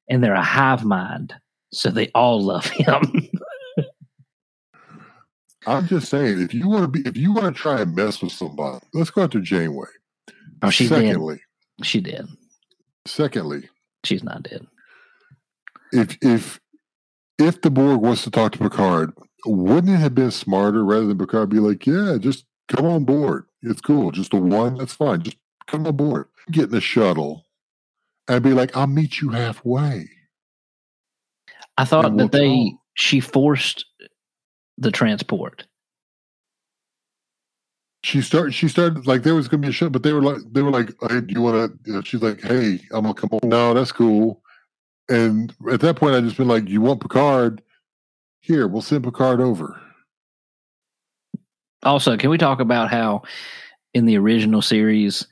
and 0.10 0.24
they're 0.24 0.34
a 0.34 0.42
hive 0.44 0.84
mind, 0.86 1.34
so 1.72 1.90
they 1.90 2.10
all 2.14 2.42
love 2.42 2.66
him. 2.68 3.02
I'm 5.66 5.88
just 5.88 6.10
saying, 6.10 6.40
if 6.42 6.54
you 6.54 6.70
want 6.70 6.84
to 6.84 6.88
be, 6.88 7.08
if 7.10 7.18
you 7.18 7.34
want 7.34 7.56
to 7.56 7.62
try 7.62 7.82
and 7.82 7.94
mess 7.96 8.22
with 8.22 8.32
somebody, 8.32 8.86
let's 8.94 9.10
go 9.10 9.24
after 9.24 9.42
Janeway. 9.42 9.88
oh, 10.62 10.70
she's 10.70 10.90
dead. 10.90 11.02
secondly, 11.08 11.42
She 11.84 12.00
did. 12.00 12.26
secondly, 13.06 13.70
She's 14.06 14.24
not 14.24 14.44
dead. 14.44 14.66
if 15.92 16.18
if 16.22 16.60
if 17.38 17.62
the 17.62 17.70
Borg 17.70 18.00
wants 18.02 18.24
to 18.24 18.32
talk 18.32 18.54
to 18.54 18.60
Picard, 18.60 19.12
wouldn't 19.46 19.94
it 19.94 19.98
have 19.98 20.16
been 20.16 20.32
smarter 20.32 20.86
rather 20.86 21.08
than 21.08 21.18
Picard 21.18 21.50
be 21.50 21.60
like, 21.60 21.86
"Yeah, 21.86 22.18
just 22.18 22.46
come 22.68 22.86
on 22.86 23.06
board. 23.06 23.46
It's 23.64 23.82
cool. 23.82 24.12
Just 24.12 24.34
a 24.34 24.38
one. 24.38 24.76
That's 24.76 24.94
fine. 24.94 25.22
Just 25.24 25.38
come 25.68 25.88
on 25.88 25.96
board. 25.96 26.28
Get 26.52 26.66
in 26.66 26.72
the 26.72 26.82
shuttle." 26.82 27.46
And 28.28 28.44
be 28.44 28.52
like, 28.52 28.76
I'll 28.76 28.88
meet 28.88 29.22
you 29.22 29.30
halfway. 29.30 30.10
I 31.78 31.86
thought 31.86 32.14
we'll 32.14 32.28
that 32.28 32.32
they 32.32 32.72
talk. 32.72 32.80
she 32.96 33.20
forced 33.20 33.86
the 34.78 34.92
transport. 34.92 35.66
She 38.04 38.22
started. 38.22 38.54
She 38.54 38.68
started 38.68 39.08
like 39.08 39.24
there 39.24 39.36
was 39.36 39.48
going 39.48 39.62
to 39.62 39.68
be 39.68 39.70
a 39.70 39.74
shuttle, 39.74 39.92
but 39.92 40.04
they 40.04 40.14
were 40.14 40.22
like, 40.22 40.40
they 40.52 40.62
were 40.62 40.72
like, 40.72 40.94
hey, 41.10 41.22
"Do 41.22 41.34
you 41.34 41.42
want 41.42 41.72
to?" 41.72 41.80
You 41.86 41.94
know, 41.94 42.02
she's 42.02 42.22
like, 42.22 42.42
"Hey, 42.42 42.80
I'm 42.92 43.04
gonna 43.04 43.14
come 43.14 43.30
on." 43.32 43.50
No, 43.50 43.74
that's 43.74 43.92
cool. 43.92 44.42
And 45.10 45.54
at 45.72 45.82
that 45.82 45.96
point, 45.96 46.16
I 46.16 46.22
just 46.22 46.38
been 46.38 46.48
like, 46.48 46.68
"You 46.68 46.82
want 46.82 47.02
Picard? 47.02 47.62
Here, 48.42 48.68
we'll 48.68 48.82
send 48.82 49.04
Picard 49.04 49.42
over." 49.42 49.80
Also, 51.84 52.18
can 52.18 52.30
we 52.30 52.38
talk 52.38 52.60
about 52.60 52.90
how 52.90 53.22
in 53.94 54.06
the 54.06 54.18
original 54.18 54.62
series 54.62 55.26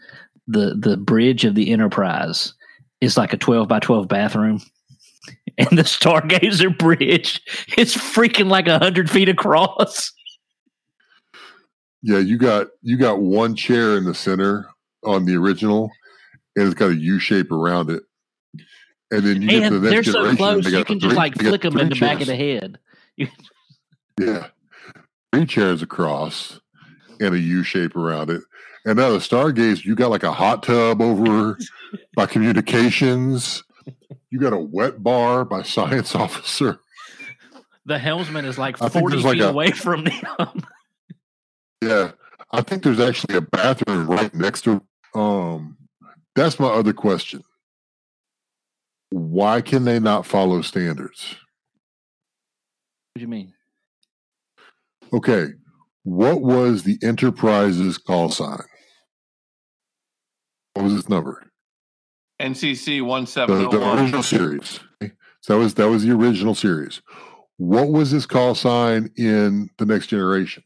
the 0.47 0.75
the 0.79 0.97
bridge 0.97 1.43
of 1.45 1.55
the 1.55 1.71
Enterprise 1.71 2.53
is 3.01 3.17
like 3.17 3.33
a 3.33 3.37
12 3.37 3.67
by 3.67 3.79
12 3.79 4.07
bathroom 4.07 4.61
and 5.57 5.77
the 5.77 5.83
Stargazer 5.83 6.75
bridge 6.77 7.41
is 7.77 7.95
freaking 7.95 8.49
like 8.49 8.67
a 8.67 8.71
100 8.71 9.09
feet 9.09 9.29
across. 9.29 10.11
Yeah, 12.03 12.19
you 12.19 12.37
got 12.37 12.67
you 12.83 12.97
got 12.97 13.19
one 13.21 13.55
chair 13.55 13.97
in 13.97 14.05
the 14.05 14.13
center 14.13 14.67
on 15.03 15.25
the 15.25 15.35
original, 15.35 15.89
and 16.55 16.65
it's 16.65 16.75
got 16.75 16.91
a 16.91 16.95
U 16.95 17.17
shape 17.17 17.51
around 17.51 17.89
it. 17.89 18.03
And 19.11 19.23
then 19.23 19.41
you 19.41 19.47
get 19.49 19.59
to 19.59 19.65
And 19.65 19.75
the 19.75 19.79
they're 19.79 19.91
next 20.01 20.11
so 20.11 20.35
close 20.35 20.65
they 20.65 20.77
you 20.77 20.85
can 20.85 20.99
three- 20.99 21.09
just 21.09 21.15
like 21.15 21.35
flick 21.35 21.61
them 21.61 21.77
in 21.79 21.89
the 21.89 21.99
back 21.99 22.21
of 22.21 22.27
the 22.27 22.35
head. 22.35 22.77
Yeah, 24.17 24.47
three 25.35 25.45
chairs 25.45 25.81
across, 25.81 26.59
and 27.19 27.35
a 27.35 27.39
U 27.39 27.63
shape 27.63 27.95
around 27.95 28.29
it. 28.29 28.41
And 28.85 28.97
now 28.97 29.09
the 29.11 29.17
Stargaze, 29.17 29.83
you 29.83 29.95
got 29.95 30.11
like 30.11 30.23
a 30.23 30.31
hot 30.31 30.63
tub 30.63 31.01
over 31.01 31.57
by 32.15 32.25
communications. 32.25 33.63
You 34.29 34.39
got 34.39 34.53
a 34.53 34.59
wet 34.59 35.03
bar 35.03 35.43
by 35.43 35.63
science 35.63 36.15
officer. 36.15 36.79
The 37.85 37.99
helmsman 37.99 38.45
is 38.45 38.57
like 38.57 38.77
40 38.77 39.07
there's 39.09 39.25
like 39.25 39.33
feet 39.37 39.43
a- 39.43 39.49
away 39.49 39.71
from 39.71 40.05
them. 40.05 40.63
Yeah, 41.81 42.13
I 42.51 42.61
think 42.61 42.81
there's 42.81 43.01
actually 43.01 43.35
a 43.35 43.41
bathroom 43.41 44.07
right 44.07 44.33
next 44.33 44.61
to. 44.61 44.81
Um, 45.13 45.77
that's 46.33 46.59
my 46.59 46.69
other 46.69 46.93
question. 46.93 47.43
Why 49.11 49.61
can 49.61 49.83
they 49.83 49.99
not 49.99 50.25
follow 50.25 50.61
standards? 50.63 51.35
what 53.13 53.19
do 53.19 53.21
you 53.21 53.27
mean? 53.27 53.53
Okay, 55.15 55.53
what 56.03 56.41
was 56.41 56.83
the 56.83 56.99
Enterprise's 57.01 57.97
call 57.97 58.29
sign? 58.29 58.63
What 60.73 60.83
was 60.83 60.93
its 60.93 61.07
number? 61.07 61.41
NCC 62.41 62.99
The, 62.99 63.69
the 63.69 63.81
oh 63.81 63.97
original 63.97 64.23
series. 64.23 64.81
So 65.39 65.53
that 65.53 65.59
was 65.59 65.75
that 65.75 65.87
was 65.87 66.03
the 66.03 66.11
original 66.11 66.53
series. 66.53 67.01
What 67.57 67.89
was 67.89 68.11
his 68.11 68.25
call 68.25 68.55
sign 68.55 69.09
in 69.15 69.69
the 69.77 69.85
Next 69.85 70.07
Generation? 70.07 70.63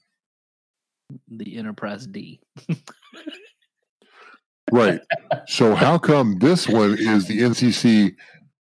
The 1.28 1.58
Enterprise 1.58 2.08
D. 2.08 2.42
Right. 4.72 5.02
so 5.48 5.74
how 5.74 5.98
come 5.98 6.38
this 6.38 6.68
one 6.68 6.96
is 7.00 7.26
the 7.26 7.40
NCC 7.40 8.14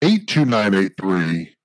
eight 0.03 0.27
two 0.29 0.45
nine 0.45 0.75
eight 0.75 0.93
three, 1.01 1.56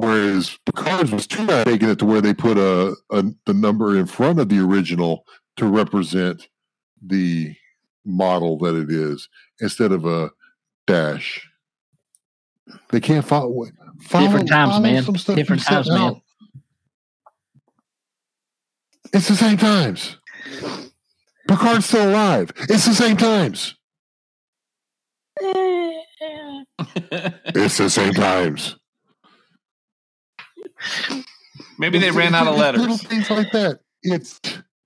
whereas 0.00 0.58
Picard's 0.66 1.12
was 1.12 1.26
too 1.26 1.44
nine 1.44 1.64
making 1.66 1.90
it 1.90 1.98
to 2.00 2.06
where 2.06 2.20
they 2.20 2.34
put 2.34 2.58
a, 2.58 2.96
a 3.10 3.24
the 3.46 3.54
number 3.54 3.96
in 3.98 4.06
front 4.06 4.40
of 4.40 4.48
the 4.48 4.60
original 4.60 5.24
to 5.56 5.66
represent 5.66 6.48
the 7.04 7.54
model 8.04 8.58
that 8.58 8.74
it 8.74 8.90
is 8.90 9.28
instead 9.60 9.92
of 9.92 10.04
a 10.06 10.30
dash. 10.86 11.48
They 12.90 13.00
can't 13.00 13.24
follow. 13.24 13.66
follow 14.02 14.26
Different 14.26 14.48
times, 14.48 14.72
follow 14.72 14.82
man. 14.82 15.02
some 15.04 15.16
stuff 15.16 15.36
Different 15.36 15.62
times, 15.64 15.88
man. 15.88 15.98
out. 16.00 16.20
It's 19.12 19.28
the 19.28 19.36
same 19.36 19.56
times. 19.58 20.16
Picard's 21.48 21.86
still 21.86 22.10
alive. 22.10 22.52
It's 22.68 22.86
the 22.86 22.94
same 22.94 23.16
times. 23.16 23.74
It's 27.54 27.78
the 27.78 27.90
same 27.90 28.14
times. 28.14 28.76
Maybe 31.78 31.98
they 31.98 32.08
It's- 32.08 32.14
ran 32.16 32.34
out 32.34 32.46
of 32.46 32.54
it's 32.54 32.78
Little 32.78 32.94
letters. 32.96 33.02
things 33.06 33.30
like 33.30 33.50
that. 33.52 33.80
It's 34.02 34.40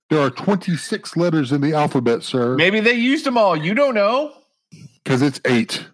there 0.09 0.19
are 0.19 0.29
26 0.29 1.17
letters 1.17 1.51
in 1.51 1.61
the 1.61 1.73
alphabet, 1.73 2.23
sir. 2.23 2.55
Maybe 2.55 2.79
they 2.79 2.93
used 2.93 3.25
them 3.25 3.37
all. 3.37 3.55
You 3.55 3.73
don't 3.73 3.95
know. 3.95 4.33
Because 5.03 5.21
it's 5.21 5.41
eight. 5.45 5.85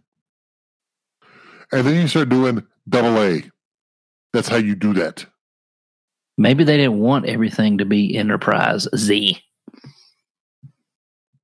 And 1.71 1.85
then 1.87 1.95
you 2.01 2.07
start 2.07 2.29
doing 2.29 2.65
double 2.89 3.17
A. 3.21 3.43
That's 4.33 4.47
how 4.49 4.57
you 4.57 4.75
do 4.75 4.93
that. 4.93 5.25
Maybe 6.37 6.63
they 6.63 6.77
didn't 6.77 6.99
want 6.99 7.25
everything 7.25 7.77
to 7.77 7.85
be 7.85 8.17
Enterprise 8.17 8.87
Z. 8.95 9.37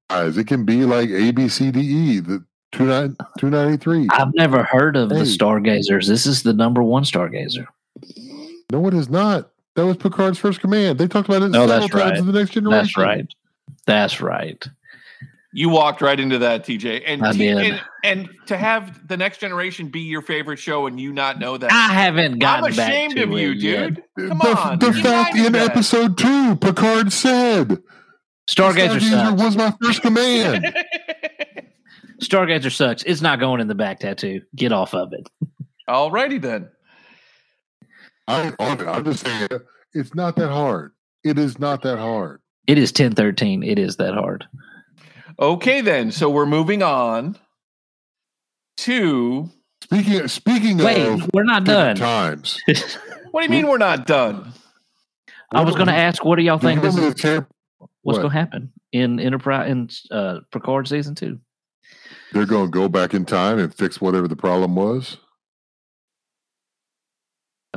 Guys, 0.09 0.37
it 0.37 0.45
can 0.47 0.65
be 0.65 0.85
like 0.85 1.09
A, 1.09 1.31
B, 1.31 1.47
C, 1.49 1.69
D, 1.71 1.79
E, 1.81 2.19
the 2.19 2.43
29 2.71 3.15
293. 3.39 4.07
I've 4.11 4.33
never 4.35 4.63
heard 4.63 4.95
of 4.95 5.09
the 5.09 5.25
Stargazers. 5.25 6.07
This 6.07 6.25
is 6.25 6.43
the 6.43 6.53
number 6.53 6.81
one 6.81 7.03
Stargazer. 7.03 7.67
No, 8.71 8.85
it 8.87 8.93
is 8.93 9.09
not. 9.09 9.49
That 9.75 9.85
was 9.85 9.97
Picard's 9.97 10.39
first 10.39 10.59
command. 10.59 10.97
They 10.99 11.07
talked 11.07 11.29
about 11.29 11.43
it 11.43 11.49
No, 11.49 11.67
several 11.67 11.87
times 11.89 12.01
right. 12.11 12.17
in 12.17 12.25
the 12.25 12.33
next 12.33 12.51
generation. 12.51 12.77
That's 12.85 12.97
right. 12.97 13.27
That's 13.85 14.21
right. 14.21 14.67
You 15.53 15.69
walked 15.69 16.01
right 16.01 16.19
into 16.19 16.39
that, 16.39 16.65
TJ. 16.65 17.03
And, 17.05 17.25
I 17.25 17.31
T- 17.31 17.37
did. 17.39 17.57
and 17.57 17.81
and 18.03 18.29
to 18.47 18.57
have 18.57 19.07
the 19.07 19.17
next 19.17 19.39
generation 19.39 19.87
be 19.87 20.01
your 20.01 20.21
favorite 20.21 20.57
show 20.59 20.85
and 20.87 20.99
you 20.99 21.13
not 21.13 21.39
know 21.39 21.57
that. 21.57 21.71
I 21.71 21.93
haven't 21.93 22.33
I'm 22.33 22.39
gotten 22.39 22.75
back 22.75 22.89
ashamed 22.89 23.15
to 23.15 23.23
of 23.23 23.31
you, 23.31 23.51
it 23.51 23.57
yet. 23.57 23.93
dude. 24.17 24.29
Come 24.29 24.37
the, 24.39 24.57
on. 24.57 24.79
The 24.79 24.87
you 24.87 25.01
fact 25.01 25.35
in 25.37 25.53
that. 25.53 25.71
episode 25.71 26.17
two, 26.17 26.55
Picard 26.57 27.11
said 27.13 27.69
Stargazer 28.49 28.99
Stargazer 28.99 29.09
sucks. 29.09 29.41
was 29.41 29.55
my 29.57 29.73
first 29.81 30.01
command. 30.01 30.75
Stargazer 32.21 32.71
sucks. 32.71 33.03
It's 33.03 33.21
not 33.21 33.39
going 33.39 33.61
in 33.61 33.67
the 33.67 33.75
back 33.75 33.99
tattoo. 33.99 34.41
Get 34.55 34.71
off 34.71 34.93
of 34.93 35.13
it. 35.13 35.27
Alrighty 35.89 36.41
then. 36.41 36.69
I, 38.27 38.53
I'm 38.59 39.05
just 39.05 39.25
saying, 39.25 39.47
it's 39.93 40.13
not 40.13 40.35
that 40.35 40.49
hard. 40.49 40.91
It 41.23 41.37
is 41.39 41.59
not 41.59 41.81
that 41.83 41.97
hard. 41.97 42.41
It 42.67 42.77
is 42.77 42.91
ten 42.91 43.13
thirteen. 43.13 43.63
It 43.63 43.79
is 43.79 43.97
that 43.97 44.13
hard. 44.13 44.45
Okay 45.39 45.81
then. 45.81 46.11
So 46.11 46.29
we're 46.29 46.45
moving 46.45 46.83
on 46.83 47.37
to 48.77 49.49
Speaking 49.83 50.27
speaking 50.27 50.77
Wait, 50.79 51.05
of 51.05 51.29
we're 51.33 51.43
not 51.43 51.63
done. 51.63 51.95
times, 51.95 52.59
what 53.31 53.41
do 53.41 53.45
you 53.45 53.49
mean 53.49 53.67
we're 53.67 53.77
not 53.77 54.05
done? 54.05 54.51
I 55.53 55.63
was 55.63 55.75
going 55.75 55.87
to 55.87 55.93
ask, 55.93 56.25
what 56.25 56.35
do 56.35 56.41
y'all 56.41 56.57
think 56.57 56.81
this 56.81 56.97
is, 56.97 57.13
the 57.13 57.15
camp- 57.15 57.49
what's 58.01 58.17
what? 58.17 58.23
going 58.23 58.31
to 58.33 58.37
happen 58.37 58.73
in 58.91 59.19
Enterprise 59.21 59.71
in 59.71 59.89
uh, 60.11 60.39
Picard 60.51 60.89
season 60.89 61.15
two? 61.15 61.39
they're 62.33 62.45
going 62.45 62.65
to 62.65 62.71
go 62.71 62.89
back 62.89 63.13
in 63.13 63.23
time 63.23 63.59
and 63.59 63.73
fix 63.73 64.01
whatever 64.01 64.27
the 64.27 64.35
problem 64.35 64.75
was, 64.75 65.17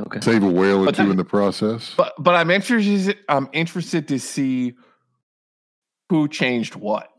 Okay. 0.07 0.19
save 0.21 0.43
a 0.43 0.49
whale 0.49 0.81
or 0.81 0.85
But 0.85 0.95
two 0.95 1.05
that- 1.05 1.11
in 1.11 1.17
the 1.17 1.25
process. 1.25 1.93
But 1.95 2.13
but 2.19 2.35
I'm 2.35 2.51
interested 2.51 3.17
I'm 3.29 3.49
interested 3.53 4.07
to 4.09 4.19
see 4.19 4.73
who 6.09 6.27
changed 6.27 6.75
what. 6.75 7.09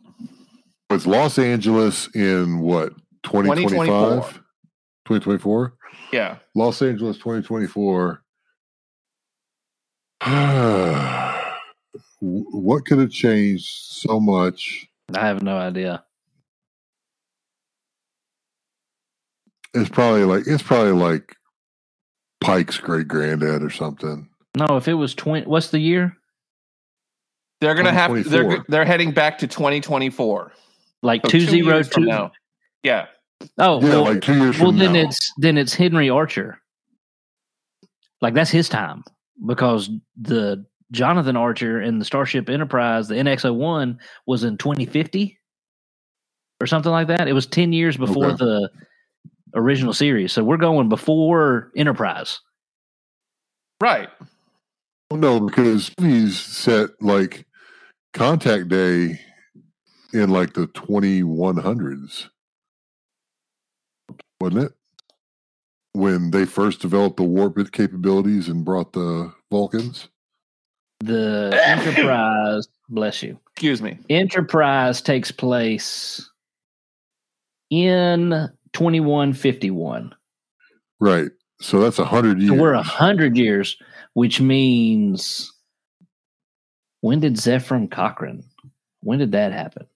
It's 0.91 1.07
Los 1.07 1.39
Angeles 1.39 2.09
in 2.15 2.61
what 2.61 2.93
2025? 3.23 4.35
2024? 5.07 5.75
Yeah. 6.13 6.37
Los 6.55 6.83
Angeles 6.83 7.17
2024. 7.19 8.23
what 12.21 12.85
could 12.87 12.99
have 12.99 13.11
changed 13.11 13.67
so 13.67 14.21
much? 14.21 14.87
I 15.15 15.27
have 15.27 15.43
no 15.43 15.57
idea. 15.57 16.05
It's 19.75 19.89
probably 19.89 20.25
like 20.25 20.47
it's 20.47 20.63
probably 20.63 20.93
like 20.93 21.35
Pike's 22.43 22.79
great 22.79 23.09
granddad 23.09 23.63
or 23.63 23.71
something. 23.71 24.29
No, 24.57 24.77
if 24.77 24.89
it 24.89 24.95
was 24.95 25.15
twenty, 25.15 25.47
what's 25.47 25.71
the 25.71 25.79
year? 25.79 26.17
They're 27.61 27.75
gonna 27.75 27.93
have 27.93 28.25
they're 28.29 28.65
they're 28.69 28.85
heading 28.85 29.13
back 29.13 29.39
to 29.39 29.47
2024. 29.47 30.53
Like 31.03 31.23
So 31.25 31.31
two 31.31 31.41
two 31.41 31.47
zero 31.47 31.75
years 31.77 31.89
from 31.89 32.05
now. 32.05 32.33
Yeah. 32.83 33.07
Oh, 33.59 33.81
Yeah, 33.81 33.89
well, 33.89 34.05
like 34.05 34.23
two 34.23 34.35
years 34.37 34.59
well 34.59 34.71
from 34.71 34.79
then 34.79 34.93
now. 34.95 35.01
it's 35.01 35.33
then 35.39 35.57
it's 35.59 35.75
Henry 35.75 36.11
Archer. 36.11 36.59
Like 38.21 38.35
that's 38.35 38.51
his 38.51 38.69
time 38.69 39.05
because 39.47 39.91
the 40.21 40.65
Jonathan 40.93 41.37
Archer 41.37 41.81
in 41.81 41.99
the 41.99 42.05
Starship 42.05 42.49
Enterprise, 42.51 43.09
the 43.09 43.15
NX-01 43.15 43.99
was 44.27 44.45
in 44.45 44.59
2050 44.59 45.39
or 46.61 46.67
something 46.67 46.93
like 46.93 47.09
that. 47.09 47.27
It 47.29 47.33
was 47.33 47.47
10 47.47 47.73
years 47.73 47.97
before 47.97 48.27
Okay. 48.27 48.37
the 48.37 48.71
original 49.55 49.93
series. 49.93 50.33
So 50.33 50.45
we're 50.45 50.57
going 50.57 50.89
before 50.89 51.71
Enterprise. 51.77 52.41
Right. 53.81 54.09
Well, 55.11 55.21
no, 55.21 55.41
because 55.41 55.93
he's 55.99 56.39
set 56.39 56.91
like 57.01 57.47
contact 58.13 58.69
day 58.69 59.21
in 60.13 60.31
like 60.31 60.53
the 60.55 60.69
2100s, 60.69 62.29
wasn't 64.41 64.65
it? 64.65 64.73
When 65.95 66.31
they 66.31 66.45
first 66.47 66.81
developed 66.81 67.19
the 67.19 67.25
warp 67.25 67.59
capabilities 67.73 68.49
and 68.49 68.65
brought 68.65 68.93
the 68.93 69.33
Vulcans. 69.51 70.09
The 71.01 71.61
Enterprise, 71.67 72.69
bless 72.89 73.23
you. 73.23 73.39
Excuse 73.53 73.83
me. 73.83 73.99
Enterprise 74.09 75.03
takes 75.03 75.31
place 75.31 76.31
in 77.71 78.49
2151. 78.73 80.15
Right. 81.01 81.31
So 81.61 81.81
that's 81.81 81.99
a 81.99 82.05
hundred 82.05 82.41
years. 82.41 82.51
So 82.51 82.61
we're 82.61 82.73
a 82.73 82.83
hundred 82.83 83.37
years, 83.37 83.77
which 84.15 84.41
means 84.41 85.53
when 87.01 87.21
did 87.21 87.35
Zefram 87.35 87.91
Cochrane? 87.91 88.45
When 89.01 89.19
did 89.19 89.33
that 89.33 89.53
happen? 89.53 89.87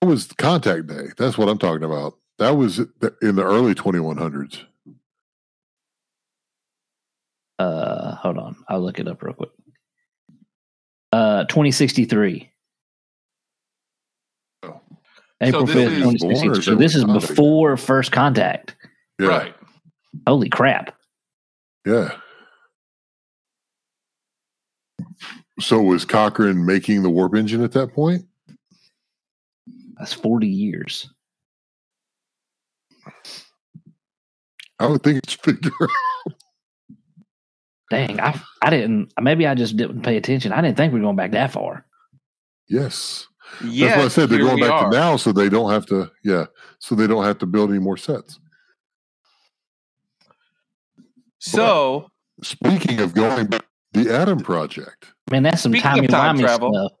That 0.00 0.08
was 0.08 0.26
contact 0.26 0.88
day. 0.88 1.08
That's 1.16 1.38
what 1.38 1.48
I'm 1.48 1.58
talking 1.58 1.84
about. 1.84 2.18
That 2.38 2.56
was 2.56 2.78
in 2.78 3.36
the 3.36 3.44
early 3.44 3.74
2100s. 3.74 4.62
Uh, 7.58 8.16
hold 8.16 8.38
on, 8.38 8.56
I'll 8.68 8.80
look 8.80 8.98
it 8.98 9.06
up 9.06 9.22
real 9.22 9.34
quick. 9.34 9.50
Uh, 11.12 11.44
2063. 11.44 12.50
April 15.42 15.66
this 15.66 15.74
5th, 15.76 15.90
is- 15.90 16.20
2063. 16.20 16.62
So 16.62 16.74
this 16.74 16.94
is 16.94 17.04
contact? 17.04 17.28
before 17.28 17.76
first 17.76 18.12
contact. 18.12 18.76
Yeah. 19.18 19.26
Right. 19.28 19.54
Holy 20.26 20.48
crap. 20.48 20.94
Yeah. 21.86 22.16
So 25.60 25.80
was 25.80 26.04
Cochrane 26.04 26.64
making 26.64 27.02
the 27.02 27.10
warp 27.10 27.34
engine 27.34 27.62
at 27.62 27.72
that 27.72 27.92
point? 27.92 28.24
That's 29.98 30.12
40 30.12 30.46
years. 30.48 31.08
I 34.78 34.86
would 34.86 35.02
think 35.02 35.18
it's 35.18 35.34
figure 35.34 35.70
Dang, 37.90 38.18
I 38.20 38.40
I 38.62 38.70
didn't. 38.70 39.12
Maybe 39.20 39.46
I 39.46 39.54
just 39.54 39.76
didn't 39.76 40.00
pay 40.02 40.16
attention. 40.16 40.50
I 40.50 40.62
didn't 40.62 40.78
think 40.78 40.92
we 40.92 40.98
were 40.98 41.04
going 41.04 41.16
back 41.16 41.32
that 41.32 41.52
far. 41.52 41.84
Yes. 42.66 43.28
Yeah. 43.64 43.88
That's 43.88 43.96
what 43.98 44.04
I 44.04 44.08
said. 44.08 44.28
They're 44.30 44.38
going 44.40 44.60
back 44.60 44.70
are. 44.70 44.90
to 44.90 44.96
now 44.96 45.16
so 45.16 45.32
they 45.32 45.48
don't 45.48 45.70
have 45.70 45.86
to, 45.86 46.10
yeah. 46.24 46.46
So 46.78 46.94
they 46.94 47.06
don't 47.06 47.24
have 47.24 47.38
to 47.38 47.46
build 47.46 47.70
any 47.70 47.78
more 47.78 47.96
sets. 47.96 48.38
So 51.38 52.08
Speaking 52.42 53.00
of 53.00 53.14
going 53.14 53.46
back, 53.46 53.64
the 53.92 54.12
Adam 54.12 54.40
Project. 54.40 55.12
Man, 55.30 55.42
that's 55.42 55.62
some 55.62 55.72
Speaking 55.72 56.04
of 56.04 56.10
time 56.10 56.38
travel. 56.38 56.72
stuff. 56.72 56.92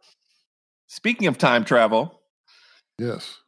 speaking 0.88 1.26
of 1.26 1.38
time 1.38 1.64
travel, 1.64 2.20
Yes. 2.98 3.38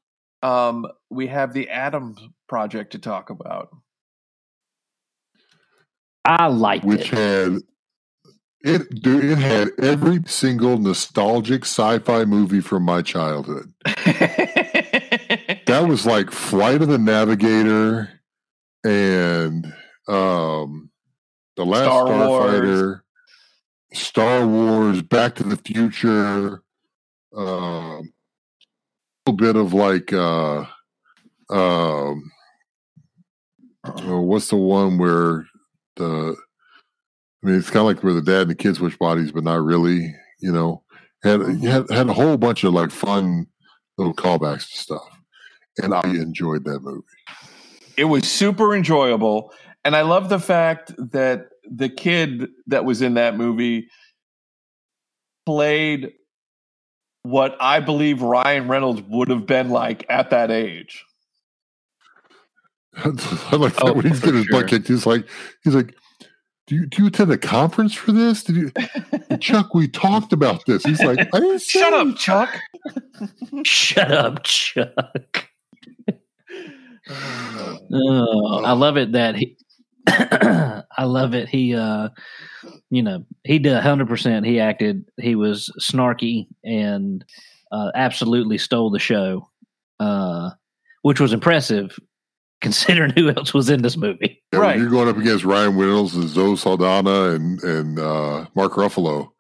um, 0.42 0.86
we 1.10 1.26
have 1.28 1.52
the 1.52 1.68
Adam 1.68 2.16
project 2.48 2.92
to 2.92 2.98
talk 2.98 3.30
about. 3.30 3.68
I 6.24 6.46
like 6.46 6.82
Which 6.84 7.12
it. 7.12 7.18
had 7.18 7.58
it 8.64 9.02
dude, 9.02 9.24
it 9.24 9.38
had 9.38 9.68
every 9.78 10.20
single 10.26 10.78
nostalgic 10.78 11.64
sci-fi 11.64 12.24
movie 12.24 12.60
from 12.60 12.82
my 12.82 13.02
childhood. 13.02 13.72
That 15.66 15.84
was 15.86 16.06
like 16.06 16.30
Flight 16.30 16.80
of 16.82 16.88
the 16.88 16.98
Navigator 16.98 18.08
and 18.82 19.66
um 20.08 20.90
The 21.56 21.66
Last 21.66 21.84
Star 21.84 22.06
Starfighter, 22.06 23.00
Star 23.92 24.46
Wars, 24.46 25.02
Back 25.02 25.34
to 25.36 25.44
the 25.44 25.56
Future, 25.58 26.62
um 27.36 28.12
a 29.26 29.30
little 29.30 29.36
bit 29.36 29.56
of 29.56 29.74
like 29.74 30.12
uh 30.12 30.64
um 31.50 32.30
oh, 33.84 34.20
what's 34.20 34.48
the 34.48 34.56
one 34.56 34.96
where 34.96 35.46
the 35.96 36.36
I 37.44 37.46
mean 37.46 37.56
it's 37.56 37.68
kind 37.68 37.80
of 37.80 37.86
like 37.86 38.02
where 38.02 38.14
the 38.14 38.22
dad 38.22 38.42
and 38.42 38.50
the 38.50 38.54
kids 38.54 38.78
switch 38.78 38.98
bodies, 38.98 39.30
but 39.30 39.44
not 39.44 39.62
really, 39.62 40.14
you 40.40 40.50
know. 40.50 40.82
Had 41.22 41.42
uh-huh. 41.42 41.52
had 41.70 41.90
had 41.90 42.08
a 42.08 42.14
whole 42.14 42.36
bunch 42.38 42.64
of 42.64 42.72
like 42.72 42.90
fun 42.90 43.46
little 43.98 44.14
callbacks 44.14 44.70
to 44.70 44.76
stuff. 44.78 45.18
And 45.82 45.94
I 45.94 46.00
enjoyed 46.04 46.64
that 46.64 46.80
movie. 46.80 47.02
it 47.96 48.04
was 48.06 48.28
super 48.30 48.74
enjoyable 48.74 49.52
and 49.84 49.94
i 49.94 50.02
love 50.02 50.28
the 50.28 50.38
fact 50.40 50.92
that 50.98 51.48
the 51.70 51.88
kid 51.88 52.48
that 52.66 52.84
was 52.84 53.00
in 53.02 53.14
that 53.14 53.36
movie 53.36 53.88
played 55.46 56.12
what 57.22 57.56
i 57.60 57.78
believe 57.80 58.20
ryan 58.22 58.66
reynolds 58.68 59.00
would 59.08 59.28
have 59.28 59.46
been 59.46 59.70
like 59.70 60.04
at 60.08 60.30
that 60.30 60.50
age 60.50 61.04
I 62.96 63.08
like 63.56 63.74
that 63.74 63.82
Oh, 63.82 63.92
when 63.94 64.06
he's 64.06 64.20
getting 64.20 64.36
his 64.36 64.46
sure. 64.46 64.60
butt 64.60 64.70
kicked. 64.70 64.86
He's 64.86 65.04
like, 65.04 65.26
he's 65.64 65.74
like, 65.74 65.94
you 66.68 66.86
do 66.86 67.02
you 67.02 67.08
attend 67.08 67.30
a 67.30 67.38
conference 67.38 67.94
for 67.94 68.12
this? 68.12 68.42
Did 68.42 68.56
you, 68.56 68.72
Chuck? 69.38 69.74
We 69.74 69.88
talked 69.88 70.32
about 70.32 70.64
this. 70.66 70.84
He's 70.84 71.02
like, 71.02 71.18
I 71.34 71.40
didn't 71.40 71.62
shut 71.62 71.92
say 71.92 72.00
up 72.00 72.16
chuck 72.16 72.58
Shut 73.64 74.10
up, 74.10 74.42
Chuck. 74.44 75.48
Oh, 77.92 78.62
I 78.64 78.72
love 78.72 78.96
it 78.96 79.12
that 79.12 79.36
he. 79.36 79.56
I 80.06 81.04
love 81.04 81.34
it. 81.34 81.48
He, 81.48 81.74
uh, 81.74 82.08
you 82.90 83.02
know, 83.02 83.24
he 83.44 83.58
did 83.58 83.76
hundred 83.82 84.08
percent. 84.08 84.46
He 84.46 84.58
acted. 84.58 85.04
He 85.20 85.34
was 85.34 85.70
snarky 85.80 86.46
and 86.64 87.24
uh, 87.72 87.90
absolutely 87.94 88.58
stole 88.58 88.90
the 88.90 88.98
show, 88.98 89.48
uh, 90.00 90.50
which 91.02 91.20
was 91.20 91.32
impressive 91.32 91.98
considering 92.60 93.12
who 93.14 93.30
else 93.30 93.52
was 93.52 93.68
in 93.68 93.82
this 93.82 93.96
movie. 93.96 94.42
Yeah, 94.52 94.58
Right. 94.60 94.78
You're 94.78 94.90
going 94.90 95.08
up 95.08 95.18
against 95.18 95.44
Ryan 95.44 95.76
Reynolds 95.76 96.14
and 96.14 96.28
Zoe 96.28 96.56
Saldana 96.56 97.30
and 97.34 97.62
and 97.62 97.98
uh, 97.98 98.46
Mark 98.54 98.74
Ruffalo. 98.74 99.30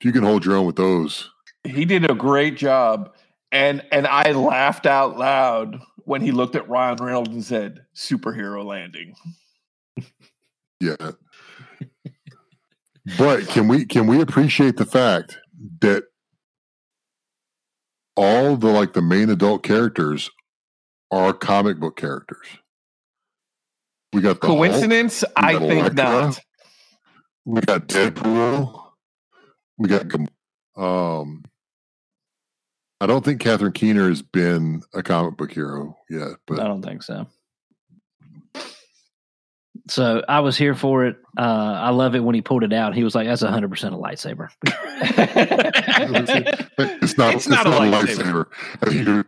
If 0.00 0.04
you 0.04 0.12
can 0.12 0.24
hold 0.24 0.44
your 0.44 0.56
own 0.56 0.66
with 0.66 0.76
those, 0.76 1.30
he 1.64 1.84
did 1.84 2.10
a 2.10 2.14
great 2.14 2.56
job 2.56 3.10
and 3.54 3.82
and 3.92 4.06
I 4.06 4.32
laughed 4.32 4.84
out 4.84 5.16
loud 5.16 5.80
when 5.98 6.20
he 6.20 6.32
looked 6.32 6.56
at 6.56 6.68
Ryan 6.68 6.96
Reynolds 6.96 7.30
and 7.30 7.44
said, 7.44 7.86
"Superhero 7.94 8.64
landing." 8.64 9.14
Yeah. 10.80 11.12
but 13.16 13.46
can 13.46 13.68
we 13.68 13.86
can 13.86 14.06
we 14.06 14.20
appreciate 14.20 14.76
the 14.76 14.84
fact 14.84 15.38
that 15.80 16.04
all 18.16 18.56
the 18.56 18.66
like 18.68 18.92
the 18.92 19.00
main 19.00 19.30
adult 19.30 19.62
characters 19.62 20.30
are 21.10 21.32
comic 21.32 21.78
book 21.78 21.96
characters? 21.96 22.46
We 24.14 24.20
got 24.20 24.40
the 24.40 24.46
Hulk, 24.46 24.58
Coincidence? 24.58 25.24
I 25.36 25.58
think 25.58 25.72
Elektra. 25.72 26.04
not. 26.04 26.40
we 27.44 27.60
got 27.60 27.88
Deadpool, 27.88 28.90
we 29.76 29.88
got 29.88 30.06
um. 30.76 31.44
I 33.00 33.06
don't 33.06 33.24
think 33.24 33.40
Catherine 33.40 33.72
Keener 33.72 34.08
has 34.08 34.22
been 34.22 34.82
a 34.94 35.02
comic 35.02 35.36
book 35.36 35.52
hero 35.52 35.98
yet, 36.08 36.36
but 36.46 36.60
I 36.60 36.68
don't 36.68 36.82
think 36.82 37.02
so. 37.02 37.26
So 39.90 40.22
I 40.28 40.40
was 40.40 40.56
here 40.56 40.74
for 40.74 41.04
it. 41.04 41.16
Uh, 41.36 41.76
I 41.82 41.90
love 41.90 42.14
it 42.14 42.20
when 42.20 42.36
he 42.36 42.40
pulled 42.40 42.62
it 42.62 42.72
out. 42.72 42.94
He 42.94 43.04
was 43.04 43.14
like, 43.14 43.26
"That's 43.26 43.42
hundred 43.42 43.68
percent 43.68 43.94
a 43.94 43.98
lightsaber." 43.98 44.48
it's 47.02 47.18
not. 47.18 47.34
It's, 47.34 47.48
not, 47.48 47.66
a 47.66 47.70
lightsaber. 47.70 48.46
Dude, 48.88 49.26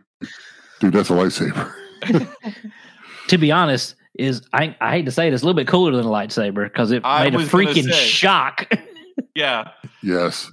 Dude, 0.79 0.93
that's 0.93 1.09
a 1.09 1.13
lightsaber. 1.13 1.71
to 3.27 3.37
be 3.37 3.51
honest, 3.51 3.95
is 4.17 4.41
I, 4.53 4.75
I 4.81 4.91
hate 4.91 5.05
to 5.05 5.11
say 5.11 5.27
it, 5.27 5.33
it's 5.33 5.43
a 5.43 5.45
little 5.45 5.55
bit 5.57 5.67
cooler 5.67 5.91
than 5.95 6.05
a 6.05 6.09
lightsaber 6.09 6.63
because 6.65 6.91
it 6.91 7.01
I 7.05 7.29
made 7.29 7.35
a 7.35 7.45
freaking 7.45 7.83
say. 7.83 7.91
shock. 8.07 8.71
yeah. 9.35 9.69
Yes. 10.03 10.49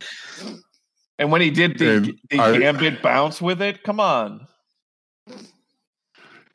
And 1.19 1.31
when 1.31 1.41
he 1.41 1.51
did 1.51 1.79
the, 1.79 1.91
And 1.97 2.19
the 2.31 2.39
I- 2.41 2.59
gambit 2.59 3.03
bounce 3.03 3.41
with 3.41 3.63
it, 3.63 3.83
come 3.83 4.01
on. 4.01 4.47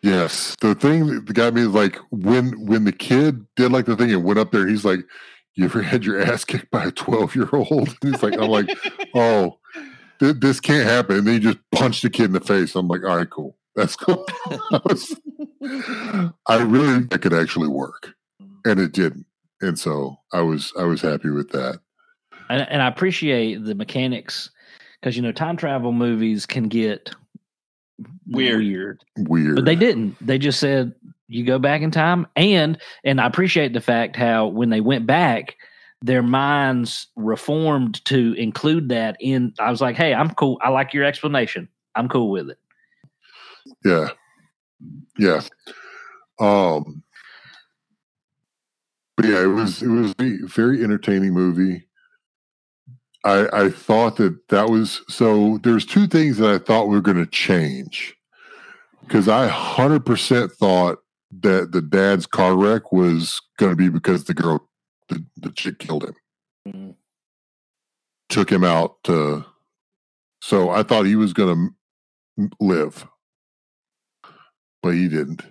Yes, 0.02 0.56
the 0.62 0.76
thing 0.76 1.08
that 1.08 1.34
got 1.34 1.54
me 1.54 1.62
is 1.62 1.68
like 1.70 1.98
when 2.10 2.66
when 2.66 2.86
the 2.86 2.92
kid 2.94 3.46
did 3.58 3.72
like 3.72 3.86
the 3.86 3.98
thing 3.98 4.12
and 4.14 4.24
went 4.24 4.40
up 4.40 4.52
there, 4.52 4.66
he's 4.66 4.86
like, 4.86 5.00
"You 5.56 5.66
ever 5.66 5.82
had 5.82 6.06
your 6.06 6.22
ass 6.22 6.46
kicked 6.46 6.72
by 6.72 6.86
a 6.86 6.92
twelve 6.92 7.36
year 7.36 7.50
old?" 7.52 7.98
He's 8.02 8.24
like, 8.24 8.36
"I'm 8.40 8.50
like, 8.50 8.70
oh, 9.14 9.58
th- 10.22 10.38
this 10.40 10.62
can't 10.62 10.88
happen." 10.88 11.18
And 11.18 11.28
then 11.28 11.34
he 11.34 11.40
just 11.42 11.58
punched 11.74 12.04
the 12.04 12.10
kid 12.10 12.26
in 12.28 12.32
the 12.32 12.40
face. 12.40 12.76
I'm 12.78 12.88
like, 12.88 13.04
"All 13.04 13.18
right, 13.18 13.30
cool, 13.30 13.58
that's 13.76 13.96
cool." 13.96 14.26
I, 14.72 14.82
was, 14.86 15.20
I 16.48 16.62
really 16.64 16.88
think 17.00 17.12
that 17.12 17.22
could 17.22 17.34
actually 17.34 17.68
work, 17.68 18.14
and 18.66 18.80
it 18.80 18.92
didn't, 18.92 19.26
and 19.62 19.78
so 19.78 20.18
I 20.34 20.42
was 20.42 20.74
I 20.78 20.84
was 20.84 21.02
happy 21.02 21.30
with 21.30 21.50
that. 21.52 21.80
and, 22.50 22.68
and 22.70 22.82
I 22.82 22.88
appreciate 22.88 23.64
the 23.64 23.76
mechanics 23.76 24.50
because 25.00 25.16
you 25.16 25.22
know 25.22 25.32
time 25.32 25.58
travel 25.58 25.92
movies 25.92 26.46
can 26.46 26.68
get 26.68 27.14
Weird. 28.28 28.60
weird, 28.60 29.04
Weird, 29.18 29.56
but 29.56 29.66
they 29.66 29.76
didn't. 29.76 30.16
They 30.26 30.38
just 30.38 30.60
said 30.60 30.94
you 31.28 31.46
go 31.46 31.60
back 31.60 31.82
in 31.82 31.92
time, 31.92 32.28
and 32.36 32.78
and 33.04 33.20
I 33.20 33.26
appreciate 33.28 33.74
the 33.74 33.82
fact 33.82 34.16
how 34.16 34.48
when 34.48 34.70
they 34.70 34.82
went 34.82 35.06
back, 35.06 35.56
their 36.02 36.24
minds 36.24 37.08
reformed 37.18 38.04
to 38.06 38.34
include 38.34 38.90
that 38.90 39.18
in. 39.20 39.54
I 39.60 39.70
was 39.70 39.82
like, 39.82 39.96
hey, 39.98 40.14
I'm 40.14 40.30
cool. 40.32 40.58
I 40.62 40.70
like 40.70 40.94
your 40.94 41.04
explanation. 41.04 41.68
I'm 41.96 42.08
cool 42.08 42.30
with 42.30 42.50
it. 42.50 42.58
Yeah. 43.84 44.10
Yeah. 45.18 45.42
Um 46.40 47.04
but 49.18 49.26
yeah, 49.26 49.42
it 49.44 49.48
was 49.48 49.84
it 49.84 49.90
was 49.90 50.14
a 50.20 50.38
very 50.48 50.82
entertaining 50.84 51.34
movie. 51.34 51.86
I 53.26 53.48
I 53.52 53.70
thought 53.70 54.16
that 54.18 54.48
that 54.48 54.70
was 54.70 55.02
so 55.10 55.60
there's 55.64 55.86
two 55.86 56.08
things 56.08 56.38
that 56.38 56.50
I 56.50 56.58
thought 56.58 56.88
were 56.88 57.02
going 57.02 57.18
to 57.18 57.26
change. 57.26 58.16
Cuz 59.10 59.28
I 59.28 59.50
100% 59.50 60.52
thought 60.54 61.00
that 61.42 61.72
the 61.74 61.82
dad's 61.82 62.26
car 62.26 62.56
wreck 62.56 62.92
was 62.94 63.42
going 63.58 63.72
to 63.72 63.76
be 63.76 63.90
because 63.90 64.24
the 64.24 64.34
girl 64.34 64.70
the, 65.10 65.26
the 65.38 65.52
chick 65.52 65.80
killed 65.80 66.06
him. 66.06 66.16
Mhm. 66.68 66.96
Took 68.30 68.50
him 68.50 68.64
out 68.64 69.04
to 69.04 69.46
so 70.42 70.70
I 70.70 70.84
thought 70.84 71.06
he 71.06 71.18
was 71.18 71.34
going 71.34 71.74
to 72.38 72.50
live. 72.62 73.06
But 74.82 74.94
he 74.96 75.08
didn't. 75.10 75.44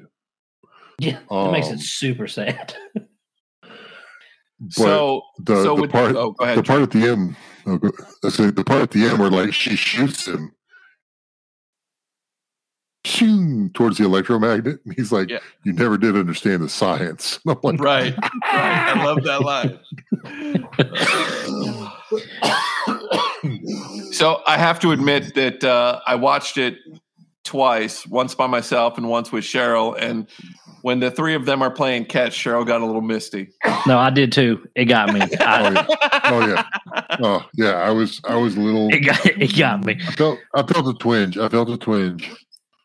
Yeah, 0.99 1.18
it 1.31 1.53
makes 1.53 1.68
Um, 1.68 1.74
it 1.74 1.81
super 1.81 2.26
sad. 2.26 2.74
But 4.61 4.72
so 4.72 5.22
the, 5.39 5.55
so 5.62 5.76
the 5.76 5.83
with 5.83 5.93
part 5.93 6.16
oh, 6.16 6.33
go 6.33 6.45
ahead. 6.45 6.59
the 6.59 6.64
part 6.64 6.83
at 6.83 6.91
the 6.91 7.09
end 7.09 7.37
oh, 7.66 7.79
go- 7.79 7.93
the 8.22 8.64
part 8.66 8.83
at 8.83 8.91
the 8.91 9.05
end 9.07 9.20
where 9.20 9.31
like 9.31 9.55
she 9.55 9.76
shoots 9.76 10.26
him 10.26 10.51
shoo, 13.05 13.68
towards 13.68 13.99
the 13.99 14.05
electromagnet 14.05 14.81
and 14.85 14.95
he's 14.97 15.12
like 15.12 15.31
Yeah. 15.31 15.39
you 15.64 15.72
never 15.74 15.97
did 15.97 16.16
understand 16.16 16.61
the 16.61 16.68
science 16.68 17.39
And 17.47 17.57
I'm 17.64 17.79
like 17.79 17.81
right. 17.81 18.14
right. 18.18 18.33
I 18.53 19.05
love 19.05 19.22
that 19.22 19.43
line. 19.43 19.79
so 24.12 24.43
I 24.45 24.59
have 24.59 24.81
to 24.81 24.91
admit 24.91 25.37
that 25.37 25.62
uh, 25.62 26.01
I 26.05 26.16
watched 26.16 26.59
it 26.59 26.79
twice, 27.49 28.07
once 28.07 28.34
by 28.34 28.46
myself 28.46 28.99
and 28.99 29.09
once 29.09 29.32
with 29.32 29.44
Cheryl. 29.44 29.96
And 29.99 30.28
when 30.82 31.01
the 31.01 31.11
three 31.11 31.34
of 31.34 31.46
them 31.46 31.62
are 31.62 31.70
playing 31.70 32.05
catch, 32.05 32.32
Cheryl 32.32 32.66
got 32.66 32.80
a 32.80 32.86
little 32.86 33.01
misty. 33.01 33.49
no, 33.86 33.99
I 33.99 34.11
did 34.11 34.32
too. 34.32 34.66
It 34.74 34.84
got 34.84 35.12
me. 35.12 35.20
Oh, 35.40 35.44
I, 35.44 36.20
oh 36.30 36.46
yeah 36.46 37.18
oh 37.20 37.46
yeah 37.55 37.70
I 37.70 37.90
was 37.90 38.20
I 38.24 38.36
was 38.36 38.57
a 38.57 38.61
little 38.61 38.88
it 38.92 39.01
got 39.01 39.24
it 39.24 39.57
got 39.57 39.84
me. 39.84 39.96
I 40.07 40.12
felt 40.12 40.38
I 40.55 40.62
felt 40.62 40.86
a 40.86 40.99
twinge 40.99 41.38
I 41.38 41.49
felt 41.49 41.70
a 41.70 41.78
twinge 41.78 42.30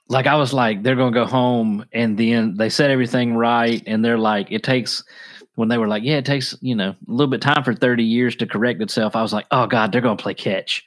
like 0.10 0.28
I 0.28 0.36
was 0.36 0.54
like, 0.54 0.84
they're 0.84 0.96
gonna 0.96 1.14
go 1.14 1.26
home, 1.26 1.86
and 1.92 2.18
then 2.18 2.56
they 2.56 2.70
said 2.70 2.92
everything 2.92 3.36
right, 3.36 3.82
and 3.88 4.04
they're 4.04 4.18
like, 4.18 4.52
it 4.52 4.64
takes. 4.64 5.04
When 5.56 5.70
they 5.70 5.78
were 5.78 5.88
like, 5.88 6.02
yeah, 6.04 6.18
it 6.18 6.26
takes 6.26 6.58
you 6.62 6.76
know 6.76 6.90
a 6.90 6.98
little 7.08 7.30
bit 7.30 7.42
time 7.42 7.64
for 7.64 7.76
thirty 7.76 8.04
years 8.04 8.36
to 8.38 8.48
correct 8.48 8.82
itself. 8.82 9.16
I 9.16 9.22
was 9.22 9.34
like, 9.34 9.46
oh 9.52 9.68
god, 9.68 9.92
they're 9.92 10.02
gonna 10.02 10.16
play 10.16 10.34
catch, 10.34 10.84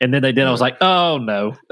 and 0.00 0.14
then 0.14 0.22
they 0.22 0.32
did. 0.32 0.46
I 0.46 0.50
was 0.50 0.60
like, 0.60 0.76
oh 0.80 1.18
no, 1.18 1.56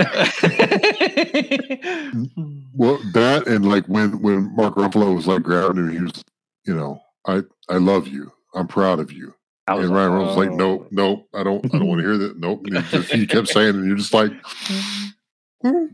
well 2.74 2.98
that 3.12 3.44
and 3.46 3.68
like 3.68 3.86
when 3.86 4.20
when 4.20 4.54
Mark 4.54 4.74
Ruffalo 4.74 5.14
was 5.14 5.26
like 5.26 5.42
grabbing 5.42 5.78
him 5.78 5.90
he 5.90 6.00
was 6.00 6.24
you 6.64 6.74
know 6.74 7.00
I 7.26 7.42
I 7.68 7.76
love 7.76 8.08
you 8.08 8.32
I'm 8.54 8.66
proud 8.66 9.00
of 9.00 9.12
you 9.12 9.34
and 9.68 9.90
Ryan 9.90 10.12
Reynolds 10.12 10.36
was 10.36 10.46
like, 10.46 10.50
oh. 10.50 10.56
nope, 10.56 10.88
nope, 10.92 11.28
I 11.34 11.42
don't, 11.42 11.64
I 11.74 11.78
don't 11.78 11.88
want 11.88 12.00
to 12.00 12.06
hear 12.06 12.18
that. 12.18 12.38
Nope. 12.38 12.66
And 12.66 12.78
he, 12.78 12.90
just, 12.90 13.12
he 13.12 13.26
kept 13.26 13.48
saying, 13.48 13.74
and 13.74 13.86
you're 13.86 13.96
just 13.96 14.14
like, 14.14 14.32
hmm. 15.62 15.86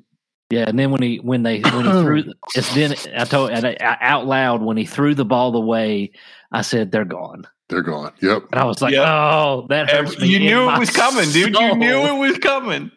Yeah, 0.51 0.67
and 0.69 0.79
then 0.79 0.91
when 0.91 1.01
he 1.01 1.17
when 1.17 1.43
they 1.43 1.61
when 1.61 1.87
he 1.87 1.91
threw 1.91 2.25
it's 2.55 2.75
then 2.75 2.95
I 3.17 3.25
told 3.25 3.53
I- 3.53 3.77
out 3.81 4.27
loud 4.27 4.61
when 4.61 4.77
he 4.77 4.85
threw 4.85 5.15
the 5.15 5.25
ball 5.25 5.57
away, 5.57 6.13
I 6.53 6.61
said 6.61 6.93
they're 6.93 7.07
gone, 7.07 7.47
they're 7.73 7.83
gone. 7.83 8.13
Yep. 8.23 8.45
and 8.53 8.61
I 8.61 8.65
was 8.65 8.81
like, 8.81 8.93
Yep. 8.95 9.05
oh, 9.07 9.67
that 9.71 9.91
hurts 9.91 10.19
me. 10.21 10.29
you 10.29 10.37
in 10.37 10.43
knew 10.45 10.67
my 10.67 10.77
it 10.77 10.79
was 10.79 10.91
coming, 10.91 11.29
dude. 11.31 11.57
You 11.59 11.75
knew 11.75 12.07
it 12.07 12.19
was 12.29 12.39
coming. 12.39 12.93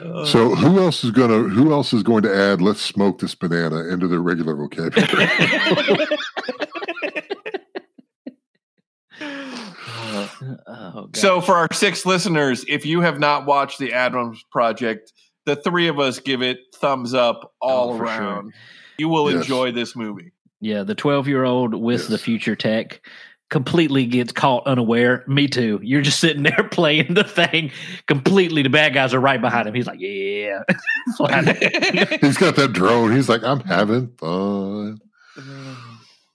Uh, 0.00 0.24
So 0.24 0.54
who 0.54 0.78
else 0.80 1.04
is 1.04 1.10
gonna, 1.10 1.40
who 1.40 1.70
else 1.72 1.92
is 1.92 2.02
going 2.02 2.22
to 2.22 2.34
add 2.34 2.62
"Let's 2.62 2.80
smoke 2.80 3.18
this 3.18 3.34
banana" 3.34 3.88
into 3.88 4.08
their 4.08 4.20
regular 4.22 4.56
vocabulary? 4.56 6.06
oh, 10.66 11.08
So, 11.14 11.40
for 11.40 11.54
our 11.54 11.68
six 11.72 12.04
listeners, 12.06 12.64
if 12.68 12.84
you 12.86 13.00
have 13.00 13.18
not 13.18 13.46
watched 13.46 13.78
the 13.78 13.92
Adams 13.92 14.42
Project, 14.50 15.12
the 15.46 15.56
three 15.56 15.88
of 15.88 15.98
us 15.98 16.18
give 16.18 16.42
it 16.42 16.58
thumbs 16.76 17.14
up 17.14 17.52
all 17.60 17.92
Oh, 17.94 17.98
for 17.98 18.06
sure. 18.06 18.14
around. 18.16 18.52
You 18.98 19.08
will 19.08 19.30
Yes. 19.30 19.42
enjoy 19.42 19.72
this 19.72 19.96
movie. 19.96 20.32
Yeah, 20.60 20.84
the 20.84 20.94
12 20.94 21.26
year 21.26 21.44
old 21.44 21.74
with 21.74 22.08
the 22.08 22.18
future 22.18 22.54
tech 22.54 23.04
completely 23.52 24.06
gets 24.06 24.32
caught 24.32 24.66
unaware. 24.66 25.22
Me 25.28 25.46
too. 25.46 25.78
You're 25.82 26.00
just 26.00 26.18
sitting 26.18 26.42
there 26.42 26.66
playing 26.70 27.12
the 27.14 27.22
thing 27.22 27.70
completely. 28.08 28.62
The 28.62 28.70
bad 28.70 28.94
guys 28.94 29.12
are 29.14 29.20
right 29.20 29.40
behind 29.40 29.68
him. 29.68 29.74
He's 29.74 29.86
like, 29.86 30.00
yeah. 30.00 30.62
He's 32.20 32.38
got 32.38 32.56
that 32.56 32.70
drone. 32.72 33.14
He's 33.14 33.28
like, 33.28 33.44
I'm 33.44 33.60
having 33.60 34.08
fun. 34.16 34.98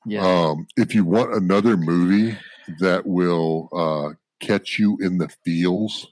yeah. 0.06 0.22
Um, 0.26 0.68
if 0.78 0.94
you 0.94 1.04
want 1.04 1.34
another 1.34 1.76
movie 1.76 2.38
that 2.80 3.08
will 3.08 3.68
uh, 3.74 4.14
catch 4.40 4.78
you 4.78 4.98
in 5.02 5.18
the 5.18 5.28
feels, 5.44 6.08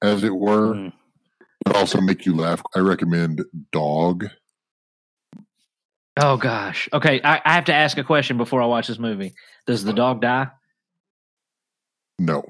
as 0.00 0.22
it 0.22 0.34
were, 0.36 0.74
Mm. 0.74 0.92
but 1.64 1.74
also 1.76 2.00
make 2.00 2.24
you 2.26 2.36
laugh, 2.36 2.62
I 2.76 2.78
recommend 2.78 3.42
Dog. 3.72 4.26
Oh, 6.20 6.36
gosh. 6.36 6.88
Okay. 6.92 7.20
I, 7.22 7.40
I 7.44 7.54
have 7.54 7.66
to 7.66 7.74
ask 7.74 7.96
a 7.98 8.04
question 8.04 8.36
before 8.38 8.60
I 8.62 8.66
watch 8.66 8.88
this 8.88 8.98
movie. 8.98 9.34
Does 9.68 9.84
the 9.84 9.92
dog 9.92 10.22
die? 10.22 10.48
No. 12.18 12.42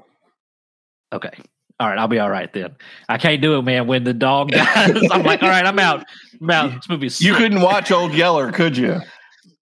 Okay. 1.11 1.31
All 1.77 1.89
right. 1.89 1.97
I'll 1.97 2.07
be 2.07 2.17
all 2.17 2.29
right 2.29 2.51
then. 2.53 2.77
I 3.09 3.17
can't 3.17 3.41
do 3.41 3.57
it, 3.57 3.63
man. 3.63 3.87
When 3.87 4.05
the 4.05 4.13
dog 4.13 4.51
dies, 4.51 4.97
I'm 5.11 5.23
like, 5.23 5.43
all 5.43 5.49
right, 5.49 5.65
I'm 5.65 5.77
out. 5.79 6.05
I'm 6.41 6.49
out. 6.49 6.71
This 6.75 6.87
movie 6.89 7.09
You 7.19 7.35
couldn't 7.35 7.59
watch 7.59 7.91
Old 7.91 8.13
Yeller, 8.13 8.53
could 8.53 8.77
you? 8.77 9.01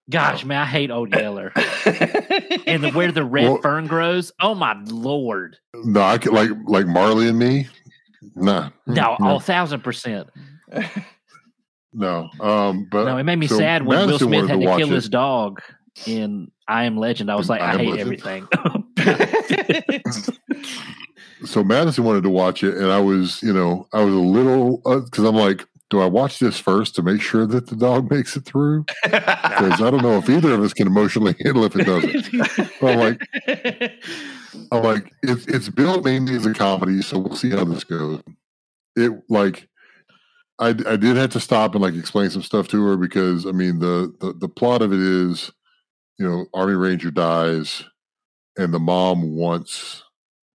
Gosh, 0.07 0.45
man, 0.45 0.61
I 0.61 0.65
hate 0.65 0.91
Old 0.91 1.11
Yeller. 1.15 1.51
and 1.87 2.83
the, 2.83 2.91
where 2.93 3.11
the 3.11 3.25
red 3.25 3.45
Well- 3.45 3.61
fern 3.61 3.87
grows. 3.87 4.31
Oh 4.39 4.53
my 4.53 4.75
lord! 4.85 5.57
No, 5.73 6.01
I 6.01 6.19
could 6.19 6.33
like 6.33 6.51
like 6.65 6.85
Marley 6.85 7.27
and 7.27 7.39
me. 7.39 7.67
Nah. 8.35 8.69
No, 8.85 9.17
no. 9.19 9.35
a 9.37 9.39
thousand 9.39 9.81
percent. 9.83 10.29
No, 11.91 12.29
um, 12.39 12.87
but 12.91 13.05
No, 13.05 13.17
it 13.17 13.23
made 13.23 13.39
me 13.39 13.47
so 13.47 13.57
sad 13.57 13.83
when 13.85 14.07
Will 14.07 14.19
Smith 14.19 14.47
had 14.47 14.59
to, 14.61 14.65
watch 14.67 14.77
kill 14.79 14.91
it. 14.91 14.95
his 14.95 15.09
dog 15.09 15.59
in 16.05 16.51
I 16.67 16.85
Am 16.85 16.97
Legend. 16.97 17.31
I 17.31 17.35
was 17.35 17.49
like, 17.49 17.61
I 17.61 17.73
I, 17.73 17.77
hate 17.77 17.89
Legend? 17.89 18.01
everything. 18.01 18.47
so 21.45 21.63
Madison 21.63 22.03
wanted 22.03 22.23
to 22.23 22.29
watch 22.29 22.63
it, 22.63 22.75
and 22.75 22.91
I 22.91 22.99
was, 22.99 23.41
you 23.41 23.53
know, 23.53 23.87
I 23.93 24.03
was 24.03 24.13
a 24.13 24.19
little 24.19 24.81
uh, 24.85 24.99
because 24.99 25.23
I'm 25.23 25.35
like, 25.35 25.65
do 25.89 26.01
I 26.01 26.05
watch 26.05 26.39
this 26.39 26.59
first 26.59 26.95
to 26.95 27.01
make 27.01 27.21
sure 27.21 27.45
that 27.45 27.67
the 27.67 27.75
dog 27.75 28.11
makes 28.11 28.35
it 28.35 28.45
through? 28.45 28.85
Because 29.03 29.81
I 29.81 29.89
don't 29.89 30.01
know 30.01 30.17
if 30.17 30.29
either 30.29 30.53
of 30.53 30.61
us 30.61 30.73
can 30.73 30.87
emotionally 30.87 31.35
handle 31.43 31.63
if 31.63 31.75
it 31.75 31.85
doesn't. 31.85 32.31
But 32.81 32.91
I'm 32.91 32.99
like, 32.99 33.93
I'm 34.71 34.83
like, 34.83 35.13
it's 35.23 35.45
it's 35.47 35.69
built 35.69 36.03
mainly 36.03 36.35
as 36.35 36.45
a 36.45 36.53
comedy, 36.53 37.01
so 37.01 37.19
we'll 37.19 37.35
see 37.35 37.51
how 37.51 37.63
this 37.63 37.83
goes. 37.83 38.21
It 38.95 39.11
like, 39.29 39.69
I 40.59 40.69
I 40.69 40.95
did 40.97 41.15
have 41.15 41.31
to 41.31 41.39
stop 41.39 41.75
and 41.75 41.81
like 41.81 41.93
explain 41.93 42.29
some 42.29 42.43
stuff 42.43 42.67
to 42.69 42.83
her 42.85 42.97
because 42.97 43.45
I 43.45 43.51
mean 43.51 43.79
the 43.79 44.13
the 44.19 44.33
the 44.33 44.49
plot 44.49 44.81
of 44.81 44.91
it 44.91 44.99
is, 44.99 45.51
you 46.17 46.27
know, 46.27 46.45
Army 46.53 46.73
Ranger 46.73 47.11
dies, 47.11 47.83
and 48.57 48.73
the 48.73 48.79
mom 48.79 49.35
wants 49.35 50.03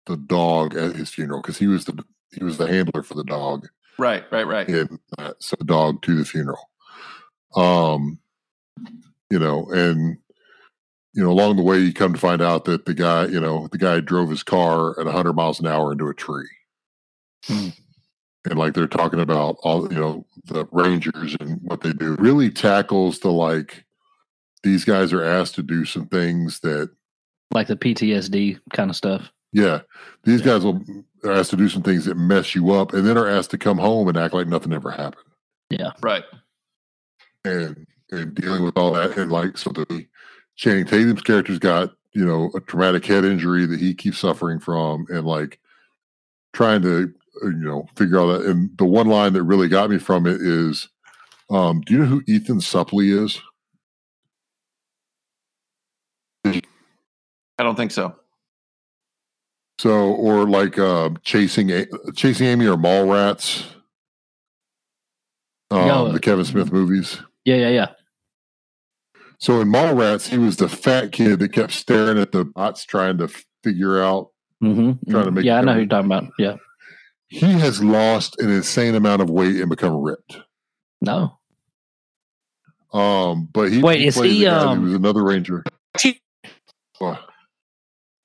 the 0.06 0.16
dog 0.16 0.76
at 0.76 0.96
his 0.96 1.11
funeral 1.11 1.42
because 1.42 1.59
he 1.59 1.66
was 1.66 1.84
the 1.84 2.04
he 2.32 2.44
was 2.44 2.59
the 2.59 2.66
handler 2.66 3.02
for 3.02 3.14
the 3.14 3.24
dog 3.24 3.68
right, 3.98 4.24
right, 4.30 4.46
right. 4.46 4.68
and 4.68 4.98
uh, 5.18 5.32
so 5.38 5.56
the 5.59 5.64
dog 5.64 6.02
to 6.02 6.14
the 6.14 6.24
funeral. 6.24 6.70
Um, 7.56 8.18
you 9.30 9.38
know, 9.38 9.66
and 9.70 10.18
you 11.14 11.22
know, 11.22 11.30
along 11.30 11.56
the 11.56 11.62
way, 11.62 11.78
you 11.78 11.92
come 11.92 12.12
to 12.12 12.18
find 12.18 12.40
out 12.40 12.64
that 12.66 12.86
the 12.86 12.94
guy, 12.94 13.26
you 13.26 13.40
know, 13.40 13.68
the 13.72 13.78
guy 13.78 14.00
drove 14.00 14.30
his 14.30 14.42
car 14.42 14.98
at 15.00 15.06
100 15.06 15.32
miles 15.32 15.59
an 15.59 15.66
hour 15.66 15.92
into 15.92 16.06
a 16.06 16.14
tree. 16.14 16.48
Hmm. 17.44 17.68
And 18.44 18.59
like 18.59 18.74
they're 18.74 18.86
talking 18.86 19.20
about 19.20 19.56
all, 19.62 19.92
you 19.92 19.98
know, 19.98 20.24
the 20.44 20.66
Rangers 20.70 21.36
and 21.40 21.61
what 21.62 21.80
they 21.80 21.92
do 21.92 22.14
really 22.18 22.50
tackles 22.50 23.18
the 23.18 23.32
like, 23.32 23.84
these 24.62 24.84
guys 24.84 25.12
are 25.12 25.24
asked 25.24 25.54
to 25.56 25.62
do 25.62 25.84
some 25.84 26.06
things 26.06 26.61
that, 26.61 26.90
like 27.52 27.66
the 27.68 27.76
PTSD 27.76 28.59
kind 28.72 28.90
of 28.90 28.96
stuff. 28.96 29.30
yeah, 29.52 29.80
these 30.24 30.40
Yeah. 30.40 30.46
guys 30.46 30.64
will 30.64 30.82
are 31.24 31.32
asked 31.32 31.50
to 31.50 31.56
do 31.56 31.68
some 31.68 31.82
things 31.82 32.04
that 32.04 32.16
mess 32.16 32.54
you 32.54 32.70
up 32.72 32.92
and 32.92 33.04
then 33.06 33.18
are 33.18 33.26
asked 33.28 33.50
to 33.50 33.59
come 33.59 33.78
home 33.78 34.06
and 34.09 34.16
act 34.16 34.32
like 34.34 34.46
nothing 34.46 34.72
ever 34.72 34.90
happened. 34.90 35.24
Yeah. 35.70 35.90
Right. 36.02 36.22
and 37.44 37.86
and 38.11 38.34
dealing 38.34 38.62
with 38.62 38.76
all 38.76 38.92
that 38.92 39.16
and 39.18 39.30
like 39.30 39.56
so 39.59 39.70
the 39.70 40.06
Channing 40.56 40.86
Tatum's 40.86 41.22
character's 41.22 41.59
got 41.59 41.92
you 42.14 42.24
know 42.24 42.50
a 42.54 42.61
traumatic 42.61 43.04
head 43.06 43.24
injury 43.24 43.66
that 43.66 43.78
he 43.80 43.94
keeps 43.94 44.18
suffering 44.18 44.59
from 44.61 45.06
and 45.09 45.24
like 45.26 45.59
trying 46.52 46.82
to 46.82 47.12
uh, 47.44 47.46
you 47.48 47.52
know 47.64 47.86
figure 47.96 48.18
out 48.20 48.26
that 48.38 48.46
and 48.46 48.76
the 48.78 48.84
one 48.84 49.06
line 49.09 49.32
that 49.34 49.42
really 49.44 49.68
got 49.68 49.90
me 49.90 49.98
from 49.98 50.26
it 50.26 50.40
is 50.40 50.88
um 51.50 51.80
do 51.82 51.92
you 51.94 51.98
know 52.00 52.06
who 52.06 52.22
Ethan 52.26 52.59
Suplee 52.61 53.22
is 53.24 53.40
I 57.59 57.62
don't 57.62 57.76
think 57.76 57.90
so. 57.90 58.14
so 59.78 60.12
or 60.12 60.48
like 60.48 60.78
uh 60.78 61.11
chasing 61.22 61.70
A- 61.70 61.86
chasing 62.14 62.46
Amy 62.46 62.66
or 62.66 62.76
Mallrats 62.76 63.66
um 65.70 65.86
Yo, 65.86 66.12
the 66.12 66.20
Kevin 66.20 66.44
Smith 66.44 66.72
movies 66.72 67.18
Yeah, 67.44 67.56
yeah, 67.56 67.68
yeah. 67.68 67.88
So 69.40 69.61
in 69.61 69.68
Mallrats, 69.68 70.28
he 70.28 70.36
was 70.36 70.56
the 70.56 70.68
fat 70.68 71.12
kid 71.12 71.38
that 71.38 71.52
kept 71.52 71.72
staring 71.72 72.18
at 72.18 72.32
the 72.32 72.44
bots, 72.44 72.84
trying 72.84 73.18
to 73.18 73.28
figure 73.62 74.02
out. 74.02 74.30
Mm-hmm. 74.62 75.11
Trying 75.11 75.24
to 75.24 75.30
make 75.30 75.44
yeah, 75.44 75.59
I 75.59 75.61
know 75.61 75.74
who 75.74 75.80
you're 75.80 75.88
talking 75.88 76.06
about. 76.06 76.24
Yeah. 76.38 76.56
He 77.28 77.52
has 77.52 77.82
lost 77.82 78.40
an 78.40 78.50
insane 78.50 78.96
amount 78.96 79.22
of 79.22 79.30
weight 79.30 79.61
and 79.61 79.70
become 79.70 79.96
ripped. 79.96 80.38
No. 81.00 81.38
Um, 82.92 83.48
but 83.52 83.70
he 83.70 83.80
Wait, 83.80 84.02
is 84.02 84.16
he, 84.16 84.40
the 84.40 84.44
guy 84.46 84.59
um, 84.59 84.78
who 84.78 84.84
was 84.86 84.94
another 84.94 85.22
ranger. 85.22 85.62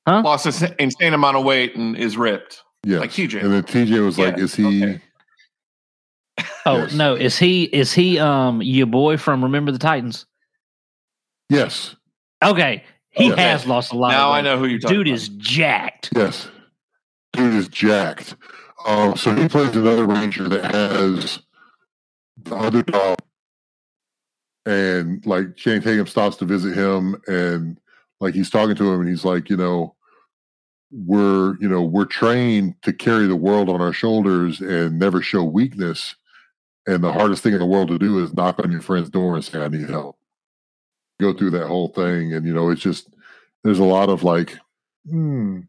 Oh, 0.05 0.19
Lost 0.19 0.61
an 0.61 0.75
insane 0.79 1.13
amount 1.13 1.37
of 1.37 1.43
weight 1.45 1.75
and 1.75 1.95
is 1.95 2.17
ripped. 2.17 2.61
yes. 2.83 2.99
Like 2.99 3.11
TJ. 3.11 3.41
And 3.43 3.53
then 3.53 3.63
TJ 3.63 4.03
was 4.03 4.19
like, 4.19 4.37
"Is 4.37 4.53
he?" 4.55 4.83
okay. 4.83 5.01
Oh 6.65 6.77
Yes. 6.79 6.93
no, 6.93 7.15
is 7.15 7.37
he 7.37 7.63
is 7.65 7.93
he 7.93 8.19
um 8.19 8.61
your 8.61 8.87
boy 8.87 9.17
from 9.17 9.43
Remember 9.43 9.71
the 9.71 9.77
Titans? 9.79 10.25
Yes, 11.49 11.95
Okay. 12.43 12.83
He 13.11 13.31
Okay. 13.31 13.41
has 13.43 13.65
lost 13.67 13.93
a 13.93 13.95
lot 13.95 14.09
Now 14.09 14.29
of 14.29 14.35
I 14.35 14.41
know 14.41 14.57
who 14.57 14.65
you're 14.65 14.79
talking 14.79 14.97
Dude 14.97 15.07
about. 15.07 15.15
is 15.15 15.29
jacked. 15.29 16.09
yes. 16.15 16.47
Dude 17.33 17.53
is 17.53 17.67
jacked. 17.67 18.35
Um, 18.85 19.15
so 19.15 19.33
he 19.35 19.47
plays 19.47 19.75
another 19.75 20.05
ranger 20.05 20.49
that 20.49 20.73
has 20.73 21.39
the 22.43 22.55
other 22.55 22.81
dog, 22.81 23.17
and 24.65 25.25
like 25.25 25.55
Channing 25.55 25.81
Tatum 25.81 26.07
stops 26.07 26.35
to 26.37 26.45
visit 26.45 26.75
him, 26.75 27.15
and 27.27 27.79
like 28.23 28.33
he's 28.33 28.49
talking 28.49 28.75
to 28.75 28.93
him, 28.93 29.01
and 29.01 29.09
he's 29.09 29.25
like, 29.25 29.49
you 29.49 29.57
know, 29.57 29.95
we're 30.91 31.57
you 31.59 31.67
know 31.67 31.81
we're 31.83 32.05
trained 32.05 32.81
to 32.83 32.93
carry 32.93 33.27
the 33.27 33.35
world 33.35 33.67
on 33.69 33.81
our 33.81 33.91
shoulders 33.93 34.61
and 34.61 34.97
never 34.97 35.21
show 35.21 35.43
weakness, 35.43 36.15
and 36.87 37.03
the 37.03 37.11
hardest 37.11 37.43
thing 37.43 37.53
in 37.53 37.59
the 37.59 37.65
world 37.65 37.89
to 37.89 37.99
do 37.99 38.23
is 38.23 38.33
knock 38.33 38.59
on 38.59 38.71
your 38.71 38.81
friend's 38.81 39.09
door 39.09 39.35
and 39.35 39.43
say, 39.43 39.61
"I 39.61 39.67
need 39.67 39.89
help." 39.89 40.17
Go 41.19 41.33
through 41.33 41.51
that 41.51 41.67
whole 41.67 41.89
thing, 41.89 42.33
and 42.33 42.45
you 42.45 42.53
know, 42.53 42.69
it's 42.69 42.81
just 42.81 43.09
there's 43.63 43.79
a 43.79 43.83
lot 43.83 44.09
of 44.09 44.23
like, 44.23 44.57
hmm. 45.07 45.59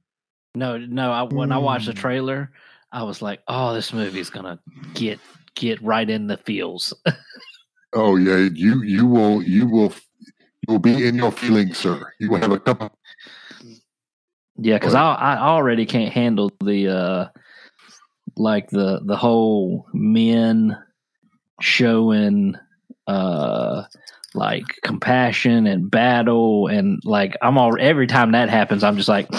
No, 0.57 0.78
no. 0.78 1.11
I, 1.11 1.22
when 1.24 1.50
I 1.50 1.59
watched 1.59 1.86
the 1.86 1.92
Mm. 1.92 1.96
trailer, 1.98 2.52
I 2.92 3.02
was 3.02 3.20
like, 3.20 3.42
"Oh, 3.48 3.74
this 3.74 3.92
movie's 3.92 4.30
gonna 4.30 4.61
get 4.94 5.18
get 5.57 5.82
right 5.82 6.09
in 6.09 6.28
the 6.28 6.36
feels." 6.36 6.94
Oh 7.96 8.16
yeah, 8.16 8.48
you 8.52 8.82
you 8.82 9.07
will 9.07 9.40
you 9.40 9.68
will 9.68 9.94
you 10.66 10.72
will 10.72 10.78
be 10.78 11.06
in 11.06 11.14
your 11.14 11.30
feelings, 11.30 11.78
sir. 11.78 12.00
You 12.18 12.30
will 12.30 12.40
have 12.40 12.52
a 12.52 12.58
cup 12.58 12.82
of 12.82 12.90
yeah, 14.56 14.76
because 14.76 14.94
I 14.94 15.14
I 15.14 15.38
already 15.38 15.84
can't 15.84 16.12
handle 16.12 16.50
the 16.62 16.88
uh 16.88 17.28
like 18.36 18.70
the 18.70 19.00
the 19.04 19.16
whole 19.16 19.86
men 19.92 20.78
showing 21.60 22.56
uh 23.06 23.84
like 24.34 24.64
compassion 24.82 25.66
and 25.66 25.90
battle 25.90 26.68
and 26.68 27.00
like 27.04 27.36
I'm 27.42 27.58
all 27.58 27.76
every 27.78 28.06
time 28.06 28.32
that 28.32 28.48
happens, 28.48 28.82
I'm 28.84 28.96
just 28.96 29.08
like, 29.08 29.28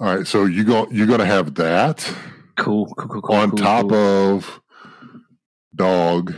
all 0.00 0.16
right. 0.16 0.26
So 0.26 0.44
you 0.44 0.64
go 0.64 0.88
you're 0.90 1.06
gonna 1.06 1.26
have 1.26 1.54
that 1.56 1.98
cool, 2.56 2.86
cool, 2.94 3.08
cool, 3.08 3.22
cool 3.22 3.36
on 3.36 3.50
cool, 3.50 3.58
top 3.58 3.88
cool. 3.88 4.36
of 4.36 4.60
dog. 5.74 6.34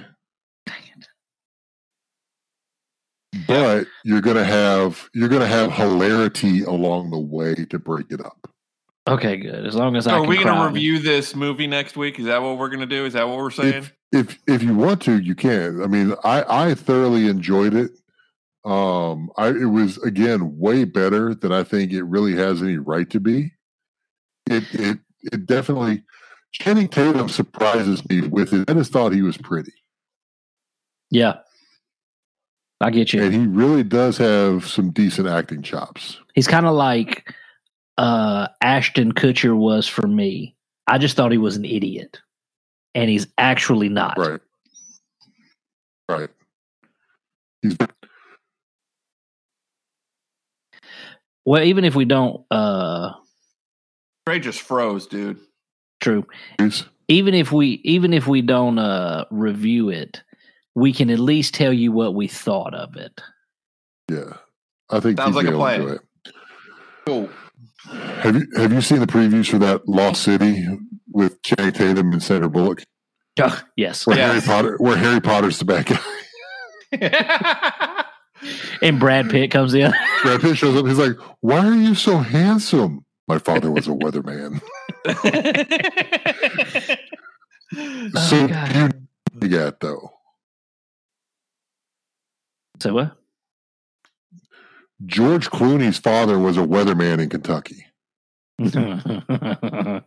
But 3.47 3.87
you're 4.05 4.21
gonna 4.21 4.45
have 4.45 5.09
you're 5.15 5.29
gonna 5.29 5.47
have 5.47 5.73
hilarity 5.73 6.63
along 6.63 7.11
the 7.11 7.19
way 7.19 7.55
to 7.67 7.79
break 7.79 8.07
it 8.11 8.25
up. 8.25 8.51
Okay, 9.09 9.37
good. 9.37 9.65
As 9.65 9.75
long 9.77 9.95
as 9.95 10.07
I 10.09 10.15
are 10.15 10.21
can 10.21 10.29
we 10.29 10.37
going 10.37 10.49
cry. 10.49 10.67
to 10.67 10.73
review 10.73 10.99
this 10.99 11.37
movie 11.37 11.69
next 11.69 11.97
week? 11.97 12.19
Is 12.19 12.27
that 12.27 12.43
what 12.43 12.59
we're 12.59 12.69
going 12.69 12.81
to 12.81 12.87
do? 12.87 13.05
Is 13.05 13.13
that 13.13 13.29
what 13.29 13.37
we're 13.37 13.51
saying? 13.53 13.75
If 13.75 13.93
if 14.13 14.39
if 14.49 14.63
you 14.65 14.75
want 14.75 15.01
to, 15.03 15.21
you 15.21 15.37
can. 15.37 15.81
I 15.81 15.87
mean, 15.87 16.15
I 16.25 16.71
I 16.71 16.75
thoroughly 16.75 17.29
enjoyed 17.29 17.75
it. 17.75 17.93
Um, 18.65 19.31
I 19.37 19.49
it 19.51 19.71
was 19.71 19.99
again 19.99 20.59
way 20.59 20.83
better 20.83 21.37
than 21.37 21.53
I 21.53 21.63
think 21.63 21.93
it 21.93 22.03
really 22.03 22.35
has 22.35 22.63
any 22.63 22.79
right 22.79 23.09
to 23.11 23.21
be. 23.21 23.53
It 24.51 24.65
it 24.73 24.99
it 25.33 25.47
definitely. 25.47 26.03
Channing 26.53 26.89
Tatum 26.89 27.29
surprises 27.29 28.09
me 28.09 28.23
with 28.23 28.53
it. 28.55 28.69
I 28.69 28.75
just 28.75 28.91
thought 28.91 29.13
he 29.13 29.21
was 29.23 29.37
pretty, 29.37 29.73
Yeah. 31.11 31.35
I 32.81 32.91
get 32.91 33.13
you. 33.13 33.23
and 33.23 33.33
he 33.33 33.47
really 33.47 33.83
does 33.83 34.19
have 34.19 34.67
some 34.67 34.91
decent 34.91 35.29
acting 35.29 35.63
chops. 35.63 36.19
He's 36.35 36.47
kind 36.49 36.67
of 36.67 36.75
like 36.75 37.33
uh 37.99 38.49
Ashton 38.61 39.13
Kutcher 39.13 39.57
was 39.57 39.89
for 39.89 40.07
me. 40.07 40.55
I 40.87 40.99
just 40.99 41.17
thought 41.17 41.33
he 41.33 41.39
was 41.39 41.57
an 41.57 41.65
idiot. 41.65 42.21
And 42.95 43.11
he's 43.11 43.27
actually 43.39 43.89
not. 43.89 44.17
Right, 44.19 44.41
right. 46.09 46.31
He's 47.63 47.77
Well, 51.45 51.63
even 51.63 51.85
if 51.85 51.95
we 51.95 52.05
don't 52.05 52.45
uh 52.51 53.13
Trey 54.27 54.41
just 54.41 54.61
froze, 54.63 55.07
dude. 55.07 55.39
true. 56.01 56.27
he's 56.59 56.85
Even 57.09 57.35
if 57.35 57.53
we 57.53 57.81
even 57.85 58.13
if 58.13 58.27
we 58.27 58.43
don't 58.43 58.79
uh 58.79 59.25
review 59.31 59.89
it, 59.91 60.23
we 60.77 60.93
can 60.93 61.11
at 61.11 61.19
least 61.19 61.55
tell 61.55 61.73
you 61.73 61.91
what 61.91 62.15
we 62.15 62.29
thought 62.29 62.75
of 62.75 62.95
it. 62.97 63.21
yeah. 64.11 64.35
I 64.89 65.01
think 65.01 65.19
Sounds 65.19 65.35
like 65.35 65.47
a 65.49 65.53
plan. 65.53 65.99
Cool. 67.07 67.29
Have 67.89 68.37
you 68.37 68.47
have 68.57 68.73
you 68.73 68.81
seen 68.81 69.01
the 69.01 69.07
previews 69.07 69.51
for 69.51 69.59
that 69.59 69.89
Lost 69.89 70.23
City 70.23 70.65
with 71.13 71.43
Channing 71.43 71.73
Tatum 71.73 72.13
and 72.13 72.23
Sandra 72.23 72.49
Bullock? 72.49 72.85
Oh, 73.41 73.61
yes. 73.77 74.07
Where 74.07 74.17
Yes. 74.17 74.45
Harry 74.45 74.63
Potter 74.63 74.77
where 74.79 74.97
Harry 74.97 75.21
Potter's 75.21 75.59
the 75.59 75.65
bad 75.65 75.87
guy. 75.87 75.99
And 78.83 79.01
Brad 79.01 79.31
Pitt 79.31 79.51
comes 79.51 79.73
in. 79.75 79.93
Brad 80.23 80.41
Pitt 80.43 80.59
shows 80.59 80.77
up. 80.77 80.87
He's 80.87 80.99
like, 80.99 81.17
"Why 81.41 81.67
are 81.67 81.75
you 81.75 81.95
so 81.95 82.19
handsome?" 82.19 83.05
My 83.27 83.39
father 83.39 83.71
was 83.73 83.89
a 83.89 83.93
weatherman. 83.93 84.61
So 87.73 88.45
Oh, 88.45 88.49
God. 88.49 88.77
you 88.77 88.91
you 89.43 89.49
got 89.49 89.81
though. 89.81 90.11
So 92.81 92.95
what? 92.95 93.17
George 95.05 95.51
Clooney's 95.51 95.99
father 95.99 96.39
was 96.39 96.57
a 96.57 96.61
weatherman 96.63 97.21
in 97.21 97.29
Kentucky. 97.29 97.85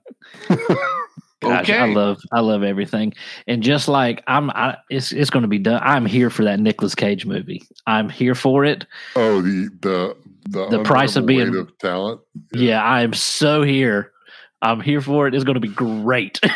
Gosh, 1.42 1.70
I 1.70 1.86
love 1.86 2.20
I 2.34 2.42
love 2.42 2.64
everything, 2.64 3.14
and 3.48 3.64
just 3.64 3.88
like 3.88 4.22
I'm, 4.28 4.50
I, 4.50 4.78
it's 4.90 5.14
it's 5.14 5.30
going 5.30 5.44
to 5.44 5.48
be 5.48 5.58
done. 5.60 5.82
I'm 5.84 6.06
here 6.06 6.30
for 6.30 6.44
that 6.44 6.60
Nicolas 6.60 6.96
Cage 6.96 7.26
movie. 7.26 7.64
I'm 7.88 8.10
here 8.10 8.36
for 8.36 8.66
it. 8.66 8.86
Oh, 9.16 9.42
the 9.42 9.70
the 9.82 10.18
the, 10.50 10.68
The 10.70 10.84
price 10.84 11.16
of 11.16 11.26
being- 11.26 11.52
weight 11.52 11.60
of 11.60 11.78
talent. 11.78 12.20
Yeah, 12.52 12.84
I 12.84 13.04
am 13.04 13.14
so 13.14 13.62
here. 13.64 14.12
I'm 14.62 14.82
here 14.82 15.00
for 15.00 15.28
it. 15.28 15.36
It's 15.36 15.46
going 15.46 15.54
to 15.54 15.62
be 15.62 15.70
great. 15.70 16.42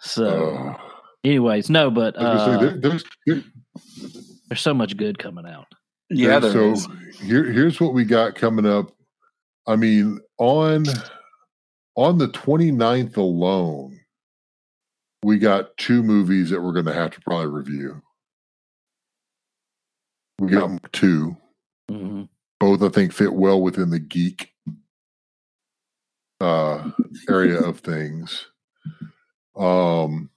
so, 0.00 0.56
Uh, 0.56 0.76
anyways, 1.22 1.70
no, 1.70 1.90
but 1.90 2.18
I 2.20 2.36
say, 2.46 2.52
uh, 2.54 2.58
there- 2.58 2.78
there's, 2.78 3.04
there- 3.26 3.42
there's 4.52 4.60
so 4.60 4.74
much 4.74 4.98
good 4.98 5.18
coming 5.18 5.46
out. 5.46 5.64
Yeah, 6.10 6.38
there 6.38 6.52
so 6.52 6.72
is. 6.72 6.86
here 7.22 7.50
here's 7.50 7.80
what 7.80 7.94
we 7.94 8.04
got 8.04 8.34
coming 8.34 8.66
up. 8.66 8.92
I 9.66 9.76
mean, 9.76 10.20
on 10.36 10.84
on 11.96 12.18
the 12.18 12.28
29th 12.28 13.16
alone, 13.16 13.98
we 15.22 15.38
got 15.38 15.74
two 15.78 16.02
movies 16.02 16.50
that 16.50 16.60
we're 16.60 16.74
going 16.74 16.84
to 16.84 16.92
have 16.92 17.12
to 17.12 17.20
probably 17.22 17.46
review. 17.46 18.02
We 20.38 20.48
got 20.50 20.92
two. 20.92 21.34
Mhm. 21.90 22.28
Both 22.60 22.82
I 22.82 22.90
think 22.90 23.14
fit 23.14 23.32
well 23.32 23.62
within 23.62 23.88
the 23.88 24.00
geek 24.00 24.52
uh 26.42 26.90
area 27.26 27.58
of 27.58 27.80
things. 27.80 28.48
Um 29.56 30.28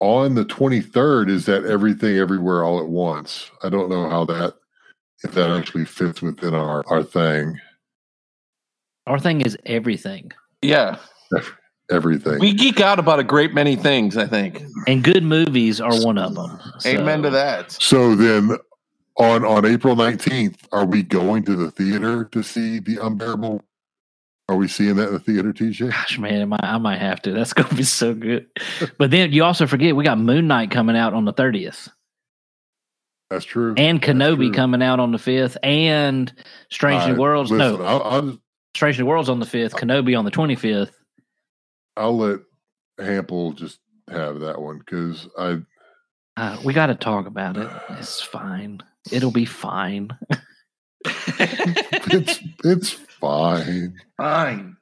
on 0.00 0.34
the 0.34 0.44
23rd 0.44 1.28
is 1.28 1.46
that 1.46 1.64
everything 1.64 2.16
everywhere 2.16 2.64
all 2.64 2.80
at 2.80 2.88
once. 2.88 3.50
I 3.62 3.68
don't 3.68 3.88
know 3.90 4.08
how 4.08 4.24
that 4.26 4.54
if 5.24 5.32
that 5.32 5.50
actually 5.50 5.84
fits 5.84 6.22
within 6.22 6.54
our 6.54 6.84
our 6.88 7.02
thing. 7.02 7.58
Our 9.06 9.18
thing 9.18 9.40
is 9.40 9.56
everything, 9.66 10.32
Yeah. 10.62 10.98
Everything. 11.90 12.38
We 12.38 12.52
geek 12.52 12.82
out 12.82 12.98
about 12.98 13.18
a 13.18 13.24
great 13.24 13.54
many 13.54 13.74
things, 13.74 14.18
I 14.18 14.26
think. 14.26 14.62
and 14.86 15.02
good 15.02 15.22
movies 15.22 15.80
are 15.80 15.98
one 16.04 16.18
of 16.18 16.34
them. 16.34 16.60
Amen 16.84 17.22
to 17.22 17.30
that. 17.30 17.72
so 17.72 18.14
then 18.14 18.58
on 19.16 19.42
on 19.46 19.64
April 19.64 19.96
19th, 19.96 20.56
are 20.70 20.84
we 20.84 21.02
going 21.02 21.44
to 21.44 21.56
the 21.56 21.70
theater 21.70 22.24
to 22.26 22.42
see 22.42 22.78
the 22.78 22.98
unbearable? 22.98 23.62
Are 24.48 24.56
we 24.56 24.66
seeing 24.68 24.96
that 24.96 25.08
in 25.08 25.12
the 25.14 25.20
theater, 25.20 25.52
TJ? 25.52 25.90
Gosh, 25.90 26.18
man, 26.18 26.40
I 26.40 26.44
might, 26.46 26.64
I 26.64 26.78
might 26.78 26.98
have 27.00 27.20
to. 27.22 27.32
That's 27.32 27.52
going 27.54 27.68
to 27.68 27.74
be 27.74 27.82
so 27.82 28.14
good. 28.14 28.46
But 28.98 29.10
then 29.10 29.32
you 29.32 29.44
also 29.44 29.66
forget 29.66 29.94
we 29.94 30.04
got 30.04 30.18
Moon 30.18 30.46
Knight 30.46 30.70
coming 30.70 30.96
out 30.96 31.12
on 31.12 31.24
the 31.26 31.34
30th, 31.34 31.90
That's 33.28 33.44
true. 33.44 33.74
and 33.76 34.00
Kenobi 34.00 34.36
true. 34.48 34.52
coming 34.52 34.82
out 34.82 35.00
on 35.00 35.12
the 35.12 35.18
5th, 35.18 35.56
and 35.62 36.32
Strange 36.70 37.06
New 37.12 37.20
Worlds. 37.20 37.50
listen, 37.50 37.78
no, 37.78 37.84
I'll, 37.84 38.02
I'll 38.02 38.38
Strange 38.74 38.98
New 38.98 39.06
Worlds 39.06 39.28
on 39.28 39.38
the 39.38 39.46
5th, 39.46 39.72
Kenobi 39.72 40.18
on 40.18 40.24
the 40.24 40.30
25th. 40.30 40.92
I'll 41.96 42.16
let 42.16 42.40
Hample 42.98 43.54
just 43.54 43.80
have 44.10 44.40
that 44.40 44.60
one 44.62 44.78
because 44.78 45.28
I 45.38 45.58
Uh, 46.38 46.58
we 46.64 46.72
got 46.72 46.86
to 46.86 46.94
talk 46.94 47.26
about 47.26 47.56
it. 47.58 47.68
It's 47.98 48.22
fine. 48.22 48.80
It'll 49.12 49.30
be 49.32 49.44
fine. 49.44 50.10
it's 51.04 52.40
it's 52.64 52.96
fine. 53.20 53.94
Fine. 54.16 54.76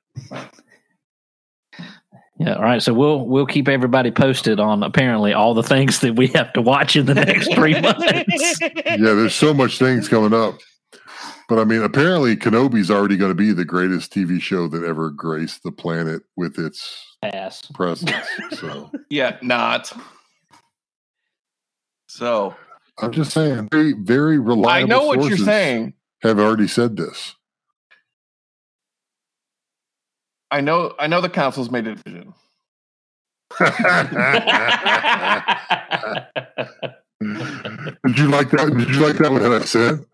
Yeah. 2.39 2.55
All 2.57 2.62
right. 2.62 2.82
So 2.82 2.93
we'll 2.93 3.26
we'll 3.26 3.47
keep 3.47 3.66
everybody 3.68 4.11
posted 4.11 4.61
on 4.61 4.82
apparently 4.82 5.32
all 5.32 5.55
the 5.55 5.62
things 5.62 6.01
that 6.01 6.16
we 6.16 6.26
have 6.28 6.53
to 6.53 6.61
watch 6.62 6.95
in 6.97 7.07
the 7.07 7.14
next 7.14 7.53
three 7.55 7.80
months. 7.80 8.05
Yeah, 8.61 8.97
there's 8.97 9.34
so 9.34 9.55
much 9.55 9.78
things 9.78 10.09
coming 10.09 10.34
up. 10.39 10.59
But 11.49 11.61
I 11.61 11.64
mean, 11.64 11.82
apparently 11.82 12.37
Kenobi's 12.37 12.91
already 12.91 13.16
going 13.16 13.30
to 13.30 13.34
be 13.37 13.53
the 13.53 13.64
greatest 13.64 14.12
TV 14.12 14.41
show 14.41 14.66
that 14.68 14.82
ever 14.82 15.11
graced 15.11 15.62
the 15.62 15.70
planet 15.72 16.22
with 16.37 16.59
its 16.59 17.16
Pass. 17.22 17.62
presence. 17.72 18.12
So 18.53 18.91
Yeah, 19.11 19.37
not. 19.43 19.93
So 22.09 22.55
I'm 22.99 23.12
just 23.12 23.32
saying, 23.32 23.68
very, 23.70 23.93
very 23.93 24.39
reliable. 24.39 24.68
I 24.68 24.82
know 24.82 25.07
what 25.07 25.22
you're 25.28 25.39
saying. 25.39 25.95
Have 26.22 26.39
already 26.41 26.66
said 26.66 26.97
this. 26.97 27.34
I 30.51 30.61
know 30.61 30.95
I 30.99 31.07
know 31.07 31.21
the 31.21 31.29
council's 31.29 31.71
made 31.71 31.87
a 31.87 31.95
decision. 31.95 32.35
Did 38.07 38.19
you 38.19 38.29
like 38.29 38.51
that? 38.51 38.75
Did 38.77 38.89
you 38.91 39.07
like 39.07 39.17
that 39.17 39.31
one 39.31 39.43
that 39.43 39.53
I 39.53 39.65
said? 39.65 40.05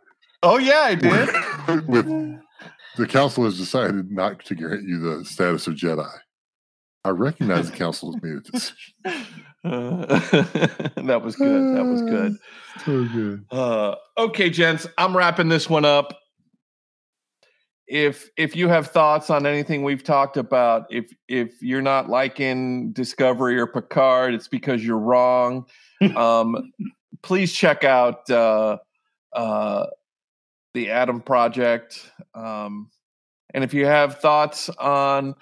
Oh 0.42 0.58
yeah, 0.58 0.80
I 0.80 0.94
did. 0.94 1.88
With 1.88 2.06
the 2.96 3.06
council 3.06 3.44
has 3.44 3.58
decided 3.58 4.10
not 4.10 4.44
to 4.44 4.54
grant 4.54 4.82
you 4.82 4.98
the 4.98 5.24
status 5.24 5.66
of 5.66 5.74
Jedi. 5.74 6.08
I 7.04 7.10
recognize 7.10 7.70
the 7.70 7.76
council 7.76 8.12
has 8.12 8.22
made 8.22 8.36
a 8.36 8.40
decision. 8.40 9.26
Uh, 9.64 10.06
that 11.02 11.20
was 11.22 11.36
good. 11.36 11.76
That 11.76 11.84
was 11.84 12.02
good. 12.02 12.36
So 12.84 13.04
good. 13.08 13.44
Uh, 13.50 13.96
okay, 14.18 14.50
gents, 14.50 14.86
I'm 14.98 15.16
wrapping 15.16 15.48
this 15.48 15.68
one 15.68 15.84
up. 15.84 16.16
If 17.88 18.30
if 18.36 18.56
you 18.56 18.68
have 18.68 18.88
thoughts 18.88 19.28
on 19.28 19.46
anything 19.46 19.82
we've 19.82 20.04
talked 20.04 20.36
about, 20.36 20.86
if 20.90 21.12
if 21.28 21.62
you're 21.62 21.82
not 21.82 22.08
liking 22.08 22.92
Discovery 22.92 23.58
or 23.58 23.66
Picard, 23.66 24.34
it's 24.34 24.48
because 24.48 24.84
you're 24.84 24.98
wrong. 24.98 25.66
Um, 26.16 26.72
please 27.22 27.52
check 27.52 27.84
out 27.84 28.28
uh, 28.28 28.78
uh, 29.32 29.86
the 30.74 30.90
Adam 30.90 31.20
Project. 31.20 32.10
Um, 32.34 32.90
and 33.54 33.62
if 33.62 33.72
you 33.72 33.86
have 33.86 34.18
thoughts 34.18 34.68
on 34.70 35.34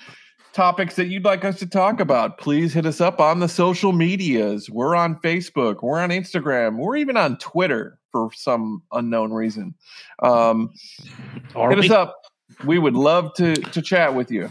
topics 0.53 0.97
that 0.97 1.07
you'd 1.07 1.24
like 1.24 1.45
us 1.45 1.59
to 1.61 1.66
talk 1.66 2.01
about, 2.01 2.38
please 2.38 2.74
hit 2.74 2.86
us 2.86 3.01
up 3.01 3.20
on 3.20 3.38
the 3.38 3.49
social 3.49 3.93
medias. 3.93 4.68
We're 4.68 4.97
on 4.97 5.16
Facebook, 5.16 5.82
we're 5.82 6.01
on 6.01 6.11
Instagram, 6.11 6.78
we're 6.78 6.97
even 6.97 7.16
on 7.16 7.38
Twitter 7.38 7.99
for 8.11 8.30
some 8.34 8.82
unknown 8.93 9.32
reason. 9.32 9.74
Um, 10.22 10.70
hit 11.55 11.78
us 11.78 11.91
up. 11.91 12.16
We 12.64 12.78
would 12.78 12.94
love 12.94 13.34
to 13.34 13.54
to 13.54 13.82
chat 13.82 14.14
with 14.14 14.30
you. 14.30 14.50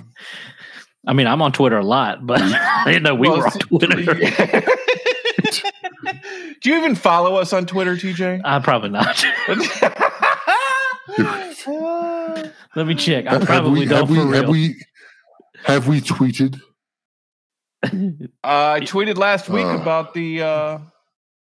I 1.07 1.13
mean, 1.13 1.27
I'm 1.27 1.41
on 1.41 1.51
Twitter 1.51 1.77
a 1.77 1.85
lot, 1.85 2.25
but 2.25 2.41
I 2.43 2.83
didn't 2.85 3.03
know 3.03 3.15
we 3.15 3.29
Well, 3.29 3.37
were 3.39 3.45
on 3.47 3.51
Twitter. 3.59 3.95
Do 6.61 6.69
you 6.69 6.77
even 6.77 6.95
follow 6.95 7.35
us 7.37 7.53
on 7.53 7.65
Twitter, 7.65 7.95
TJ? 7.95 8.41
I 8.43 8.59
probably 8.59 8.89
not. 8.89 9.23
Let 12.75 12.85
me 12.87 12.95
check. 12.95 13.25
I 13.27 13.31
Have 13.33 13.45
probably 13.45 13.79
we, 13.81 13.85
don't 13.85 13.99
have 13.99 14.09
we, 14.09 14.17
for 14.17 14.33
have 14.35 14.49
we 14.49 14.75
have 15.65 15.87
we 15.87 16.01
tweeted? 16.01 16.59
Uh, 17.83 17.87
I 18.43 18.79
tweeted 18.81 19.17
last 19.17 19.49
week 19.49 19.65
Uh. 19.65 19.77
about 19.79 20.13
the. 20.13 20.41
Uh, 20.41 20.79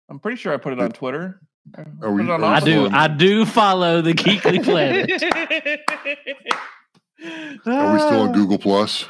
I'm 0.09 0.19
pretty 0.19 0.37
sure 0.37 0.53
I 0.53 0.57
put 0.57 0.73
it 0.73 0.79
on 0.79 0.91
Twitter. 0.91 1.41
I 1.77 1.81
Are 2.01 2.11
we- 2.11 2.23
put 2.23 2.29
it 2.29 2.33
on 2.33 2.43
are 2.43 2.53
I 2.55 2.59
do. 2.59 2.85
of 2.85 2.93
I 2.93 3.07
do 3.07 3.45
follow 3.45 4.01
the 4.01 4.13
Geekly 4.13 4.63
Planet. 4.63 5.09
Are 7.65 7.93
we 7.93 7.99
still 7.99 8.21
on 8.21 8.33
Google 8.33 8.57
Plus? 8.57 9.05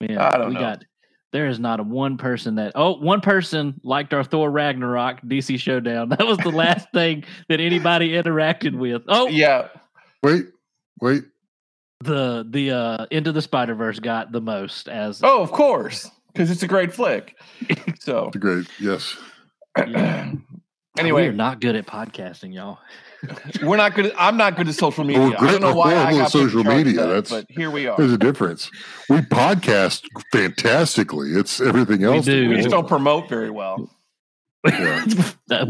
Yeah, 0.00 0.30
I 0.32 0.38
don't 0.38 0.48
we 0.48 0.54
know. 0.54 0.60
got. 0.60 0.84
There 1.32 1.48
is 1.48 1.58
not 1.58 1.80
a 1.80 1.82
one 1.82 2.18
person 2.18 2.56
that. 2.56 2.72
Oh, 2.74 2.98
one 2.98 3.20
person 3.20 3.80
liked 3.82 4.12
our 4.12 4.22
Thor 4.22 4.50
Ragnarok 4.50 5.22
DC 5.22 5.58
Showdown. 5.58 6.08
That 6.18 6.26
was 6.26 6.38
the 6.38 6.50
last 6.50 6.88
thing 6.94 7.24
that 7.48 7.58
anybody 7.58 8.10
interacted 8.10 8.76
with. 8.78 9.02
Oh, 9.08 9.28
Yeah. 9.28 9.68
Wait, 10.22 10.46
wait. 11.00 11.24
the 12.04 12.46
the 12.48 12.70
uh 12.70 13.06
Into 13.10 13.32
the 13.32 13.42
Spider 13.42 13.74
Verse 13.74 13.98
got 13.98 14.30
the 14.30 14.40
most 14.40 14.88
as. 14.88 15.20
Oh, 15.24 15.42
of 15.42 15.50
course, 15.50 16.08
because 16.32 16.50
it's 16.50 16.62
a 16.62 16.68
great 16.68 16.92
flick. 16.92 17.36
So 17.98 18.26
It's 18.26 18.36
a 18.36 18.38
great 18.38 18.66
yes. 18.78 19.16
Yeah. 19.78 20.32
Anyway, 20.98 21.28
we're 21.28 21.32
not 21.32 21.60
good 21.60 21.76
at 21.76 21.86
podcasting, 21.86 22.54
y'all. 22.54 22.78
we're 23.62 23.76
not 23.76 23.94
good. 23.94 24.12
I'm 24.18 24.36
not 24.36 24.56
good 24.56 24.68
at 24.68 24.74
social 24.74 25.04
media. 25.04 25.36
We're 25.40 25.48
I 25.48 25.52
don't 25.52 25.60
know 25.60 25.74
why 25.74 25.94
I 25.94 26.12
got 26.12 26.22
at 26.22 26.30
social 26.30 26.64
media. 26.64 26.94
that, 26.94 27.06
That's- 27.06 27.30
but 27.30 27.46
here 27.48 27.70
we 27.70 27.86
are. 27.86 27.96
There's 27.96 28.12
a 28.12 28.18
difference. 28.18 28.70
We 29.08 29.18
podcast 29.18 30.04
fantastically. 30.32 31.30
It's 31.30 31.60
everything 31.60 32.02
else. 32.02 32.26
We, 32.26 32.32
do. 32.32 32.48
We 32.48 32.56
just 32.56 32.68
do. 32.68 32.72
don't 32.72 32.88
promote 32.88 33.28
very 33.28 33.50
well. 33.50 33.90
Yeah. 34.66 35.04
I, 35.50 35.66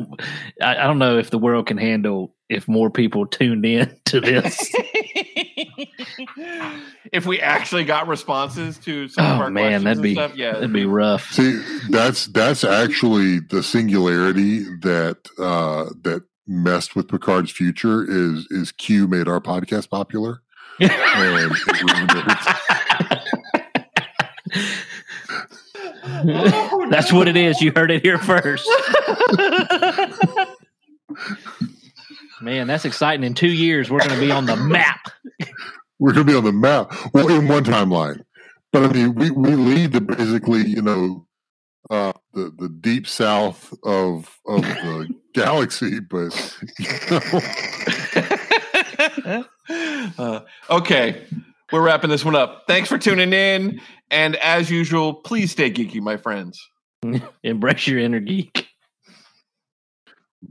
I 0.61 0.85
don't 0.85 0.99
know 0.99 1.18
if 1.18 1.31
the 1.31 1.39
world 1.39 1.66
can 1.66 1.79
handle 1.79 2.35
if 2.49 2.68
more 2.68 2.91
people 2.91 3.27
tuned 3.27 3.64
in 3.64 3.97
to 4.07 4.20
this. 4.20 4.70
if 7.12 7.27
we 7.27 7.41
actually 7.41 7.85
got 7.85 8.09
responses 8.09 8.79
to 8.79 9.09
some 9.09 9.25
of 9.25 9.39
oh 9.39 9.43
our 9.45 9.51
man, 9.51 9.83
questions 9.83 9.85
that'd 9.85 9.97
and 9.99 10.03
be 10.03 10.14
stuff, 10.14 10.37
yeah, 10.37 10.53
that'd 10.53 10.73
be 10.73 10.87
rough. 10.87 11.31
See, 11.33 11.62
that's 11.91 12.27
that's 12.27 12.64
actually 12.64 13.41
the 13.41 13.62
singularity 13.62 14.61
that 14.81 15.29
uh 15.39 15.91
that 16.03 16.25
messed 16.47 16.97
with 16.97 17.09
Picard's 17.09 17.51
future 17.51 18.05
is 18.09 18.47
is 18.51 18.73
Q 18.73 19.07
made 19.09 19.29
our 19.29 19.41
podcast 19.41 19.91
popular. 19.91 20.43
And 20.81 20.91
it 20.91 21.83
ruined 21.83 22.11
it. 22.14 22.39
That's 26.91 27.12
what 27.12 27.29
it 27.29 27.37
is. 27.37 27.61
You 27.61 27.73
heard 27.75 27.91
it 27.91 28.03
here 28.03 28.18
first. 28.18 28.68
Man, 32.43 32.66
that's 32.66 32.84
exciting. 32.84 33.24
In 33.24 33.34
two 33.34 33.53
years, 33.53 33.88
we're 33.90 34.01
going 34.01 34.11
to 34.11 34.20
be 34.20 34.32
on 34.32 34.47
the 34.47 34.57
map. 34.57 35.01
We're 35.99 36.12
going 36.12 36.26
to 36.26 36.32
be 36.32 36.36
on 36.36 36.45
the 36.45 36.53
map. 36.53 36.93
Well, 37.14 37.28
in 37.28 37.47
one 37.47 37.64
timeline, 37.64 38.22
but 38.72 38.82
I 38.82 38.93
mean, 38.93 39.14
we, 39.14 39.30
we 39.30 39.55
lead 39.55 39.93
the 39.93 40.01
basically, 40.01 40.66
you 40.66 40.82
know, 40.82 41.26
uh, 41.88 42.12
the 42.32 42.53
the 42.59 42.68
deep 42.68 43.07
south 43.07 43.72
of 43.84 44.40
of 44.47 44.62
the 44.62 45.14
galaxy, 45.34 46.01
but 46.01 46.61
you 46.78 46.88
know, 49.30 49.45
Uh, 50.18 50.40
okay, 50.68 51.24
we're 51.70 51.80
wrapping 51.80 52.11
this 52.11 52.24
one 52.24 52.34
up. 52.34 52.64
Thanks 52.66 52.88
for 52.88 52.99
tuning 52.99 53.32
in, 53.32 53.80
and 54.11 54.36
as 54.36 54.70
usual, 54.70 55.14
please 55.14 55.53
stay 55.53 55.70
geeky, 55.70 56.01
my 56.01 56.16
friends. 56.16 56.61
Embrace 57.43 57.86
your 57.86 58.01
inner 58.01 58.20
geek. 58.20 58.68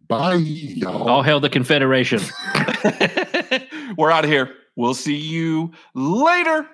Bye, 0.08 0.36
y'all. 0.36 1.08
All 1.10 1.24
hail 1.24 1.40
the 1.40 1.50
Confederation. 1.50 2.22
we're 3.98 4.12
out 4.12 4.24
of 4.24 4.30
here. 4.30 4.54
We'll 4.76 4.94
see 4.94 5.16
you 5.16 5.72
later. 5.94 6.68